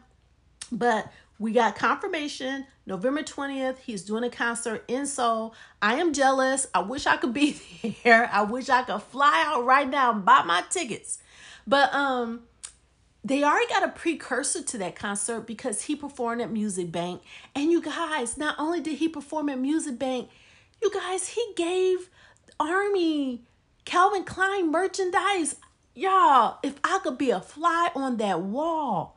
But 0.72 1.12
we 1.38 1.52
got 1.52 1.76
confirmation 1.76 2.66
November 2.86 3.22
20th. 3.22 3.78
He's 3.78 4.02
doing 4.02 4.24
a 4.24 4.30
concert 4.30 4.84
in 4.88 5.06
Seoul. 5.06 5.54
I 5.82 5.96
am 5.96 6.14
jealous. 6.14 6.66
I 6.74 6.80
wish 6.80 7.06
I 7.06 7.18
could 7.18 7.34
be 7.34 7.60
there. 8.04 8.30
I 8.32 8.42
wish 8.42 8.70
I 8.70 8.82
could 8.82 9.02
fly 9.02 9.44
out 9.46 9.64
right 9.64 9.88
now 9.88 10.12
and 10.12 10.24
buy 10.24 10.42
my 10.44 10.62
tickets. 10.70 11.18
But 11.66 11.92
um 11.94 12.44
they 13.24 13.44
already 13.44 13.68
got 13.68 13.84
a 13.84 13.88
precursor 13.88 14.62
to 14.62 14.78
that 14.78 14.96
concert 14.96 15.42
because 15.42 15.82
he 15.82 15.94
performed 15.94 16.40
at 16.40 16.50
Music 16.50 16.90
Bank. 16.90 17.22
And 17.54 17.70
you 17.70 17.80
guys, 17.80 18.36
not 18.36 18.56
only 18.58 18.80
did 18.80 18.98
he 18.98 19.08
perform 19.08 19.48
at 19.48 19.60
Music 19.60 19.96
Bank, 19.98 20.28
you 20.82 20.90
guys, 20.90 21.28
he 21.28 21.44
gave 21.54 22.10
Army 22.59 23.42
Calvin 23.84 24.24
Klein 24.24 24.70
merchandise. 24.70 25.57
Y'all, 25.94 26.59
if 26.62 26.78
I 26.82 27.00
could 27.03 27.18
be 27.18 27.30
a 27.30 27.40
fly 27.40 27.90
on 27.94 28.16
that 28.16 28.40
wall, 28.40 29.16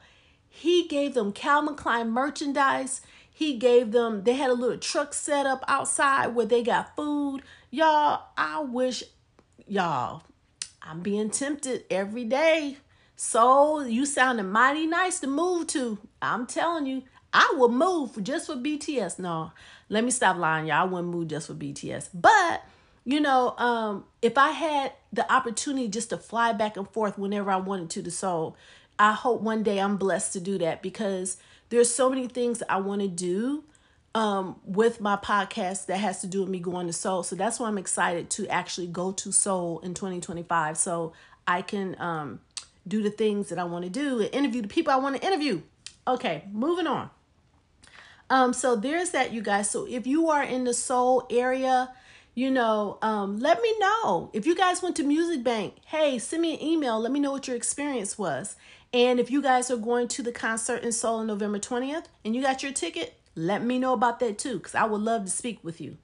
he 0.50 0.88
gave 0.88 1.14
them 1.14 1.32
Calvin 1.32 1.76
Klein 1.76 2.10
merchandise. 2.10 3.02
He 3.32 3.58
gave 3.58 3.92
them, 3.92 4.24
they 4.24 4.34
had 4.34 4.50
a 4.50 4.54
little 4.54 4.78
truck 4.78 5.14
set 5.14 5.46
up 5.46 5.64
outside 5.68 6.36
where 6.36 6.46
they 6.46 6.64
got 6.64 6.96
food. 6.96 7.42
Y'all, 7.70 8.24
I 8.38 8.62
wish, 8.62 9.04
y'all, 9.68 10.24
I'm 10.82 11.02
being 11.02 11.30
tempted 11.30 11.84
every 11.90 12.26
day. 12.26 12.78
So 13.16 13.82
you 13.82 14.06
sounded 14.06 14.44
mighty 14.44 14.88
nice 14.88 15.20
to 15.22 15.28
move 15.28 15.68
to. 15.68 16.00
I'm 16.22 16.46
telling 16.46 16.86
you, 16.86 17.04
I 17.34 17.54
would 17.58 17.72
move 17.72 18.22
just 18.24 18.48
for 18.48 18.56
BTS. 18.56 19.20
No, 19.20 19.52
let 19.90 20.04
me 20.04 20.12
stop 20.12 20.38
lying, 20.38 20.68
y'all. 20.68 20.82
I 20.82 20.84
wouldn't 20.86 21.10
move 21.10 21.28
just 21.28 21.48
for 21.48 21.54
BTS. 21.54 22.10
But 22.14 22.64
you 23.06 23.22
know, 23.22 23.56
um, 23.58 24.06
if 24.22 24.38
I 24.38 24.50
had 24.50 24.94
the 25.14 25.32
opportunity 25.32 25.88
just 25.88 26.10
to 26.10 26.18
fly 26.18 26.52
back 26.54 26.76
and 26.76 26.90
forth 26.90 27.18
whenever 27.18 27.52
I 27.52 27.58
wanted 27.58 27.92
to 27.92 28.02
the 28.02 28.12
Seoul, 28.12 28.58
I 28.98 29.14
hope 29.14 29.42
one 29.42 29.62
day 29.62 29.80
I'm 29.80 29.98
blessed 29.98 30.34
to 30.34 30.40
do 30.40 30.58
that 30.58 30.82
because 30.82 31.38
there's 31.70 31.94
so 31.94 32.10
many 32.10 32.28
things 32.28 32.64
I 32.68 32.78
want 32.78 33.02
to 33.02 33.08
do 33.08 33.64
um, 34.16 34.56
with 34.66 35.02
my 35.02 35.18
podcast 35.18 35.86
that 35.86 35.98
has 35.98 36.22
to 36.22 36.28
do 36.28 36.42
with 36.42 36.50
me 36.50 36.60
going 36.60 36.88
to 36.88 36.94
Seoul. 36.94 37.22
So 37.22 37.36
that's 37.36 37.60
why 37.60 37.68
I'm 37.68 37.78
excited 37.78 38.30
to 38.32 38.48
actually 38.48 38.88
go 38.88 39.12
to 39.12 39.32
Seoul 39.32 39.80
in 39.82 39.94
2025 39.94 40.78
so 40.78 41.14
I 41.46 41.62
can 41.62 41.96
um, 42.00 42.40
do 42.88 43.04
the 43.04 43.12
things 43.12 43.50
that 43.50 43.60
I 43.60 43.66
want 43.66 43.84
to 43.84 43.90
do 43.90 44.22
and 44.22 44.34
interview 44.34 44.64
the 44.64 44.68
people 44.68 44.92
I 44.92 44.98
want 44.98 45.18
to 45.18 45.26
interview. 45.26 45.62
Okay, 46.08 46.46
moving 46.52 46.88
on. 46.88 47.10
Um, 48.30 48.54
so 48.54 48.76
there's 48.76 49.12
that, 49.12 49.32
you 49.32 49.42
guys. 49.42 49.70
So 49.70 49.86
if 49.88 50.08
you 50.08 50.30
are 50.30 50.44
in 50.44 50.64
the 50.64 50.74
Seoul 50.74 51.28
area, 51.30 51.92
you 52.36 52.52
know, 52.52 52.98
um, 53.02 53.40
let 53.40 53.62
me 53.62 53.74
know. 53.80 54.30
If 54.34 54.46
you 54.46 54.56
guys 54.56 54.84
went 54.84 54.98
to 54.98 55.04
Music 55.04 55.42
Bank, 55.44 55.76
hey, 55.86 56.20
send 56.20 56.42
me 56.42 56.54
an 56.54 56.62
email. 56.62 57.00
Let 57.00 57.14
me 57.14 57.22
know 57.22 57.32
what 57.32 57.48
your 57.48 57.56
experience 57.56 58.18
was. 58.18 58.58
And 58.94 59.20
if 59.20 59.32
you 59.32 59.42
guys 59.42 59.72
are 59.72 59.78
going 59.78 60.10
to 60.10 60.22
the 60.22 60.34
concert 60.34 60.84
in 60.84 60.92
Seoul 60.92 61.16
on 61.20 61.28
November 61.28 61.60
20th 61.60 62.06
and 62.24 62.36
you 62.36 62.42
got 62.42 62.62
your 62.62 62.74
ticket, 62.74 63.16
let 63.36 63.64
me 63.64 63.80
know 63.80 63.94
about 63.94 64.20
that 64.20 64.38
too, 64.38 64.58
because 64.58 64.76
I 64.76 64.86
would 64.86 65.02
love 65.02 65.24
to 65.26 65.32
speak 65.32 65.64
with 65.64 65.80
you. 65.80 65.98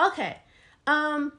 Okay. 0.00 0.38
Um, 0.86 1.32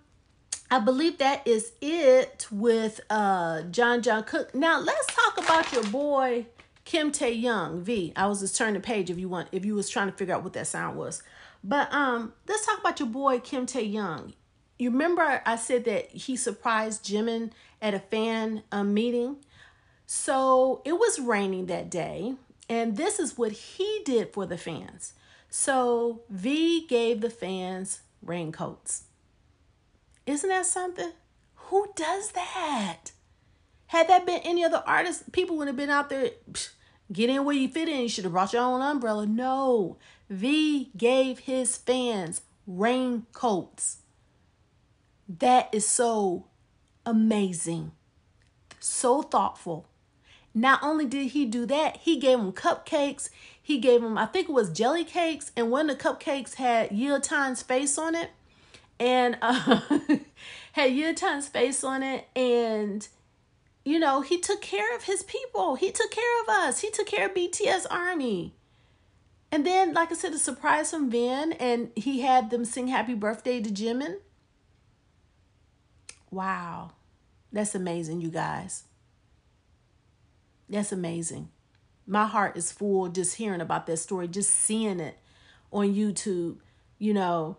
I 0.70 0.80
believe 0.80 1.18
that 1.20 1.48
is 1.48 1.74
it 1.82 2.48
with 2.52 3.02
uh 3.10 3.64
Jeon 3.70 4.02
Jungkook. 4.02 4.54
Now 4.56 4.80
let's 4.80 5.06
talk 5.08 5.38
about 5.38 5.72
your 5.72 5.84
boy 5.84 6.48
Kim 6.86 7.12
Taehyung 7.12 7.82
V. 7.82 8.14
I 8.16 8.28
was 8.28 8.40
just 8.40 8.56
turning 8.56 8.76
the 8.76 8.80
page 8.80 9.10
if 9.10 9.20
you 9.20 9.28
want 9.28 9.50
if 9.52 9.66
you 9.66 9.76
was 9.76 9.90
trying 9.90 10.10
to 10.10 10.16
figure 10.16 10.34
out 10.34 10.44
what 10.44 10.54
that 10.54 10.68
sound 10.68 10.98
was. 10.98 11.22
But 11.64 11.92
um 11.94 12.34
let's 12.48 12.66
talk 12.66 12.80
about 12.80 13.00
your 13.00 13.10
boy 13.10 13.40
Kim 13.40 13.66
Taehyung. 13.66 14.34
You 14.78 14.92
remember 14.92 15.42
I 15.46 15.56
said 15.56 15.86
that 15.86 16.12
he 16.12 16.36
surprised 16.38 17.06
Jimin 17.06 17.52
at 17.82 17.94
a 17.94 18.00
fan 18.00 18.64
um, 18.72 18.94
meeting? 18.94 19.38
So 20.06 20.82
it 20.86 20.94
was 20.94 21.20
raining 21.20 21.66
that 21.66 21.90
day, 21.90 22.36
and 22.70 22.96
this 22.96 23.20
is 23.20 23.38
what 23.38 23.52
he 23.52 24.02
did 24.06 24.34
for 24.34 24.46
the 24.46 24.58
fans. 24.58 25.14
So 25.50 26.22
V 26.30 26.86
gave 26.88 27.22
the 27.22 27.30
fans 27.30 28.02
raincoats. 28.22 29.04
Isn't 30.26 30.50
that 30.50 30.66
something? 30.66 31.14
Who 31.56 31.88
does 31.96 32.32
that? 32.32 33.12
Had 33.88 34.08
that 34.10 34.26
been 34.26 34.42
any 34.44 34.64
other 34.64 34.84
artist, 34.86 35.32
people 35.32 35.58
would 35.58 35.68
have 35.68 35.78
been 35.78 35.90
out 35.90 36.10
there, 36.10 36.32
get 37.12 37.30
in 37.30 37.46
where 37.46 37.56
you 37.56 37.68
fit 37.68 37.90
in. 37.90 38.02
You 38.02 38.10
should 38.10 38.24
have 38.24 38.34
brought 38.34 38.54
your 38.54 38.64
own 38.64 38.82
umbrella. 38.82 39.26
No. 39.26 39.98
V 40.30 40.92
gave 40.98 41.40
his 41.40 41.78
fans 41.78 42.42
raincoats. 42.66 43.98
That 45.28 45.70
is 45.74 45.88
so 45.88 46.46
amazing. 47.06 47.92
So 48.80 49.22
thoughtful. 49.22 49.88
Not 50.54 50.82
only 50.82 51.06
did 51.06 51.32
he 51.32 51.46
do 51.46 51.66
that, 51.66 51.98
he 51.98 52.18
gave 52.18 52.38
them 52.38 52.54
cupcakes. 52.54 53.30
He 53.62 53.78
gave 53.78 54.02
them, 54.02 54.18
I 54.18 54.26
think 54.26 54.48
it 54.48 54.54
was 54.54 54.72
jelly 54.72 55.04
cakes, 55.04 55.52
and 55.56 55.70
one 55.70 55.90
of 55.90 55.98
the 55.98 56.04
cupcakes 56.04 56.56
had 56.56 56.92
Yeotan's 56.92 57.62
face 57.62 57.98
on 57.98 58.16
it, 58.16 58.30
and 58.98 59.38
uh, 59.42 59.82
had 60.72 60.92
Yeotan's 60.92 61.50
face 61.50 61.84
on 61.84 62.04
it, 62.04 62.30
and 62.36 63.08
you 63.86 64.00
know 64.00 64.22
he 64.22 64.40
took 64.40 64.62
care 64.62 64.94
of 64.96 65.04
his 65.04 65.24
people. 65.24 65.76
He 65.76 65.92
took 65.92 66.12
care 66.12 66.42
of 66.44 66.50
us. 66.50 66.82
He 66.82 66.90
took 66.90 67.08
care 67.08 67.28
of 67.28 67.36
BTS 67.36 67.86
Army. 67.90 68.56
And 69.52 69.66
then, 69.66 69.94
like 69.94 70.12
I 70.12 70.16
said, 70.16 70.34
a 70.34 70.38
surprise 70.38 70.92
from 70.92 71.10
Vin, 71.10 71.54
and 71.54 71.92
he 71.96 72.22
had 72.22 72.50
them 72.50 72.66
sing 72.66 72.88
"Happy 72.88 73.14
Birthday" 73.14 73.62
to 73.62 73.70
Jimin. 73.70 74.18
Wow, 76.32 76.92
that's 77.54 77.76
amazing, 77.76 78.20
you 78.20 78.30
guys. 78.30 78.84
That's 80.68 80.92
amazing. 80.92 81.50
My 82.08 82.26
heart 82.26 82.58
is 82.58 82.72
full 82.72 83.08
just 83.08 83.38
hearing 83.38 83.62
about 83.62 83.86
that 83.86 83.98
story, 83.98 84.28
just 84.28 84.50
seeing 84.50 85.00
it 85.00 85.18
on 85.72 85.94
YouTube. 85.94 86.58
You 86.98 87.14
know, 87.14 87.58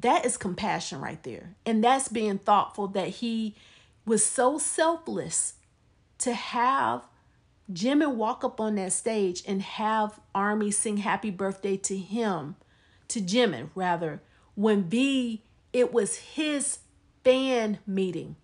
that 0.00 0.24
is 0.24 0.36
compassion 0.36 1.00
right 1.00 1.22
there. 1.22 1.54
And 1.64 1.84
that's 1.84 2.08
being 2.08 2.38
thoughtful 2.38 2.88
that 2.88 3.08
he 3.08 3.54
was 4.06 4.24
so 4.24 4.56
selfless 4.58 5.54
to 6.18 6.32
have 6.32 7.06
Jimin 7.70 8.14
walk 8.14 8.44
up 8.44 8.60
on 8.60 8.76
that 8.76 8.92
stage 8.92 9.42
and 9.46 9.60
have 9.60 10.20
Army 10.34 10.70
sing 10.70 10.98
happy 10.98 11.30
birthday 11.30 11.76
to 11.78 11.96
him, 11.96 12.54
to 13.08 13.20
Jimin 13.20 13.70
rather, 13.74 14.22
when 14.54 14.84
V, 14.84 15.42
it 15.72 15.92
was 15.92 16.16
his 16.16 16.78
fan 17.24 17.78
meeting. 17.86 18.36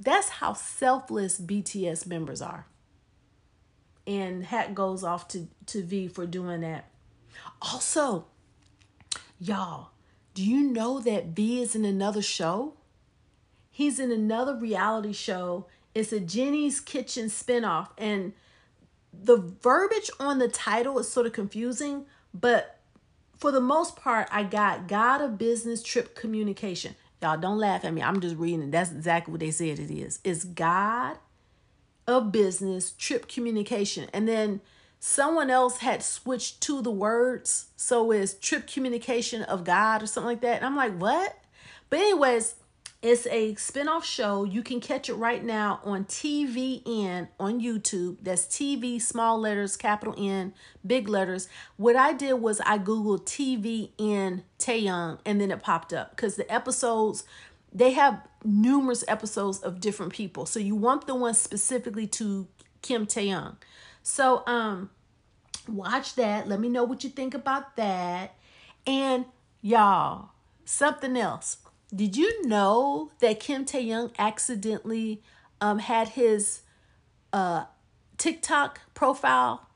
That's 0.00 0.28
how 0.28 0.52
selfless 0.52 1.40
BTS 1.40 2.06
members 2.06 2.40
are. 2.40 2.66
And 4.06 4.46
hat 4.46 4.74
goes 4.74 5.02
off 5.02 5.26
to, 5.28 5.48
to 5.66 5.82
V 5.82 6.06
for 6.08 6.24
doing 6.24 6.60
that. 6.60 6.88
Also, 7.60 8.26
y'all, 9.40 9.90
Do 10.38 10.44
you 10.44 10.62
know 10.62 11.00
that 11.00 11.34
V 11.34 11.60
is 11.60 11.74
in 11.74 11.84
another 11.84 12.22
show? 12.22 12.77
He's 13.78 14.00
in 14.00 14.10
another 14.10 14.56
reality 14.56 15.12
show. 15.12 15.66
It's 15.94 16.12
a 16.12 16.18
Jinny's 16.18 16.80
Kitchen 16.80 17.26
spinoff. 17.26 17.90
And 17.96 18.32
the 19.12 19.36
verbiage 19.36 20.10
on 20.18 20.40
the 20.40 20.48
title 20.48 20.98
is 20.98 21.08
sort 21.08 21.26
of 21.26 21.32
confusing, 21.32 22.06
but 22.34 22.80
for 23.36 23.52
the 23.52 23.60
most 23.60 23.94
part, 23.94 24.26
I 24.32 24.42
got 24.42 24.88
God 24.88 25.20
of 25.20 25.38
Business 25.38 25.80
Trip 25.80 26.16
Communication. 26.16 26.96
Y'all 27.22 27.38
don't 27.38 27.60
laugh 27.60 27.84
at 27.84 27.94
me. 27.94 28.02
I'm 28.02 28.20
just 28.20 28.34
reading 28.34 28.62
it. 28.62 28.72
That's 28.72 28.90
exactly 28.90 29.30
what 29.30 29.38
they 29.38 29.52
said 29.52 29.78
it 29.78 29.92
is. 29.92 30.18
It's 30.24 30.42
God 30.42 31.18
of 32.04 32.32
Business 32.32 32.90
Trip 32.90 33.28
Communication. 33.28 34.08
And 34.12 34.26
then 34.26 34.60
someone 34.98 35.50
else 35.50 35.78
had 35.78 36.02
switched 36.02 36.60
to 36.62 36.82
the 36.82 36.90
words. 36.90 37.66
So 37.76 38.10
it's 38.10 38.34
Trip 38.34 38.66
Communication 38.66 39.42
of 39.42 39.62
God 39.62 40.02
or 40.02 40.08
something 40.08 40.30
like 40.30 40.40
that. 40.40 40.56
And 40.56 40.66
I'm 40.66 40.74
like, 40.74 40.98
what? 40.98 41.36
But, 41.90 42.00
anyways, 42.00 42.56
it's 43.00 43.26
a 43.26 43.54
spinoff 43.54 44.02
show. 44.02 44.42
You 44.42 44.62
can 44.62 44.80
catch 44.80 45.08
it 45.08 45.14
right 45.14 45.44
now 45.44 45.80
on 45.84 46.04
TVN 46.06 47.28
on 47.38 47.60
YouTube. 47.60 48.16
That's 48.22 48.44
TV, 48.46 49.00
small 49.00 49.38
letters, 49.38 49.76
capital 49.76 50.14
N, 50.18 50.52
big 50.84 51.08
letters. 51.08 51.48
What 51.76 51.94
I 51.94 52.12
did 52.12 52.34
was 52.34 52.60
I 52.60 52.78
Googled 52.78 53.24
TVN 53.24 54.42
Taehyung 54.58 55.18
and 55.24 55.40
then 55.40 55.52
it 55.52 55.62
popped 55.62 55.92
up 55.92 56.10
because 56.10 56.34
the 56.34 56.52
episodes, 56.52 57.22
they 57.72 57.92
have 57.92 58.26
numerous 58.44 59.04
episodes 59.06 59.60
of 59.60 59.78
different 59.78 60.12
people. 60.12 60.44
So 60.44 60.58
you 60.58 60.74
want 60.74 61.06
the 61.06 61.14
one 61.14 61.34
specifically 61.34 62.08
to 62.08 62.48
Kim 62.82 63.06
Taehyung. 63.06 63.56
So 64.02 64.42
um 64.48 64.90
watch 65.68 66.16
that. 66.16 66.48
Let 66.48 66.58
me 66.58 66.68
know 66.68 66.82
what 66.82 67.04
you 67.04 67.10
think 67.10 67.34
about 67.34 67.76
that. 67.76 68.34
And 68.88 69.26
y'all, 69.62 70.30
something 70.64 71.16
else 71.16 71.58
did 71.94 72.16
you 72.16 72.46
know 72.46 73.10
that 73.20 73.40
Kim 73.40 73.64
Taehyung 73.64 74.12
accidentally 74.18 75.22
um, 75.60 75.78
had 75.78 76.10
his 76.10 76.60
uh, 77.32 77.64
TikTok 78.16 78.80
profile 78.94 79.66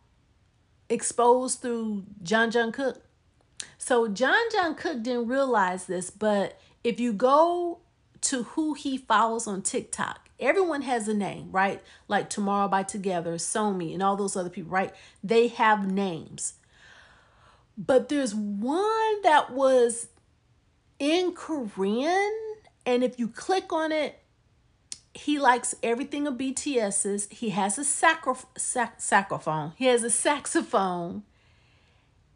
exposed 0.89 1.61
through 1.61 2.05
Jeon 2.23 2.53
Jungkook? 2.53 2.99
So 3.79 4.09
John 4.09 4.41
John 4.53 4.75
Cook 4.75 5.03
didn't 5.03 5.29
realize 5.29 5.87
this, 5.87 6.11
but 6.11 6.61
if 6.85 7.01
you 7.01 7.13
go 7.13 7.81
to 8.23 8.43
who 8.45 8.75
he 8.75 8.99
follows 8.99 9.47
on 9.47 9.63
TikTok, 9.63 10.29
everyone 10.39 10.83
has 10.83 11.09
a 11.09 11.15
name, 11.15 11.49
right? 11.51 11.83
Like 12.09 12.29
Tomorrow 12.29 12.69
by 12.69 12.83
Together, 12.83 13.35
Somi, 13.35 13.93
and 13.93 14.03
all 14.03 14.17
those 14.17 14.37
other 14.37 14.51
people, 14.51 14.71
right? 14.71 14.93
They 15.25 15.49
have 15.49 15.91
names. 15.91 16.55
But 17.79 18.09
there's 18.09 18.35
one 18.35 19.23
that 19.23 19.51
was 19.53 20.09
in 21.03 21.33
Korean, 21.33 22.33
and 22.87 23.03
if 23.03 23.19
you 23.19 23.27
click 23.27 23.73
on 23.73 23.91
it, 23.91 24.21
he 25.13 25.37
likes 25.37 25.75
everything 25.83 26.29
of 26.29 26.35
BTS's. 26.35 27.27
He 27.29 27.51
has 27.51 27.77
a 27.77 27.83
sacro- 27.83 28.39
sac- 28.57 29.01
saxophone. 29.01 29.73
He 29.77 29.87
has 29.87 30.05
a 30.05 30.11
saxophone. 30.11 31.25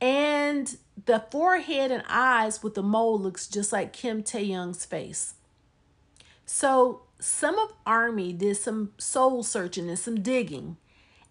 And 0.01 0.77
the 1.07 1.25
forehead 1.31 1.93
and 1.93 2.03
eyes 2.09 2.65
with 2.65 2.75
the 2.75 2.83
mole 2.83 3.17
looks 3.17 3.47
just 3.47 3.73
like 3.73 3.93
Kim 3.93 4.25
Taehyung's 4.25 4.85
face. 4.85 5.35
So 6.45 7.03
some 7.21 7.57
of 7.61 7.73
Army 7.87 8.33
did 8.33 8.57
some 8.57 8.91
soul 8.99 9.45
searching 9.45 9.89
and 9.89 9.99
some 9.99 10.23
digging. 10.23 10.77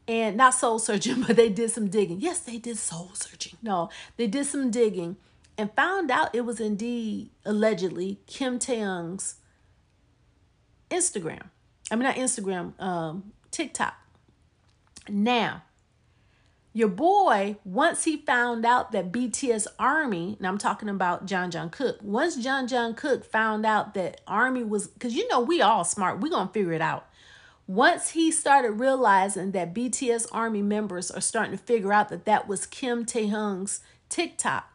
And 0.08 0.38
not 0.38 0.54
soul 0.54 0.80
searching, 0.80 1.22
but 1.28 1.36
they 1.36 1.50
did 1.50 1.70
some 1.70 1.90
digging. 1.90 2.22
Yes, 2.22 2.40
they 2.40 2.60
did 2.60 2.78
soul 2.78 3.12
searching. 3.14 3.58
No, 3.62 3.90
they 4.16 4.28
did 4.28 4.46
some 4.46 4.72
digging 4.72 5.18
and 5.58 5.72
found 5.74 6.12
out 6.12 6.34
it 6.34 6.42
was 6.42 6.60
indeed 6.60 7.30
allegedly 7.46 8.20
Kim 8.28 8.60
Taehyung's 8.60 9.36
Instagram. 10.90 11.50
I 11.92 11.96
mean, 11.96 12.04
not 12.04 12.16
Instagram, 12.16 12.80
um, 12.82 13.32
TikTok. 13.52 13.96
Now, 15.08 15.64
your 16.74 16.90
boy, 16.90 17.56
once 17.64 18.04
he 18.04 18.18
found 18.18 18.66
out 18.66 18.92
that 18.92 19.12
BTS 19.12 19.68
Army, 19.80 20.36
and 20.38 20.46
I'm 20.46 20.58
talking 20.58 20.90
about 20.90 21.26
Jeon 21.26 21.50
Jungkook, 21.52 22.02
once 22.02 22.38
Jeon 22.38 22.68
Jungkook 22.68 23.24
found 23.24 23.66
out 23.66 23.94
that 23.94 24.20
Army 24.28 24.64
was, 24.64 24.88
because 24.88 25.14
you 25.14 25.26
know, 25.30 25.40
we 25.40 25.62
all 25.62 25.86
smart, 25.86 26.20
we 26.20 26.30
going 26.30 26.48
to 26.48 26.54
figure 26.54 26.74
it 26.74 26.82
out. 26.82 27.08
Once 27.68 28.10
he 28.10 28.30
started 28.30 28.72
realizing 28.72 29.52
that 29.52 29.74
BTS 29.74 30.28
Army 30.32 30.62
members 30.62 31.10
are 31.10 31.22
starting 31.22 31.58
to 31.58 31.64
figure 31.64 31.94
out 31.94 32.10
that 32.10 32.26
that 32.26 32.48
was 32.48 32.66
Kim 32.66 33.06
Taehyung's 33.06 33.80
TikTok, 34.10 34.70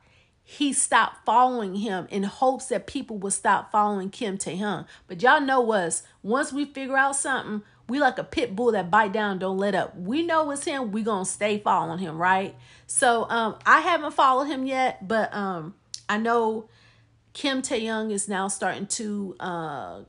he 0.51 0.73
stopped 0.73 1.25
following 1.25 1.77
him 1.77 2.09
in 2.11 2.25
hopes 2.25 2.67
that 2.67 2.89
people 2.89 3.17
would 3.19 3.33
stop 3.33 3.71
following 3.71 4.11
Kim 4.11 4.37
Taehyung. 4.37 4.85
But 5.07 5.23
y'all 5.23 5.41
know 5.41 5.71
us. 5.71 6.03
Once 6.25 6.53
we 6.53 6.65
figure 6.65 6.97
out 6.97 7.15
something, 7.15 7.63
we 7.89 8.01
like 8.01 8.19
a 8.19 8.25
pit 8.25 8.57
bull 8.57 8.73
that 8.73 8.91
bite 8.91 9.13
down, 9.13 9.39
don't 9.39 9.59
let 9.59 9.77
up. 9.77 9.97
We 9.97 10.27
know 10.27 10.51
it's 10.51 10.65
him. 10.65 10.91
We 10.91 11.05
gonna 11.05 11.25
stay 11.25 11.61
following 11.61 12.01
him, 12.01 12.19
right? 12.19 12.57
So 12.89 13.31
um, 13.31 13.59
I 13.65 13.79
haven't 13.79 14.13
followed 14.13 14.47
him 14.47 14.67
yet, 14.67 15.07
but 15.07 15.33
um, 15.33 15.75
I 16.09 16.19
know 16.19 16.69
Kim 17.33 17.63
Taehyung 17.63 18.11
is 18.11 18.29
now 18.29 18.49
starting 18.49 18.89
to, 18.89 19.37
uh, 19.39 20.01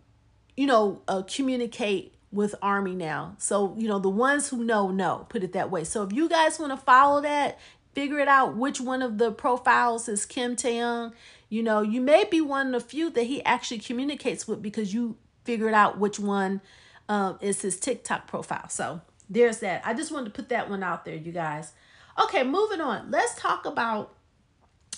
you 0.58 0.66
know, 0.66 1.04
uh, 1.08 1.22
communicate 1.22 2.16
with 2.32 2.56
Army 2.64 2.96
now. 2.96 3.36
So 3.38 3.76
you 3.78 3.88
know 3.88 4.00
the 4.00 4.10
ones 4.10 4.50
who 4.50 4.64
know 4.64 4.90
know. 4.90 5.28
Put 5.30 5.44
it 5.44 5.54
that 5.54 5.70
way. 5.70 5.84
So 5.84 6.02
if 6.02 6.12
you 6.12 6.28
guys 6.28 6.58
want 6.58 6.72
to 6.72 6.78
follow 6.78 7.22
that, 7.22 7.60
figure 7.94 8.20
it 8.20 8.28
out 8.28 8.56
which 8.56 8.80
one 8.80 9.02
of 9.02 9.18
the 9.18 9.32
profiles 9.32 10.08
is 10.08 10.26
Kim 10.26 10.56
Taehyung. 10.56 11.14
You 11.50 11.64
know, 11.64 11.82
you 11.82 12.02
may 12.02 12.24
be 12.24 12.42
one 12.42 12.74
of 12.74 12.84
the 12.84 12.88
few 12.88 13.10
that 13.12 13.24
he 13.24 13.44
actually 13.44 13.80
communicates 13.80 14.48
with 14.48 14.62
because 14.62 14.94
you 14.94 15.18
figured 15.44 15.74
out 15.74 15.98
which 15.98 16.20
one 16.20 16.62
um, 17.10 17.38
is 17.42 17.62
his 17.62 17.80
TikTok 17.80 18.28
profile. 18.28 18.70
So 18.70 19.02
there's 19.30 19.60
that. 19.60 19.82
I 19.86 19.94
just 19.94 20.12
wanted 20.12 20.26
to 20.26 20.32
put 20.32 20.50
that 20.50 20.70
one 20.70 20.84
out 20.84 21.06
there, 21.06 21.16
you 21.16 21.32
guys. 21.32 21.74
Okay, 22.22 22.44
moving 22.44 22.82
on. 22.82 23.12
Let's 23.12 23.36
talk 23.36 23.66
about 23.66 24.14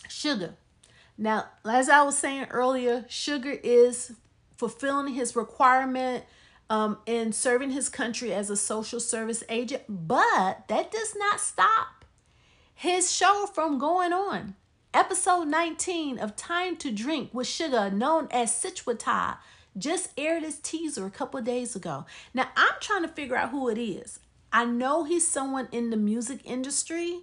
Suga. 0.07 0.53
Now, 1.17 1.45
as 1.65 1.89
I 1.89 2.01
was 2.03 2.17
saying 2.17 2.47
earlier, 2.49 3.05
Suga 3.07 3.59
is 3.63 4.13
fulfilling 4.57 5.13
his 5.13 5.35
requirement 5.35 6.23
um, 6.69 6.97
in 7.05 7.33
serving 7.33 7.71
his 7.71 7.89
country 7.89 8.33
as 8.33 8.49
a 8.49 8.57
social 8.57 8.99
service 8.99 9.43
agent, 9.49 9.83
but 9.87 10.67
that 10.67 10.91
does 10.91 11.15
not 11.15 11.39
stop 11.39 12.02
his 12.75 13.11
show 13.11 13.47
from 13.53 13.77
going 13.77 14.13
on. 14.13 14.55
Episode 14.93 15.47
19 15.47 16.19
of 16.19 16.35
Time 16.35 16.75
to 16.77 16.91
Drink 16.91 17.29
with 17.33 17.47
Suga, 17.47 17.91
known 17.91 18.27
as 18.29 18.51
Suchwita, 18.51 19.37
just 19.77 20.11
aired 20.17 20.43
his 20.43 20.59
teaser 20.59 21.05
a 21.05 21.11
couple 21.11 21.41
days 21.41 21.75
ago. 21.75 22.05
Now, 22.33 22.49
I'm 22.55 22.73
trying 22.79 23.01
to 23.01 23.07
figure 23.07 23.35
out 23.35 23.49
who 23.49 23.69
it 23.69 23.79
is. 23.79 24.19
I 24.51 24.65
know 24.65 25.03
he's 25.03 25.27
someone 25.27 25.67
in 25.71 25.89
the 25.89 25.97
music 25.97 26.41
industry, 26.43 27.21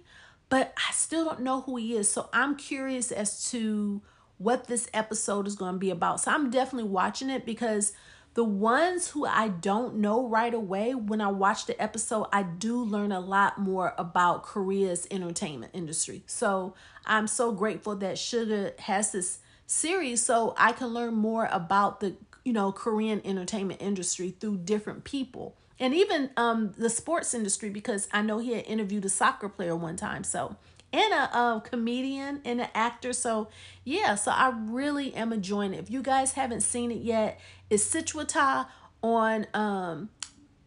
but 0.49 0.73
I 0.77 0.91
still 0.91 1.23
don't 1.23 1.41
know 1.41 1.61
who 1.61 1.77
he 1.77 1.95
is. 1.95 2.09
So 2.09 2.29
I'm 2.33 2.57
curious 2.57 3.09
as 3.11 3.49
to 3.51 4.01
what 4.37 4.67
this 4.67 4.89
episode 4.93 5.47
is 5.47 5.55
going 5.55 5.73
to 5.73 5.79
be 5.79 5.91
about. 5.91 6.19
So 6.19 6.31
I'm 6.31 6.49
definitely 6.49 6.89
watching 6.89 7.29
it 7.29 7.45
because 7.45 7.93
the 8.33 8.43
ones 8.43 9.09
who 9.09 9.25
I 9.25 9.49
don't 9.49 9.95
know 9.95 10.25
right 10.25 10.53
away, 10.53 10.93
when 10.95 11.19
I 11.19 11.27
watch 11.27 11.65
the 11.65 11.81
episode, 11.81 12.27
I 12.31 12.43
do 12.43 12.81
learn 12.81 13.11
a 13.11 13.19
lot 13.19 13.57
more 13.57 13.93
about 13.97 14.43
Korea's 14.43 15.05
entertainment 15.11 15.73
industry. 15.73 16.23
So 16.27 16.73
I'm 17.05 17.27
so 17.27 17.51
grateful 17.51 17.95
that 17.97 18.15
Suga 18.15 18.79
has 18.79 19.11
this 19.11 19.39
series 19.65 20.23
so 20.23 20.53
I 20.57 20.71
can 20.73 20.87
learn 20.87 21.13
more 21.13 21.47
about 21.51 22.01
the 22.01 22.15
you 22.43 22.51
know 22.51 22.71
Korean 22.71 23.21
entertainment 23.23 23.81
industry 23.81 24.35
through 24.37 24.57
different 24.57 25.05
people 25.05 25.55
and 25.79 25.93
even 25.93 26.29
um 26.35 26.73
the 26.77 26.89
sports 26.89 27.33
industry 27.33 27.69
because 27.69 28.09
I 28.11 28.21
know 28.21 28.39
he 28.39 28.53
had 28.53 28.65
interviewed 28.65 29.05
a 29.05 29.09
soccer 29.09 29.47
player 29.47 29.75
one 29.75 29.95
time. 29.95 30.23
So 30.25 30.57
and 30.93 31.13
a, 31.13 31.37
a 31.37 31.61
comedian 31.63 32.41
and 32.43 32.61
an 32.61 32.67
actor. 32.73 33.13
So 33.13 33.49
yeah, 33.83 34.15
so 34.15 34.31
I 34.31 34.53
really 34.55 35.13
am 35.13 35.31
enjoying 35.33 35.73
it. 35.73 35.79
If 35.79 35.89
you 35.89 36.01
guys 36.01 36.33
haven't 36.33 36.61
seen 36.61 36.91
it 36.91 37.01
yet, 37.01 37.39
it's 37.69 37.83
Suchwita 37.83 38.67
on 39.01 39.47
um 39.53 40.09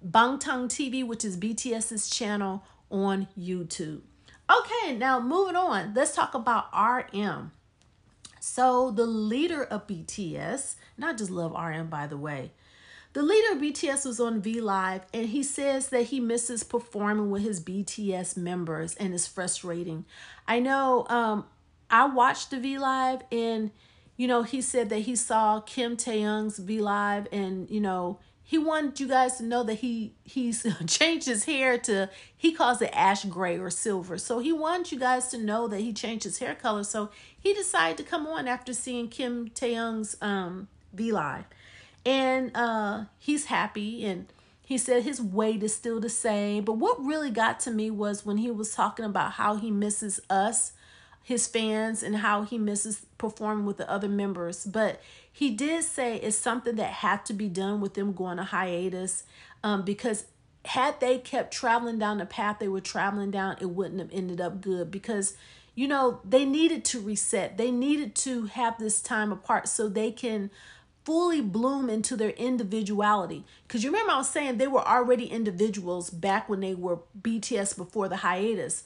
Bangtan 0.07 0.69
TV, 0.69 1.07
which 1.07 1.25
is 1.25 1.37
BTS's 1.37 2.11
channel 2.11 2.65
on 2.91 3.29
YouTube. 3.39 4.01
Okay, 4.51 4.95
now 4.97 5.21
moving 5.21 5.57
on, 5.57 5.95
let's 5.95 6.15
talk 6.15 6.35
about 6.35 6.67
RM. 6.75 7.53
So 8.41 8.91
the 8.91 9.07
leader 9.07 9.65
of 9.65 9.87
BTS, 9.87 10.75
and 10.97 11.05
I 11.07 11.15
just 11.15 11.31
love 11.31 11.53
RM 11.53 11.89
by 11.89 12.07
the 12.07 12.19
way, 12.19 12.53
the 13.15 13.23
leader 13.23 13.53
of 13.53 13.59
BTS 13.59 14.05
was 14.07 14.19
on 14.19 14.41
V 14.41 14.61
Live 14.61 15.03
and 15.15 15.29
he 15.29 15.43
says 15.43 15.89
that 15.89 16.03
he 16.07 16.19
misses 16.21 16.65
performing 16.65 17.31
with 17.31 17.43
his 17.43 17.61
BTS 17.61 18.37
members 18.37 18.95
and 18.97 19.15
it's 19.15 19.27
frustrating. 19.27 20.05
I 20.47 20.59
know 20.59 21.07
um 21.09 21.47
I 21.89 22.07
watched 22.07 22.51
the 22.51 22.59
V 22.59 22.79
Live 22.79 23.23
and 23.31 23.71
you 24.17 24.27
know 24.27 24.43
he 24.43 24.61
said 24.61 24.91
that 24.91 25.01
he 25.01 25.15
saw 25.15 25.61
Kim 25.61 25.97
Taehyung's 25.97 26.59
V 26.59 26.81
Live 26.81 27.29
and 27.31 27.71
you 27.71 27.81
know 27.81 28.19
he 28.43 28.59
wanted 28.59 28.99
you 28.99 29.07
guys 29.07 29.37
to 29.37 29.45
know 29.45 29.63
that 29.63 29.75
he 29.75 30.15
he's 30.25 30.67
changed 30.89 31.29
his 31.29 31.45
hair 31.45 31.79
to 31.79 32.11
he 32.37 32.51
calls 32.51 32.83
it 32.83 32.91
ash 32.93 33.25
gray 33.27 33.57
or 33.59 33.71
silver. 33.71 34.19
So 34.19 34.41
he 34.41 34.53
wanted 34.53 34.91
you 34.91 34.99
guys 34.99 35.29
to 35.29 35.39
know 35.39 35.69
that 35.69 35.79
he 35.79 35.93
changed 35.93 36.25
his 36.25 36.41
hair 36.41 36.57
color. 36.57 36.83
So 36.83 37.11
he 37.39 37.55
decided 37.55 37.97
to 37.99 38.03
come 38.03 38.27
on 38.27 38.49
after 38.49 38.75
seeing 38.75 39.07
Kim 39.07 39.51
Taehyung's 39.51 40.17
um 40.21 40.67
V 40.93 41.13
Live. 41.13 41.45
And 42.07 42.55
uh 42.55 43.05
he's 43.19 43.47
happy 43.47 44.05
and 44.05 44.27
he 44.67 44.79
said 44.79 45.03
his 45.03 45.21
weight 45.21 45.63
is 45.63 45.75
still 45.75 46.01
the 46.01 46.09
same. 46.09 46.65
But 46.65 46.75
what 46.75 47.05
really 47.05 47.31
got 47.31 47.61
to 47.61 47.71
me 47.71 47.91
was 47.91 48.25
when 48.25 48.39
he 48.39 48.51
was 48.51 48.75
talking 48.75 49.05
about 49.05 49.33
how 49.33 49.57
he 49.57 49.71
misses 49.71 50.21
us, 50.31 50.73
his 51.23 51.47
fans, 51.47 52.03
and 52.03 52.17
how 52.17 52.43
he 52.43 52.57
misses 52.57 53.05
performing 53.19 53.67
with 53.67 53.77
the 53.77 53.91
other 53.91 54.09
members. 54.09 54.65
But 54.65 55.03
he 55.31 55.51
did 55.51 55.85
say 55.85 56.17
it's 56.17 56.37
something 56.37 56.77
that 56.77 56.93
had 56.93 57.27
to 57.27 57.35
be 57.35 57.49
done 57.49 57.81
with 57.81 57.95
them 57.95 58.13
going 58.15 58.39
to 58.39 58.45
hiatus 58.45 59.25
um, 59.63 59.83
because 59.83 60.27
had 60.65 60.99
they 61.01 61.19
kept 61.19 61.53
traveling 61.53 61.99
down 61.99 62.17
the 62.17 62.27
path 62.27 62.59
they 62.59 62.69
were 62.69 62.81
traveling 62.81 63.31
down, 63.31 63.57
it 63.61 63.69
wouldn't 63.69 64.01
have 64.01 64.13
ended 64.13 64.41
up 64.41 64.63
good 64.63 64.91
because 64.91 65.37
you 65.75 65.87
know 65.89 66.21
they 66.25 66.45
needed 66.45 66.85
to 66.85 67.01
reset 67.01 67.59
they 67.59 67.73
needed 67.73 68.15
to 68.15 68.47
have 68.47 68.79
this 68.79 69.01
time 69.01 69.33
apart 69.33 69.67
so 69.67 69.89
they 69.89 70.13
can 70.13 70.49
fully 71.05 71.41
bloom 71.41 71.91
into 71.91 72.17
their 72.17 72.31
individuality 72.31 73.45
because 73.67 73.85
you 73.85 73.91
remember 73.91 74.13
i 74.13 74.19
was 74.19 74.29
saying 74.29 74.57
they 74.57 74.67
were 74.67 74.87
already 74.87 75.27
individuals 75.27 76.11
back 76.11 76.49
when 76.49 76.61
they 76.61 76.75
were 76.75 76.99
bts 77.21 77.77
before 77.77 78.09
the 78.09 78.17
hiatus 78.17 78.85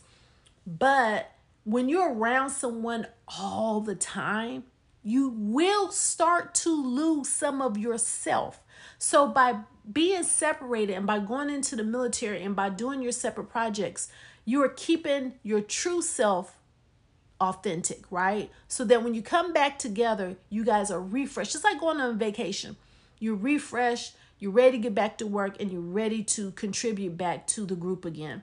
but 0.66 1.32
when 1.64 1.88
you're 1.88 2.12
around 2.12 2.50
someone 2.50 3.06
all 3.28 3.80
the 3.80 3.94
time 3.94 4.64
you 5.08 5.30
will 5.30 5.90
start 5.90 6.54
to 6.54 6.70
lose 6.70 7.30
some 7.30 7.62
of 7.62 7.78
yourself. 7.78 8.60
So, 8.98 9.26
by 9.26 9.60
being 9.90 10.22
separated 10.22 10.94
and 10.94 11.06
by 11.06 11.18
going 11.18 11.48
into 11.48 11.76
the 11.76 11.82
military 11.82 12.42
and 12.42 12.54
by 12.54 12.68
doing 12.68 13.00
your 13.00 13.12
separate 13.12 13.48
projects, 13.48 14.10
you 14.44 14.62
are 14.62 14.68
keeping 14.68 15.32
your 15.42 15.62
true 15.62 16.02
self 16.02 16.57
authentic, 17.40 18.04
right? 18.10 18.50
So 18.66 18.84
that 18.84 19.02
when 19.02 19.14
you 19.14 19.22
come 19.22 19.52
back 19.52 19.78
together, 19.78 20.36
you 20.50 20.64
guys 20.64 20.90
are 20.90 21.00
refreshed. 21.00 21.54
It's 21.54 21.64
like 21.64 21.80
going 21.80 22.00
on 22.00 22.18
vacation. 22.18 22.76
You're 23.18 23.36
refreshed, 23.36 24.14
you're 24.38 24.52
ready 24.52 24.72
to 24.72 24.82
get 24.82 24.94
back 24.94 25.18
to 25.18 25.26
work, 25.26 25.60
and 25.60 25.72
you're 25.72 25.80
ready 25.80 26.22
to 26.22 26.52
contribute 26.52 27.16
back 27.16 27.46
to 27.48 27.66
the 27.66 27.74
group 27.74 28.04
again. 28.04 28.42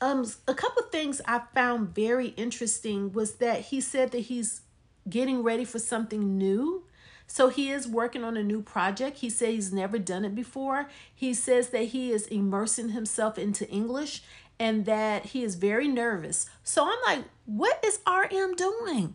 Um, 0.00 0.30
a 0.46 0.54
couple 0.54 0.82
things 0.84 1.20
I 1.26 1.42
found 1.54 1.94
very 1.94 2.28
interesting 2.28 3.12
was 3.12 3.36
that 3.36 3.62
he 3.66 3.80
said 3.80 4.12
that 4.12 4.20
he's 4.20 4.60
getting 5.08 5.42
ready 5.42 5.64
for 5.64 5.78
something 5.78 6.38
new. 6.38 6.84
So 7.26 7.48
he 7.48 7.70
is 7.70 7.86
working 7.86 8.24
on 8.24 8.36
a 8.36 8.42
new 8.42 8.62
project. 8.62 9.18
He 9.18 9.28
said 9.28 9.50
he's 9.50 9.72
never 9.72 9.98
done 9.98 10.24
it 10.24 10.34
before. 10.34 10.88
He 11.14 11.34
says 11.34 11.70
that 11.70 11.84
he 11.84 12.10
is 12.10 12.26
immersing 12.26 12.90
himself 12.90 13.38
into 13.38 13.68
English 13.68 14.22
and 14.58 14.86
that 14.86 15.26
he 15.26 15.42
is 15.42 15.54
very 15.54 15.88
nervous. 15.88 16.48
So 16.62 16.84
I'm 16.84 16.98
like, 17.06 17.24
what 17.46 17.82
is 17.84 18.00
RM 18.06 18.54
doing? 18.56 19.14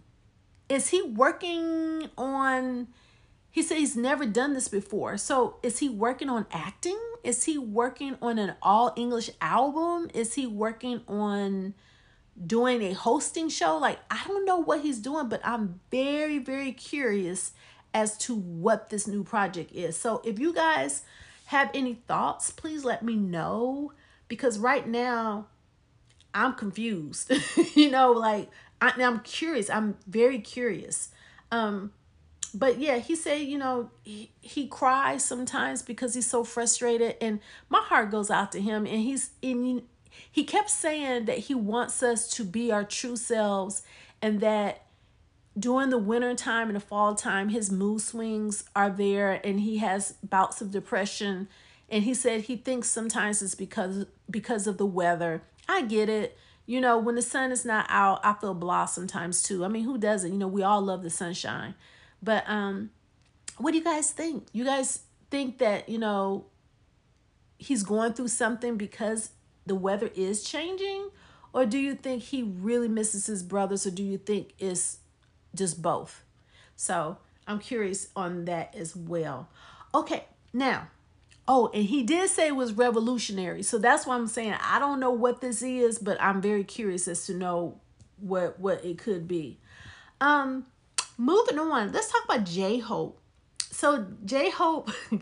Is 0.69 0.89
he 0.89 1.01
working 1.01 2.09
on 2.17 2.87
he 3.51 3.61
said 3.61 3.77
he's 3.77 3.95
never 3.95 4.25
done 4.25 4.53
this 4.53 4.67
before. 4.67 5.15
So 5.17 5.57
is 5.61 5.77
he 5.77 5.87
working 5.87 6.27
on 6.27 6.47
acting? 6.51 6.99
Is 7.23 7.43
he 7.43 7.59
working 7.59 8.17
on 8.19 8.39
an 8.39 8.55
all 8.63 8.93
English 8.95 9.29
album? 9.41 10.09
Is 10.15 10.33
he 10.33 10.47
working 10.47 11.01
on 11.07 11.75
doing 12.45 12.81
a 12.81 12.93
hosting 12.93 13.49
show. 13.49 13.77
Like, 13.77 13.99
I 14.09 14.23
don't 14.27 14.45
know 14.45 14.57
what 14.57 14.81
he's 14.81 14.99
doing, 14.99 15.29
but 15.29 15.41
I'm 15.43 15.79
very, 15.91 16.39
very 16.39 16.71
curious 16.71 17.51
as 17.93 18.17
to 18.19 18.35
what 18.35 18.89
this 18.89 19.07
new 19.07 19.23
project 19.23 19.71
is. 19.71 19.97
So, 19.97 20.21
if 20.25 20.39
you 20.39 20.53
guys 20.53 21.03
have 21.45 21.69
any 21.73 21.95
thoughts, 22.07 22.51
please 22.51 22.83
let 22.83 23.03
me 23.03 23.15
know 23.15 23.93
because 24.33 24.57
right 24.57 24.87
now 24.87 25.45
I'm 26.33 26.55
confused. 26.55 27.31
you 27.75 27.91
know, 27.91 28.13
like 28.13 28.49
I, 28.81 28.99
am 28.99 29.19
curious. 29.19 29.69
I'm 29.69 29.95
very 30.07 30.39
curious. 30.39 31.09
Um, 31.51 31.91
but 32.51 32.79
yeah, 32.79 32.97
he 32.97 33.15
said, 33.15 33.41
you 33.41 33.59
know, 33.59 33.91
he, 34.01 34.31
he 34.41 34.67
cries 34.67 35.23
sometimes 35.23 35.83
because 35.83 36.15
he's 36.15 36.25
so 36.25 36.43
frustrated, 36.43 37.15
and 37.21 37.41
my 37.69 37.79
heart 37.79 38.09
goes 38.09 38.31
out 38.31 38.51
to 38.53 38.59
him. 38.61 38.87
And 38.87 39.01
he's 39.01 39.29
in 39.43 39.83
he 40.31 40.43
kept 40.43 40.71
saying 40.71 41.25
that 41.25 41.37
he 41.37 41.53
wants 41.53 42.01
us 42.01 42.27
to 42.31 42.43
be 42.43 42.71
our 42.71 42.83
true 42.83 43.15
selves 43.15 43.83
and 44.19 44.39
that 44.39 44.85
during 45.57 45.91
the 45.91 45.99
winter 45.99 46.33
time 46.33 46.69
and 46.69 46.75
the 46.75 46.79
fall 46.79 47.13
time 47.13 47.49
his 47.49 47.71
mood 47.71 48.01
swings 48.01 48.63
are 48.75 48.89
there 48.89 49.39
and 49.43 49.59
he 49.59 49.77
has 49.77 50.13
bouts 50.23 50.61
of 50.61 50.71
depression 50.71 51.47
and 51.89 52.03
he 52.03 52.13
said 52.13 52.41
he 52.41 52.55
thinks 52.55 52.89
sometimes 52.89 53.41
it's 53.41 53.55
because 53.55 54.05
because 54.29 54.67
of 54.67 54.77
the 54.77 54.85
weather. 54.85 55.43
I 55.67 55.83
get 55.83 56.09
it. 56.09 56.37
You 56.65 56.81
know 56.81 56.97
when 56.97 57.15
the 57.15 57.21
sun 57.21 57.51
is 57.51 57.65
not 57.65 57.85
out 57.89 58.21
i 58.23 58.33
feel 58.33 58.53
blah 58.53 58.85
sometimes 58.85 59.43
too. 59.43 59.65
I 59.65 59.67
mean 59.67 59.83
who 59.83 59.97
doesn't? 59.97 60.31
You 60.31 60.37
know 60.37 60.47
we 60.47 60.63
all 60.63 60.81
love 60.81 61.03
the 61.03 61.09
sunshine. 61.09 61.75
But 62.21 62.43
um 62.47 62.91
what 63.57 63.71
do 63.71 63.77
you 63.77 63.83
guys 63.83 64.11
think? 64.11 64.47
You 64.53 64.65
guys 64.65 65.01
think 65.29 65.59
that 65.59 65.89
you 65.89 65.97
know 65.97 66.45
he's 67.57 67.83
going 67.83 68.13
through 68.13 68.27
something 68.29 68.77
because 68.77 69.31
the 69.65 69.75
weather 69.75 70.09
is 70.15 70.43
changing? 70.43 71.09
Or 71.53 71.65
do 71.65 71.77
you 71.77 71.93
think 71.93 72.23
he 72.23 72.41
really 72.41 72.87
misses 72.87 73.27
his 73.27 73.43
brothers, 73.43 73.85
or 73.85 73.91
do 73.91 74.01
you 74.01 74.17
think 74.17 74.53
it's 74.57 74.97
just 75.53 75.81
both? 75.81 76.23
So 76.75 77.17
I'm 77.47 77.59
curious 77.59 78.07
on 78.15 78.45
that 78.45 78.73
as 78.75 78.95
well. 78.95 79.49
Okay, 79.93 80.25
now, 80.51 80.87
oh, 81.47 81.69
and 81.73 81.85
he 81.85 82.03
did 82.03 82.29
say 82.29 82.47
it 82.47 82.55
was 82.55 82.73
revolutionary. 82.73 83.63
So 83.63 83.77
that's 83.77 84.05
why 84.05 84.15
I'm 84.15 84.27
saying 84.27 84.55
I 84.61 84.79
don't 84.79 84.99
know 84.99 85.11
what 85.11 85.41
this 85.41 85.61
is, 85.61 85.99
but 85.99 86.21
I'm 86.21 86.41
very 86.41 86.63
curious 86.63 87.07
as 87.07 87.25
to 87.27 87.33
know 87.33 87.79
what 88.19 88.59
what 88.59 88.83
it 88.83 88.97
could 88.97 89.27
be. 89.27 89.59
Um, 90.21 90.65
moving 91.17 91.59
on, 91.59 91.91
let's 91.91 92.11
talk 92.11 92.23
about 92.25 92.45
J 92.45 92.79
Hope. 92.79 93.19
So 93.71 94.07
J 94.25 94.49
Hope 94.49 94.89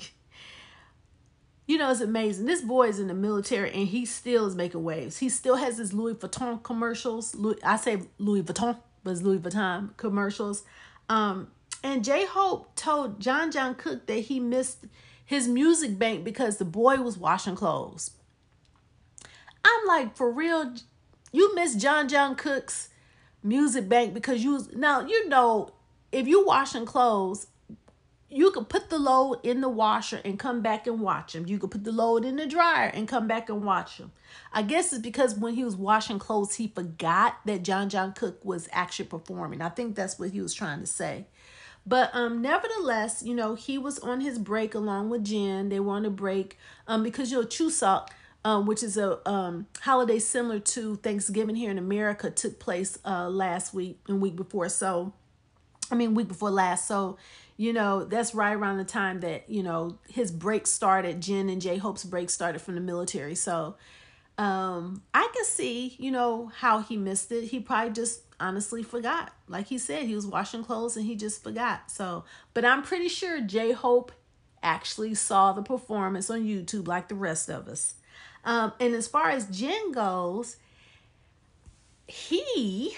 you 1.71 1.77
know, 1.77 1.89
it's 1.89 2.01
amazing. 2.01 2.45
This 2.45 2.61
boy 2.61 2.89
is 2.89 2.99
in 2.99 3.07
the 3.07 3.13
military 3.13 3.71
and 3.71 3.87
he 3.87 4.05
still 4.05 4.45
is 4.45 4.55
making 4.55 4.83
waves. 4.83 5.19
He 5.19 5.29
still 5.29 5.55
has 5.55 5.77
his 5.77 5.93
Louis 5.93 6.15
Vuitton 6.15 6.61
commercials. 6.61 7.33
Louis, 7.33 7.55
I 7.63 7.77
say 7.77 8.01
Louis 8.17 8.43
Vuitton, 8.43 8.77
but 9.03 9.11
it's 9.11 9.21
Louis 9.21 9.39
Vuitton 9.39 9.95
commercials. 9.95 10.63
Um, 11.07 11.49
and 11.81 12.03
J 12.03 12.25
Hope 12.25 12.75
told 12.75 13.19
Jeon 13.21 13.53
Jungkook 13.53 14.05
that 14.07 14.19
he 14.19 14.41
missed 14.41 14.85
his 15.31 15.47
music 15.47 15.97
bank 15.97 16.25
because 16.25 16.57
the 16.57 16.65
boy 16.65 16.97
was 16.97 17.17
washing 17.17 17.55
clothes. 17.55 18.11
I'm 19.63 19.87
like, 19.87 20.13
for 20.13 20.29
real, 20.29 20.73
you 21.31 21.55
miss 21.55 21.77
Jeon 21.77 22.09
Jungkook's 22.09 22.89
music 23.41 23.87
bank 23.87 24.13
because 24.13 24.43
you 24.43 24.67
now 24.75 24.99
you 25.07 25.29
know 25.29 25.71
if 26.11 26.27
you 26.27 26.45
washing 26.45 26.85
clothes 26.85 27.47
you 28.29 28.51
could 28.51 28.69
put 28.69 28.89
the 28.89 28.99
load 28.99 29.39
in 29.43 29.61
the 29.61 29.69
washer 29.69 30.21
and 30.23 30.37
come 30.37 30.61
back 30.61 30.87
and 30.87 31.01
watch 31.01 31.35
him. 31.35 31.47
You 31.47 31.59
could 31.59 31.71
put 31.71 31.83
the 31.83 31.91
load 31.91 32.23
in 32.23 32.37
the 32.37 32.45
dryer 32.45 32.87
and 32.87 33.05
come 33.05 33.27
back 33.27 33.49
and 33.49 33.63
watch 33.63 33.97
him. 33.97 34.11
I 34.53 34.61
guess 34.61 34.93
it's 34.93 35.01
because 35.01 35.35
when 35.35 35.55
he 35.55 35.65
was 35.65 35.75
washing 35.75 36.17
clothes, 36.17 36.55
he 36.55 36.69
forgot 36.69 37.37
that 37.45 37.63
Jeon 37.63 37.89
Jungkook 37.89 38.45
was 38.45 38.69
actually 38.71 39.09
performing. 39.09 39.61
I 39.61 39.67
think 39.67 39.95
that's 39.95 40.17
what 40.17 40.29
he 40.29 40.39
was 40.39 40.53
trying 40.53 40.79
to 40.79 40.87
say. 40.87 41.25
But 41.85 42.11
um, 42.13 42.41
nevertheless, 42.41 43.23
you 43.23 43.33
know, 43.33 43.55
he 43.55 43.77
was 43.77 43.97
on 43.99 44.21
his 44.21 44.37
break 44.37 44.75
along 44.75 45.09
with 45.09 45.25
Jin. 45.25 45.69
They 45.69 45.79
were 45.79 45.93
on 45.93 46.05
a 46.05 46.09
break 46.11 46.57
um, 46.87 47.03
because, 47.03 47.31
you 47.31 47.41
know, 47.41 47.47
Chuseok, 47.47 48.07
um, 48.45 48.65
which 48.65 48.83
is 48.83 48.97
a 48.97 49.27
um, 49.27 49.67
holiday 49.81 50.19
similar 50.19 50.59
to 50.59 50.97
Thanksgiving 50.97 51.55
here 51.55 51.71
in 51.71 51.77
America, 51.77 52.29
took 52.29 52.59
place 52.59 52.99
uh, 53.03 53.29
last 53.29 53.73
week 53.73 53.99
and 54.07 54.21
week 54.21 54.35
before. 54.35 54.69
So, 54.69 55.13
I 55.91 55.95
mean, 55.95 56.13
week 56.13 56.27
before 56.27 56.51
last. 56.51 56.87
So, 56.87 57.17
you 57.57 57.73
know, 57.73 58.05
that's 58.05 58.33
right 58.33 58.53
around 58.53 58.77
the 58.77 58.85
time 58.85 59.19
that, 59.21 59.49
you 59.49 59.63
know, 59.63 59.97
his 60.07 60.31
break 60.31 60.67
started, 60.67 61.21
Jin 61.21 61.49
and 61.49 61.61
J 61.61 61.77
Hope's 61.77 62.03
break 62.03 62.29
started 62.29 62.59
from 62.59 62.75
the 62.75 62.81
military. 62.81 63.35
So 63.35 63.75
um, 64.41 65.03
I 65.13 65.29
can 65.35 65.45
see, 65.45 65.95
you 65.99 66.09
know, 66.09 66.51
how 66.57 66.79
he 66.79 66.97
missed 66.97 67.31
it. 67.31 67.43
He 67.43 67.59
probably 67.59 67.93
just 67.93 68.23
honestly 68.39 68.81
forgot. 68.81 69.31
Like 69.47 69.67
he 69.67 69.77
said, 69.77 70.07
he 70.07 70.15
was 70.15 70.25
washing 70.25 70.63
clothes 70.63 70.97
and 70.97 71.05
he 71.05 71.15
just 71.15 71.43
forgot. 71.43 71.91
So, 71.91 72.23
but 72.55 72.65
I'm 72.65 72.81
pretty 72.81 73.07
sure 73.07 73.39
J 73.39 73.71
Hope 73.71 74.11
actually 74.63 75.13
saw 75.13 75.53
the 75.53 75.61
performance 75.61 76.31
on 76.31 76.41
YouTube 76.41 76.87
like 76.87 77.07
the 77.07 77.13
rest 77.13 77.49
of 77.51 77.67
us. 77.67 77.93
Um, 78.43 78.73
and 78.79 78.95
as 78.95 79.07
far 79.07 79.29
as 79.29 79.45
Jin 79.45 79.91
goes, 79.91 80.57
he 82.07 82.95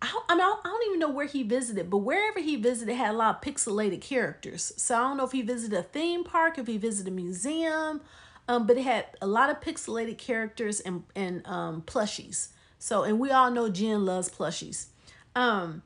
I, 0.00 0.20
I, 0.28 0.34
mean, 0.36 0.44
I 0.44 0.60
don't 0.62 0.86
even 0.86 1.00
know 1.00 1.10
where 1.10 1.26
he 1.26 1.42
visited, 1.42 1.90
but 1.90 1.98
wherever 1.98 2.38
he 2.38 2.54
visited 2.54 2.94
had 2.94 3.10
a 3.10 3.18
lot 3.18 3.34
of 3.34 3.42
pixelated 3.42 4.00
characters. 4.00 4.72
So 4.76 4.94
I 4.94 5.00
don't 5.00 5.16
know 5.16 5.24
if 5.24 5.32
he 5.32 5.42
visited 5.42 5.76
a 5.76 5.82
theme 5.82 6.22
park, 6.22 6.56
if 6.56 6.68
he 6.68 6.78
visited 6.78 7.12
a 7.12 7.16
museum, 7.16 8.00
um, 8.50 8.66
but 8.66 8.76
it 8.76 8.82
had 8.82 9.06
a 9.22 9.26
lot 9.28 9.48
of 9.48 9.60
pixelated 9.60 10.18
characters 10.18 10.80
and 10.80 11.04
and 11.14 11.46
um, 11.46 11.82
plushies. 11.82 12.48
So 12.78 13.04
and 13.04 13.20
we 13.20 13.30
all 13.30 13.50
know 13.50 13.68
Jin 13.68 14.04
loves 14.04 14.28
plushies. 14.28 14.86
Um, 15.36 15.82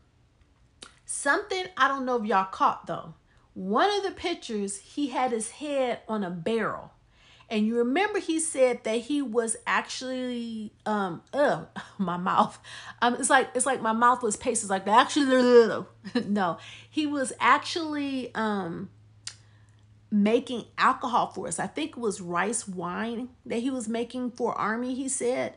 something 1.04 1.66
I 1.76 1.88
don't 1.88 2.06
know 2.06 2.16
if 2.16 2.26
y'all 2.26 2.46
caught 2.46 2.86
though 2.86 3.14
one 3.52 3.88
of 3.96 4.02
the 4.02 4.10
pictures, 4.10 4.78
he 4.78 5.08
had 5.08 5.30
his 5.30 5.50
head 5.52 6.00
on 6.08 6.24
a 6.24 6.30
barrel. 6.30 6.92
And 7.50 7.66
you 7.66 7.76
remember 7.76 8.18
he 8.18 8.40
said 8.40 8.82
that 8.84 8.96
he 8.96 9.20
was 9.20 9.56
actually 9.66 10.72
um 10.86 11.20
ugh, 11.34 11.68
my 11.98 12.16
mouth. 12.16 12.58
Um 13.02 13.14
it's 13.16 13.28
like 13.28 13.50
it's 13.54 13.66
like 13.66 13.82
my 13.82 13.92
mouth 13.92 14.22
was 14.22 14.36
pasted 14.36 14.70
like. 14.70 14.88
Actually 14.88 15.84
no. 16.26 16.56
He 16.88 17.06
was 17.06 17.34
actually 17.38 18.34
um 18.34 18.88
making 20.14 20.64
alcohol 20.78 21.26
for 21.26 21.48
us. 21.48 21.58
I 21.58 21.66
think 21.66 21.90
it 21.90 21.98
was 21.98 22.20
rice 22.20 22.68
wine 22.68 23.30
that 23.44 23.58
he 23.58 23.70
was 23.70 23.88
making 23.88 24.30
for 24.30 24.54
army, 24.54 24.94
he 24.94 25.08
said. 25.08 25.54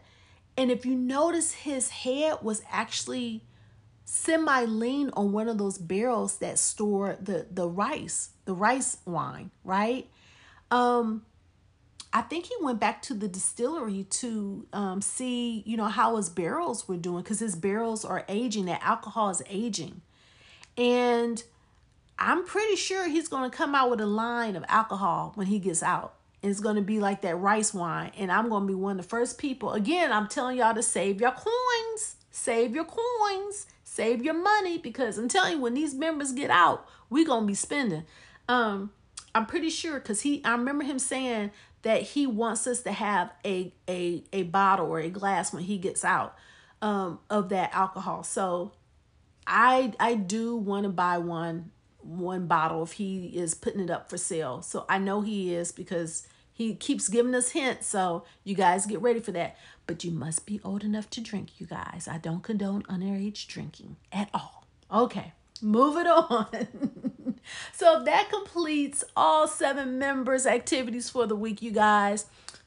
And 0.58 0.72
if 0.72 0.84
you 0.84 0.95
notice 0.95 1.51
his 1.51 1.89
head 1.89 2.39
was 2.41 2.64
actually 2.72 3.43
semi 4.03 4.66
lean 4.66 5.12
on 5.14 5.32
one 5.32 5.47
of 5.47 5.60
those 5.60 5.78
barrels 5.78 6.38
that 6.39 6.58
store 6.58 7.18
the 7.22 7.45
the 7.51 7.68
rice, 7.68 8.32
the 8.45 8.53
rice 8.55 8.97
wine, 9.05 9.51
right? 9.64 10.10
Um 10.72 11.24
I 12.12 12.22
think 12.22 12.45
he 12.45 12.55
went 12.62 12.80
back 12.80 13.03
to 13.03 13.14
the 13.14 13.28
distillery 13.28 14.05
to 14.05 14.66
um, 14.74 15.01
see, 15.01 15.62
you 15.68 15.78
know, 15.78 15.89
how 15.89 16.16
his 16.16 16.30
barrels 16.30 16.88
were 16.88 16.95
doing 16.95 17.22
because 17.22 17.39
his 17.39 17.55
barrels 17.55 18.03
are 18.05 18.24
aging. 18.28 18.66
That 18.66 18.82
alcohol 18.82 19.30
is 19.30 19.43
aging, 19.47 20.01
and 20.78 21.43
I'm 22.20 22.45
pretty 22.45 22.76
sure 22.76 23.07
he's 23.07 23.28
going 23.28 23.49
to 23.49 23.55
come 23.55 23.76
out 23.76 23.89
with 23.89 24.01
a 24.01 24.05
line 24.05 24.55
of 24.55 24.65
alcohol 24.68 25.34
when 25.36 25.47
he 25.47 25.59
gets 25.59 25.84
out. 25.84 26.15
It's 26.41 26.59
going 26.59 26.76
to 26.76 26.82
be 26.82 26.99
like 26.99 27.22
that 27.22 27.36
rice 27.36 27.74
wine, 27.74 28.11
and 28.18 28.32
I'm 28.32 28.49
going 28.49 28.63
to 28.63 28.68
be 28.68 28.76
one 28.76 28.99
of 28.99 29.05
the 29.05 29.09
first 29.09 29.38
people. 29.38 29.74
Again, 29.74 30.11
I'm 30.11 30.28
telling 30.28 30.57
y'all 30.57 30.74
to 30.76 30.84
save 30.84 31.20
your 31.20 31.32
coins, 31.32 32.15
save 32.32 32.76
your 32.76 32.86
coins 32.86 33.68
save 33.97 34.24
your 34.24 34.36
money 34.36 34.78
because 34.78 35.18
I'm 35.18 35.28
telling 35.28 35.53
you, 35.53 35.61
when 35.61 35.74
these 35.74 35.95
members 35.95 36.32
get 36.32 36.51
out, 36.51 36.88
we're 37.09 37.26
gonna 37.26 37.47
be 37.47 37.55
spending. 37.55 38.03
Um, 38.47 38.91
I'm 39.34 39.47
pretty 39.47 39.72
sure 39.72 39.95
because 39.95 40.22
he, 40.22 40.43
I 40.45 40.51
remember 40.51 40.84
him 40.84 40.99
saying 40.99 41.49
that 41.82 42.03
he 42.03 42.28
wants 42.28 42.68
us 42.68 42.82
to 42.84 42.91
have 42.91 43.32
a 43.43 43.74
a 43.89 44.24
a 44.32 44.43
bottle 44.43 44.86
or 44.86 44.99
a 44.99 45.09
glass 45.09 45.51
when 45.51 45.63
he 45.63 45.80
gets 45.80 46.05
out 46.05 46.36
um, 46.80 47.20
of 47.30 47.49
that 47.49 47.74
alcohol. 47.74 48.22
So 48.22 48.74
I 49.47 49.93
I 49.99 50.13
do 50.13 50.55
want 50.55 50.84
to 50.84 50.89
buy 50.89 51.18
one 51.18 51.72
one 52.08 52.47
bottle 52.47 52.84
if 52.84 52.93
he 52.93 53.28
is 53.28 53.53
putting 53.53 53.82
it 53.82 53.89
up 53.89 54.10
for 54.10 54.18
sale. 54.18 54.62
So 54.62 54.86
I 54.88 54.97
know 54.97 55.22
he 55.22 55.53
is 55.53 55.72
because 55.72 56.28
he 56.53 56.74
keeps 56.74 57.10
giving 57.10 57.36
us 57.36 57.51
hints. 57.51 57.88
So 57.88 58.24
you 58.43 58.55
guys 58.55 58.86
get 58.86 59.01
ready 59.01 59.20
for 59.20 59.32
that 59.34 59.58
but 59.88 60.03
you 60.03 60.12
must 60.12 60.45
be 60.45 60.60
old 60.64 60.84
enough 60.84 61.10
to 61.12 61.22
drink, 61.22 61.60
you 61.60 61.66
guys. 61.66 62.08
I 62.12 62.18
don't 62.18 62.43
condone 62.43 62.84
underage 62.84 63.47
drinking 63.47 63.95
at 64.12 64.30
all. 64.34 64.68
Okay, 64.91 65.34
move 65.62 65.97
it 65.97 66.08
on. 66.08 67.39
so 67.74 68.03
that 68.03 68.30
completes 68.30 69.03
all 69.16 69.47
seven 69.47 69.97
members' 69.97 70.45
activities 70.45 71.10
for 71.10 71.26
the 71.26 71.36
week, 71.36 71.62
you 71.62 71.72
guys. 71.72 72.26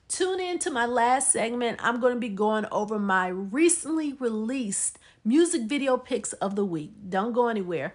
Tune 0.09 0.41
in 0.41 0.59
to 0.61 0.71
my 0.71 0.87
last 0.87 1.31
segment. 1.31 1.79
I'm 1.81 2.01
going 2.01 2.15
to 2.15 2.21
be 2.21 2.31
going 2.31 2.67
over 2.73 2.99
my 2.99 3.29
recently 3.29 4.15
released 4.15 4.99
music 5.25 5.63
video 5.63 5.97
picks 5.97 6.33
of 6.35 6.57
the 6.57 6.65
week. 6.65 6.91
Don't 7.09 7.33
go 7.33 7.47
anywhere. 7.47 7.95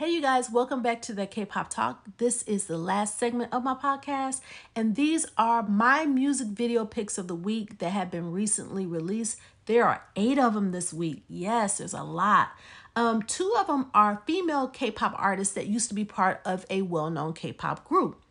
Hey, 0.00 0.12
you 0.12 0.22
guys, 0.22 0.50
welcome 0.50 0.80
back 0.80 1.02
to 1.02 1.12
the 1.12 1.26
K 1.26 1.44
pop 1.44 1.68
talk. 1.68 2.06
This 2.16 2.42
is 2.44 2.64
the 2.64 2.78
last 2.78 3.18
segment 3.18 3.52
of 3.52 3.62
my 3.62 3.74
podcast, 3.74 4.40
and 4.74 4.96
these 4.96 5.26
are 5.36 5.62
my 5.62 6.06
music 6.06 6.48
video 6.48 6.86
picks 6.86 7.18
of 7.18 7.28
the 7.28 7.34
week 7.34 7.80
that 7.80 7.90
have 7.90 8.10
been 8.10 8.32
recently 8.32 8.86
released. 8.86 9.38
There 9.66 9.84
are 9.84 10.04
eight 10.16 10.38
of 10.38 10.54
them 10.54 10.72
this 10.72 10.94
week. 10.94 11.24
Yes, 11.28 11.76
there's 11.76 11.92
a 11.92 12.02
lot. 12.02 12.48
Um, 12.96 13.22
two 13.24 13.54
of 13.58 13.66
them 13.66 13.90
are 13.92 14.22
female 14.26 14.68
K 14.68 14.90
pop 14.90 15.12
artists 15.18 15.52
that 15.52 15.66
used 15.66 15.90
to 15.90 15.94
be 15.94 16.06
part 16.06 16.40
of 16.46 16.64
a 16.70 16.80
well 16.80 17.10
known 17.10 17.34
K 17.34 17.52
pop 17.52 17.86
group. 17.86 18.22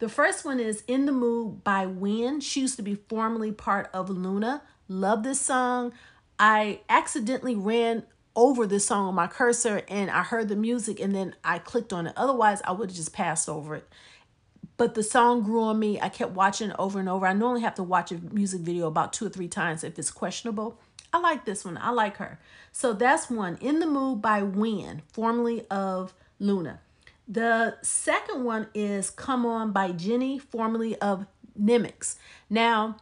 The 0.00 0.08
first 0.08 0.44
one 0.44 0.58
is 0.58 0.82
In 0.88 1.06
the 1.06 1.12
Mood 1.12 1.62
by 1.62 1.86
Wheein. 1.86 2.42
She 2.42 2.62
used 2.62 2.74
to 2.78 2.82
be 2.82 2.96
formerly 2.96 3.52
part 3.52 3.88
of 3.94 4.10
Luna. 4.10 4.62
Love 4.88 5.22
this 5.22 5.40
song. 5.40 5.92
I 6.36 6.80
accidentally 6.88 7.54
ran 7.54 8.02
over 8.34 8.66
this 8.66 8.86
song 8.86 9.06
on 9.06 9.14
my 9.14 9.26
cursor 9.26 9.82
and 9.88 10.10
I 10.10 10.22
heard 10.22 10.48
the 10.48 10.56
music 10.56 11.00
and 11.00 11.14
then 11.14 11.34
I 11.44 11.58
clicked 11.58 11.92
on 11.92 12.06
it. 12.06 12.14
Otherwise, 12.16 12.62
I 12.64 12.72
would 12.72 12.90
have 12.90 12.96
just 12.96 13.12
passed 13.12 13.48
over 13.48 13.76
it. 13.76 13.88
But 14.76 14.94
the 14.94 15.02
song 15.02 15.42
grew 15.42 15.62
on 15.62 15.78
me. 15.78 16.00
I 16.00 16.08
kept 16.08 16.32
watching 16.32 16.72
over 16.78 16.98
and 16.98 17.08
over. 17.08 17.26
I 17.26 17.34
normally 17.34 17.60
have 17.60 17.74
to 17.76 17.82
watch 17.82 18.10
a 18.10 18.18
music 18.18 18.62
video 18.62 18.86
about 18.86 19.12
two 19.12 19.26
or 19.26 19.28
three 19.28 19.48
times 19.48 19.84
if 19.84 19.98
it's 19.98 20.10
questionable. 20.10 20.78
I 21.12 21.18
like 21.18 21.44
this 21.44 21.64
one. 21.64 21.78
I 21.78 21.90
like 21.90 22.16
her. 22.16 22.40
So 22.72 22.92
that's 22.92 23.28
one. 23.28 23.58
In 23.60 23.80
the 23.80 23.86
Mood 23.86 24.22
by 24.22 24.40
Wheein, 24.40 25.02
formerly 25.12 25.66
of 25.70 26.14
Luna. 26.38 26.80
The 27.28 27.76
second 27.82 28.44
one 28.44 28.68
is 28.74 29.10
Come 29.10 29.44
On 29.46 29.72
by 29.72 29.92
Jini, 29.92 30.40
formerly 30.40 30.96
of 30.96 31.26
NMIXX. 31.60 32.16
Now, 32.48 32.96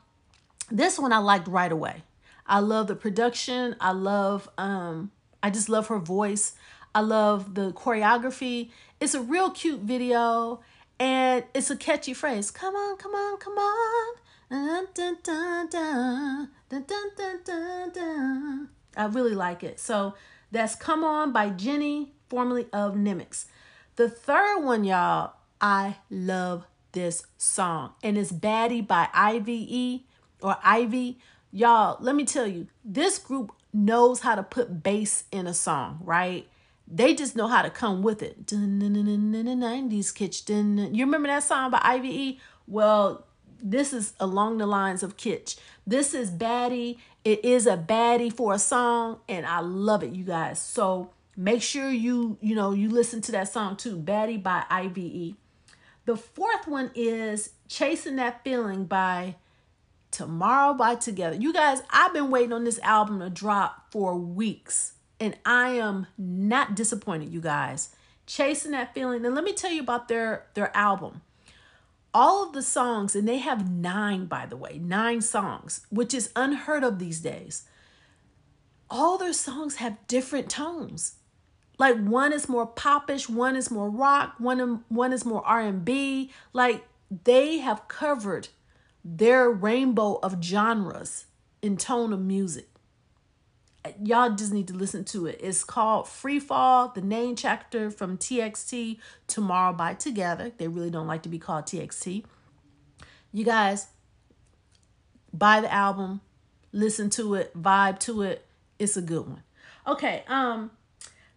this 0.70 0.98
one 0.98 1.12
I 1.12 1.18
liked 1.18 1.48
right 1.48 1.70
away. 1.70 2.02
I 2.46 2.58
love 2.58 2.88
the 2.88 2.96
production. 2.96 3.76
I 3.80 3.92
love 3.92 4.48
um 4.58 5.12
I 5.42 5.50
just 5.50 5.68
love 5.68 5.88
her 5.88 5.98
voice. 5.98 6.54
I 6.94 7.00
love 7.00 7.54
the 7.54 7.72
choreography. 7.72 8.70
It's 9.00 9.14
a 9.14 9.20
real 9.20 9.50
cute 9.50 9.80
video 9.80 10.60
and 10.98 11.44
it's 11.54 11.70
a 11.70 11.76
catchy 11.76 12.14
phrase. 12.14 12.50
Come 12.50 12.74
on, 12.74 12.96
come 12.96 13.14
on, 13.14 13.38
come 13.38 13.54
on. 13.58 14.14
Dun, 14.50 14.86
dun, 14.92 15.16
dun, 15.22 15.68
dun, 15.70 16.48
dun, 16.68 16.84
dun, 17.16 17.40
dun, 17.44 17.90
dun. 17.92 18.68
I 18.96 19.06
really 19.06 19.34
like 19.34 19.62
it. 19.62 19.78
So 19.78 20.14
that's 20.50 20.74
Come 20.74 21.04
On 21.04 21.32
by 21.32 21.50
Jini, 21.50 22.08
formerly 22.28 22.66
of 22.72 22.94
NMIXX. 22.94 23.46
The 23.96 24.08
third 24.08 24.64
one, 24.64 24.84
y'all, 24.84 25.34
I 25.60 25.96
love 26.10 26.66
this 26.92 27.24
song. 27.38 27.92
And 28.02 28.18
it's 28.18 28.32
Baddie 28.32 28.86
by 28.86 29.08
IVE 29.14 30.00
or 30.42 30.56
Ivy. 30.64 31.18
Y'all, 31.52 31.96
let 32.00 32.14
me 32.14 32.24
tell 32.24 32.46
you, 32.46 32.66
this 32.84 33.18
group 33.18 33.52
knows 33.72 34.20
how 34.20 34.34
to 34.34 34.42
put 34.42 34.82
bass 34.82 35.24
in 35.30 35.46
a 35.46 35.54
song, 35.54 36.00
right? 36.02 36.48
They 36.86 37.14
just 37.14 37.36
know 37.36 37.46
how 37.46 37.62
to 37.62 37.70
come 37.70 38.02
with 38.02 38.22
it. 38.22 38.46
90s 38.46 40.12
Kitsch. 40.12 40.94
You 40.94 41.04
remember 41.04 41.28
that 41.28 41.44
song 41.44 41.70
by 41.70 41.80
IVE? 41.82 42.40
Well, 42.66 43.26
this 43.62 43.92
is 43.92 44.14
along 44.18 44.58
the 44.58 44.66
lines 44.66 45.02
of 45.02 45.16
Kitsch. 45.16 45.56
This 45.86 46.14
is 46.14 46.30
Baddie. 46.30 46.98
It 47.24 47.44
is 47.44 47.66
a 47.66 47.76
baddie 47.76 48.32
for 48.32 48.54
a 48.54 48.58
song, 48.58 49.18
and 49.28 49.44
I 49.46 49.60
love 49.60 50.02
it, 50.02 50.12
you 50.12 50.24
guys. 50.24 50.60
So 50.60 51.10
make 51.36 51.62
sure 51.62 51.90
you, 51.90 52.38
you 52.40 52.54
know, 52.54 52.72
you 52.72 52.88
listen 52.88 53.20
to 53.22 53.32
that 53.32 53.48
song 53.48 53.76
too. 53.76 53.98
Baddie 53.98 54.42
by 54.42 54.64
IVE. 54.70 55.34
The 56.06 56.16
fourth 56.16 56.66
one 56.66 56.90
is 56.94 57.50
Chasing 57.68 58.16
That 58.16 58.42
Feeling 58.42 58.86
by 58.86 59.36
Tomorrow 60.10 60.74
by 60.74 60.96
Together. 60.96 61.36
You 61.36 61.52
guys, 61.52 61.82
I've 61.90 62.12
been 62.12 62.30
waiting 62.30 62.52
on 62.52 62.64
this 62.64 62.78
album 62.80 63.20
to 63.20 63.30
drop 63.30 63.90
for 63.92 64.16
weeks, 64.16 64.94
and 65.18 65.36
I 65.44 65.70
am 65.70 66.06
not 66.18 66.74
disappointed, 66.74 67.32
you 67.32 67.40
guys. 67.40 67.94
Chasing 68.26 68.72
that 68.72 68.94
feeling. 68.94 69.24
And 69.24 69.34
let 69.34 69.44
me 69.44 69.52
tell 69.52 69.70
you 69.70 69.80
about 69.80 70.08
their 70.08 70.46
their 70.54 70.76
album. 70.76 71.22
All 72.12 72.44
of 72.44 72.52
the 72.52 72.62
songs, 72.62 73.14
and 73.14 73.28
they 73.28 73.38
have 73.38 73.70
nine, 73.70 74.26
by 74.26 74.46
the 74.46 74.56
way, 74.56 74.78
nine 74.78 75.20
songs, 75.20 75.86
which 75.90 76.12
is 76.12 76.32
unheard 76.34 76.82
of 76.82 76.98
these 76.98 77.20
days. 77.20 77.68
All 78.88 79.16
their 79.16 79.32
songs 79.32 79.76
have 79.76 80.06
different 80.08 80.50
tones. 80.50 81.14
Like 81.78 81.96
one 81.96 82.32
is 82.32 82.48
more 82.48 82.66
popish, 82.66 83.28
one 83.28 83.56
is 83.56 83.70
more 83.70 83.88
rock, 83.88 84.34
one 84.38 84.84
one 84.88 85.12
is 85.12 85.24
more 85.24 85.42
R&B. 85.46 86.30
Like 86.52 86.84
they 87.24 87.58
have 87.58 87.88
covered 87.88 88.48
their 89.04 89.50
rainbow 89.50 90.18
of 90.22 90.42
genres 90.42 91.26
in 91.62 91.76
tone 91.76 92.12
of 92.12 92.20
music. 92.20 92.66
Y'all 94.02 94.34
just 94.34 94.52
need 94.52 94.68
to 94.68 94.74
listen 94.74 95.04
to 95.04 95.26
it. 95.26 95.40
It's 95.42 95.64
called 95.64 96.06
Free 96.06 96.38
Fall, 96.38 96.88
the 96.94 97.00
name 97.00 97.34
chapter 97.34 97.90
from 97.90 98.18
TXT 98.18 98.98
Tomorrow 99.26 99.72
by 99.72 99.94
Together. 99.94 100.52
They 100.58 100.68
really 100.68 100.90
don't 100.90 101.06
like 101.06 101.22
to 101.22 101.30
be 101.30 101.38
called 101.38 101.64
TXT. 101.64 102.24
You 103.32 103.44
guys 103.44 103.86
buy 105.32 105.60
the 105.60 105.72
album, 105.72 106.20
listen 106.72 107.08
to 107.10 107.34
it, 107.34 107.56
vibe 107.60 107.98
to 108.00 108.22
it. 108.22 108.46
It's 108.78 108.96
a 108.96 109.02
good 109.02 109.26
one. 109.26 109.42
Okay, 109.86 110.24
um, 110.28 110.72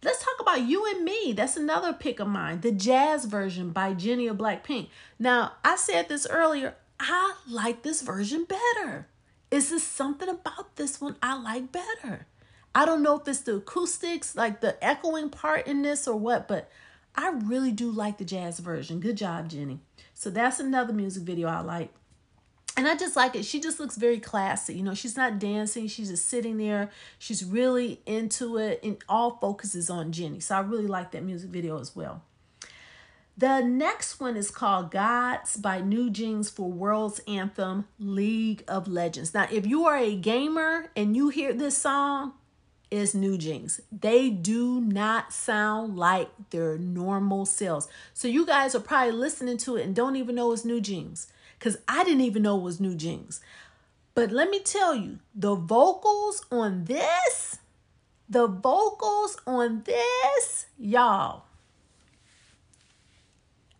let's 0.03 0.23
talk 0.23 0.41
about 0.41 0.63
You 0.63 0.85
and 0.93 1.05
Me. 1.05 1.33
That's 1.33 1.55
another 1.55 1.93
pick 1.93 2.19
of 2.19 2.27
mine, 2.27 2.59
the 2.59 2.71
jazz 2.71 3.23
version 3.23 3.71
by 3.71 3.93
Jennie 3.93 4.27
of 4.27 4.37
Blackpink. 4.37 4.89
Now, 5.17 5.53
I 5.63 5.77
said 5.77 6.09
this 6.09 6.27
earlier. 6.29 6.75
I 7.05 7.33
like 7.49 7.83
this 7.83 8.01
version 8.01 8.45
better. 8.45 9.07
Is 9.51 9.69
there 9.71 9.79
something 9.79 10.29
about 10.29 10.77
this 10.77 11.01
one 11.01 11.17
I 11.21 11.37
like 11.37 11.69
better? 11.71 12.27
I 12.73 12.85
don't 12.85 13.03
know 13.03 13.19
if 13.19 13.27
it's 13.27 13.41
the 13.41 13.55
acoustics, 13.57 14.35
like 14.37 14.61
the 14.61 14.81
echoing 14.81 15.29
part 15.29 15.67
in 15.67 15.81
this 15.81 16.07
or 16.07 16.15
what, 16.15 16.47
but 16.47 16.71
I 17.13 17.29
really 17.31 17.71
do 17.73 17.91
like 17.91 18.17
the 18.19 18.25
jazz 18.25 18.59
version. 18.59 19.01
Good 19.01 19.17
job, 19.17 19.49
Jennie. 19.49 19.81
So 20.13 20.29
that's 20.29 20.61
another 20.61 20.93
music 20.93 21.23
video 21.23 21.49
I 21.49 21.59
like. 21.59 21.91
and 22.75 22.87
I 22.87 22.95
just 22.95 23.15
like 23.15 23.35
it. 23.35 23.45
She 23.45 23.59
just 23.59 23.79
looks 23.79 23.97
very 23.97 24.19
classy. 24.19 24.73
You 24.75 24.83
know, 24.83 24.93
she's 24.93 25.15
not 25.15 25.39
dancing. 25.39 25.87
She's 25.87 26.09
just 26.09 26.25
sitting 26.25 26.57
there. 26.57 26.89
She's 27.19 27.43
really 27.45 28.01
into 28.05 28.57
it, 28.57 28.79
and 28.83 28.97
all 29.07 29.37
focuses 29.37 29.89
on 29.89 30.11
Jennie. 30.11 30.39
So 30.39 30.55
I 30.55 30.61
really 30.61 30.87
like 30.87 31.11
that 31.11 31.23
music 31.23 31.51
video 31.51 31.79
as 31.79 31.95
well. 31.95 32.23
The 33.35 33.61
next 33.61 34.19
one 34.19 34.37
is 34.37 34.51
called 34.51 34.91
Gods 34.91 35.57
by 35.57 35.81
New 35.81 36.11
Jeans 36.11 36.51
for 36.51 36.71
World's 36.71 37.19
Anthem 37.27 37.85
League 37.97 38.63
of 38.67 38.87
Legends. 38.87 39.33
Now, 39.33 39.47
if 39.51 39.65
you 39.65 39.85
are 39.85 39.97
a 39.97 40.15
gamer 40.15 40.91
and 40.95 41.15
you 41.15 41.29
hear 41.29 41.51
this 41.51 41.75
song, 41.75 42.33
it's 42.91 43.15
New 43.15 43.39
Jeans. 43.39 43.81
They 43.91 44.29
do 44.29 44.79
not 44.79 45.33
sound 45.33 45.97
like 45.97 46.29
their 46.51 46.77
normal 46.77 47.47
selves. 47.47 47.87
So 48.13 48.27
you 48.27 48.45
guys 48.45 48.75
are 48.75 48.79
probably 48.79 49.13
listening 49.13 49.57
to 49.57 49.77
it 49.77 49.83
and 49.83 49.95
don't 49.95 50.15
even 50.15 50.35
know 50.35 50.51
it's 50.51 50.63
New 50.63 50.79
Jeans 50.79 51.25
because 51.57 51.77
I 51.87 52.03
didn't 52.03 52.21
even 52.21 52.43
know 52.43 52.59
it 52.59 52.63
was 52.63 52.79
New 52.79 52.93
Jeans. 52.93 53.41
But 54.13 54.31
let 54.31 54.51
me 54.51 54.59
tell 54.59 54.93
you, 54.93 55.17
the 55.33 55.55
vocals 55.55 56.45
on 56.51 56.83
this, 56.83 57.57
the 58.29 58.45
vocals 58.45 59.37
on 59.47 59.81
this, 59.85 60.67
y'all, 60.77 61.45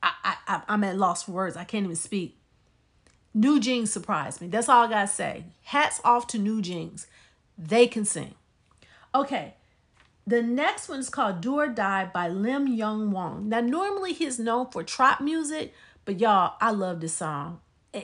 I, 0.04 0.36
I, 0.47 0.62
I'm 0.68 0.84
at 0.84 0.97
loss 0.97 1.24
for 1.24 1.32
words. 1.32 1.58
I 1.58 1.64
can't 1.64 1.86
even 1.86 1.95
speak. 1.95 2.38
New 3.34 3.60
Jeans 3.60 3.91
surprised 3.91 4.41
me. 4.41 4.47
That's 4.47 4.70
all 4.70 4.86
I 4.86 4.89
gotta 4.89 5.08
say. 5.08 5.45
Hats 5.64 5.99
off 6.04 6.28
to 6.28 6.38
New 6.38 6.62
Jeans. 6.62 7.08
They 7.58 7.88
can 7.88 8.06
sing. 8.06 8.36
Okay, 9.16 9.56
the 10.28 10.41
next 10.41 10.89
one 10.89 10.99
is 10.99 11.10
called 11.10 11.41
Do 11.41 11.60
or 11.60 11.68
Die 11.68 12.10
by 12.14 12.28
Lim 12.28 12.68
Young 12.68 13.12
Woong. 13.12 13.45
Now, 13.45 13.62
normally 13.62 14.14
he's 14.14 14.39
known 14.39 14.70
for 14.72 14.84
trap 14.84 15.22
music, 15.22 15.74
but 16.06 16.20
y'all, 16.20 16.56
I 16.60 16.72
love 16.72 16.99
this 16.99 17.14
song 17.14 17.60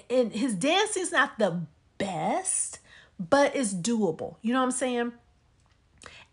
and 0.09 0.31
his 0.31 0.53
dancing's 0.53 1.11
not 1.11 1.39
the 1.39 1.61
best, 1.97 2.79
but 3.19 3.55
it's 3.55 3.73
doable. 3.73 4.35
You 4.41 4.53
know 4.53 4.59
what 4.59 4.65
I'm 4.65 4.71
saying? 4.71 5.13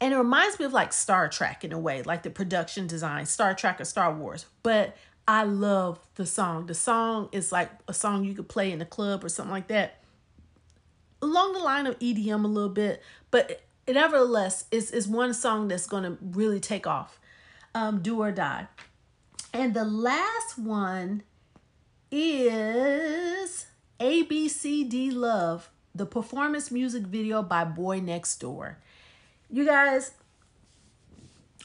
And 0.01 0.12
it 0.12 0.17
reminds 0.17 0.59
me 0.59 0.67
of 0.67 0.73
like 0.73 0.93
Star 0.93 1.29
Trek 1.29 1.64
in 1.64 1.73
a 1.73 1.79
way, 1.79 2.03
like 2.03 2.23
the 2.23 2.31
production 2.31 2.87
design, 2.87 3.25
Star 3.25 3.55
Trek 3.55 3.81
or 3.81 3.85
Star 3.85 4.12
Wars. 4.12 4.45
But 4.62 4.95
I 5.29 5.43
love 5.43 5.99
the 6.14 6.27
song. 6.27 6.66
The 6.66 6.74
song 6.74 7.29
is 7.33 7.51
like 7.51 7.70
a 7.89 7.95
song 7.95 8.24
you 8.24 8.35
could 8.35 8.49
play 8.49 8.70
in 8.70 8.81
a 8.81 8.87
club 8.87 9.24
or 9.24 9.29
something 9.29 9.53
like 9.53 9.68
that. 9.68 10.01
Along 11.20 11.53
the 11.53 11.59
line 11.59 11.87
of 11.87 11.99
EDM 11.99 12.45
a 12.45 12.49
little 12.49 12.70
bit, 12.70 13.03
but 13.31 13.62
nevertheless, 13.89 14.66
it's, 14.70 14.91
it's 14.91 15.07
one 15.07 15.35
song 15.35 15.68
that's 15.68 15.87
going 15.87 16.05
to 16.05 16.16
really 16.20 16.61
take 16.61 16.87
off. 16.87 17.18
Um, 17.74 18.01
Do 18.01 18.22
or 18.22 18.31
Die. 18.33 18.66
And 19.53 19.74
the 19.74 19.85
last 19.85 20.59
one 20.59 21.22
is 22.11 23.66
ABCD 23.99 25.12
Love, 25.12 25.70
the 25.95 26.07
performance 26.07 26.70
music 26.70 27.05
video 27.05 27.43
by 27.43 27.64
Boy 27.64 28.01
Next 28.01 28.37
Door. 28.37 28.79
You 29.51 29.66
guys, 29.66 30.12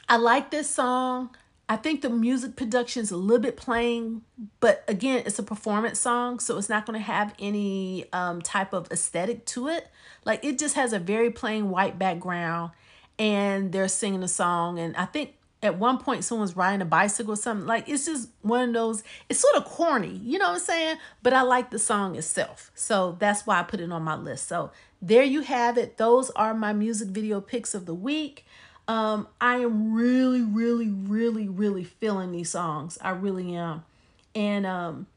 I 0.08 0.18
like 0.18 0.52
this 0.52 0.70
song. 0.70 1.36
I 1.72 1.78
think 1.78 2.02
the 2.02 2.10
music 2.10 2.58
production 2.58 3.02
is 3.02 3.12
a 3.12 3.16
little 3.16 3.42
bit 3.42 3.56
plain, 3.56 4.24
but 4.60 4.84
again, 4.90 5.24
it's 5.26 5.40
a 5.40 5.44
performance 5.44 6.02
song, 6.02 6.40
so 6.40 6.58
it's 6.58 6.68
not 6.68 6.86
going 6.86 7.00
to 7.00 7.06
have 7.06 7.34
any 7.40 8.12
um, 8.12 8.42
type 8.42 8.74
of 8.74 8.92
aesthetic 8.92 9.46
to 9.46 9.70
it. 9.70 9.88
Like 10.26 10.44
it 10.44 10.60
just 10.60 10.76
has 10.76 10.92
a 10.92 11.00
very 11.00 11.30
plain 11.30 11.70
white 11.70 11.98
background, 11.98 12.72
and 13.18 13.72
they're 13.72 13.88
singing 13.88 14.22
a 14.22 14.28
song. 14.28 14.80
And 14.80 14.98
I 14.98 15.06
think 15.06 15.36
at 15.64 15.78
one 15.78 15.98
point 15.98 16.26
someone's 16.26 16.58
riding 16.58 16.82
a 16.82 16.86
bicycle 16.86 17.36
or 17.36 17.38
something. 17.38 17.66
Like 17.66 17.88
it's 17.88 18.06
just 18.06 18.28
one 18.42 18.68
of 18.68 18.74
those, 18.74 19.02
it's 19.30 19.40
sort 19.40 19.56
of 19.56 19.64
corny, 19.64 20.20
you 20.26 20.40
know 20.40 20.50
what 20.50 20.56
I'm 20.56 20.60
saying? 20.60 20.98
But 21.24 21.32
I 21.32 21.44
like 21.44 21.72
the 21.72 21.80
song 21.80 22.18
itself. 22.18 22.70
So 22.76 23.16
that's 23.18 23.48
why 23.48 23.62
I 23.62 23.64
put 23.64 23.80
it 23.80 23.94
on 23.94 24.04
my 24.04 24.18
list. 24.18 24.50
So 24.50 24.72
there 25.02 25.24
you 25.24 25.40
have 25.40 25.78
it. 25.78 25.96
Those 25.96 26.32
are 26.32 26.54
my 26.54 26.74
music 26.74 27.08
video 27.08 27.40
picks 27.40 27.74
of 27.74 27.86
the 27.86 27.96
week. 27.96 28.46
Um, 28.92 29.30
I 29.40 29.60
am 29.60 29.94
really, 29.94 30.42
really, 30.42 30.90
really, 30.90 31.48
really 31.48 31.86
feeling 31.86 32.34
these 32.34 32.50
songs. 32.50 32.98
I 33.02 33.12
really 33.12 33.56
am. 33.56 33.86
And 34.36 34.66
um, 34.66 35.08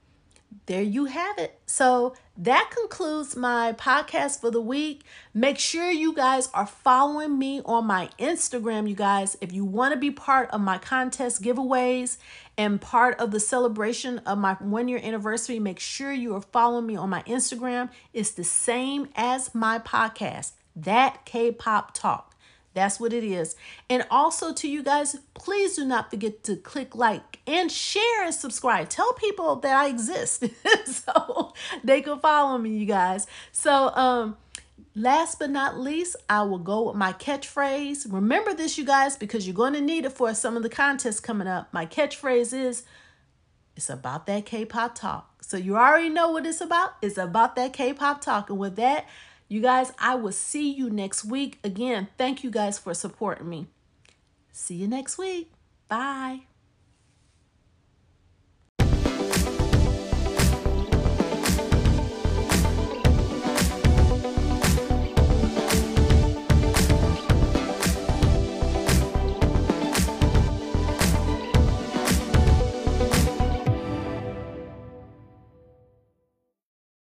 there 0.66 0.80
you 0.80 1.06
have 1.06 1.38
it. 1.38 1.58
So 1.66 2.14
that 2.38 2.70
concludes 2.70 3.34
my 3.34 3.72
podcast 3.72 4.40
for 4.40 4.52
the 4.52 4.60
week. 4.60 5.02
Make 5.34 5.58
sure 5.58 5.90
you 5.90 6.12
guys 6.12 6.50
are 6.54 6.68
following 6.68 7.36
me 7.36 7.62
on 7.64 7.84
my 7.86 8.10
Instagram, 8.16 8.88
you 8.88 8.94
guys. 8.94 9.36
If 9.40 9.52
you 9.52 9.64
want 9.64 9.92
to 9.92 9.98
be 9.98 10.12
part 10.12 10.50
of 10.52 10.60
my 10.60 10.78
contest 10.78 11.42
giveaways 11.42 12.16
and 12.56 12.80
part 12.80 13.18
of 13.18 13.32
the 13.32 13.40
celebration 13.40 14.18
of 14.18 14.38
my 14.38 14.54
one 14.60 14.86
year 14.86 15.00
anniversary, 15.02 15.58
make 15.58 15.80
sure 15.80 16.12
you 16.12 16.36
are 16.36 16.42
following 16.42 16.86
me 16.86 16.94
on 16.94 17.10
my 17.10 17.24
Instagram. 17.24 17.90
It's 18.12 18.30
the 18.30 18.44
same 18.44 19.08
as 19.16 19.52
my 19.52 19.80
podcast, 19.80 20.52
That 20.76 21.24
K 21.24 21.50
Pop 21.50 21.92
Talk. 21.92 22.33
That's 22.74 22.98
what 22.98 23.12
it 23.12 23.22
is. 23.24 23.54
And 23.88 24.04
also 24.10 24.52
to 24.52 24.68
you 24.68 24.82
guys, 24.82 25.16
please 25.32 25.76
do 25.76 25.84
not 25.84 26.10
forget 26.10 26.42
to 26.44 26.56
click 26.56 26.94
like 26.94 27.38
and 27.46 27.70
share 27.70 28.24
and 28.24 28.34
subscribe. 28.34 28.88
Tell 28.88 29.12
people 29.14 29.56
that 29.56 29.76
I 29.76 29.88
exist 29.88 30.44
so 30.86 31.54
they 31.84 32.02
can 32.02 32.18
follow 32.18 32.58
me, 32.58 32.70
you 32.70 32.86
guys. 32.86 33.28
So, 33.52 33.94
um, 33.94 34.36
last 34.96 35.38
but 35.38 35.50
not 35.50 35.78
least, 35.78 36.16
I 36.28 36.42
will 36.42 36.58
go 36.58 36.88
with 36.88 36.96
my 36.96 37.12
catchphrase. 37.12 38.12
Remember 38.12 38.52
this, 38.52 38.76
you 38.76 38.84
guys, 38.84 39.16
because 39.16 39.46
you're 39.46 39.54
going 39.54 39.74
to 39.74 39.80
need 39.80 40.04
it 40.04 40.12
for 40.12 40.34
some 40.34 40.56
of 40.56 40.64
the 40.64 40.68
contests 40.68 41.20
coming 41.20 41.46
up. 41.46 41.72
My 41.72 41.86
catchphrase 41.86 42.52
is 42.52 42.82
it's 43.76 43.90
about 43.90 44.26
that 44.26 44.46
K 44.46 44.64
pop 44.64 44.96
talk. 44.96 45.44
So, 45.44 45.56
you 45.56 45.76
already 45.76 46.08
know 46.08 46.32
what 46.32 46.44
it's 46.44 46.60
about. 46.60 46.96
It's 47.02 47.18
about 47.18 47.54
that 47.54 47.72
K 47.72 47.92
pop 47.92 48.20
talk. 48.20 48.50
And 48.50 48.58
with 48.58 48.74
that, 48.76 49.06
you 49.48 49.60
guys, 49.60 49.92
I 49.98 50.14
will 50.14 50.32
see 50.32 50.70
you 50.70 50.90
next 50.90 51.24
week. 51.24 51.58
Again, 51.62 52.08
thank 52.16 52.42
you 52.42 52.50
guys 52.50 52.78
for 52.78 52.94
supporting 52.94 53.48
me. 53.48 53.66
See 54.52 54.76
you 54.76 54.88
next 54.88 55.18
week. 55.18 55.52
Bye. 55.88 56.42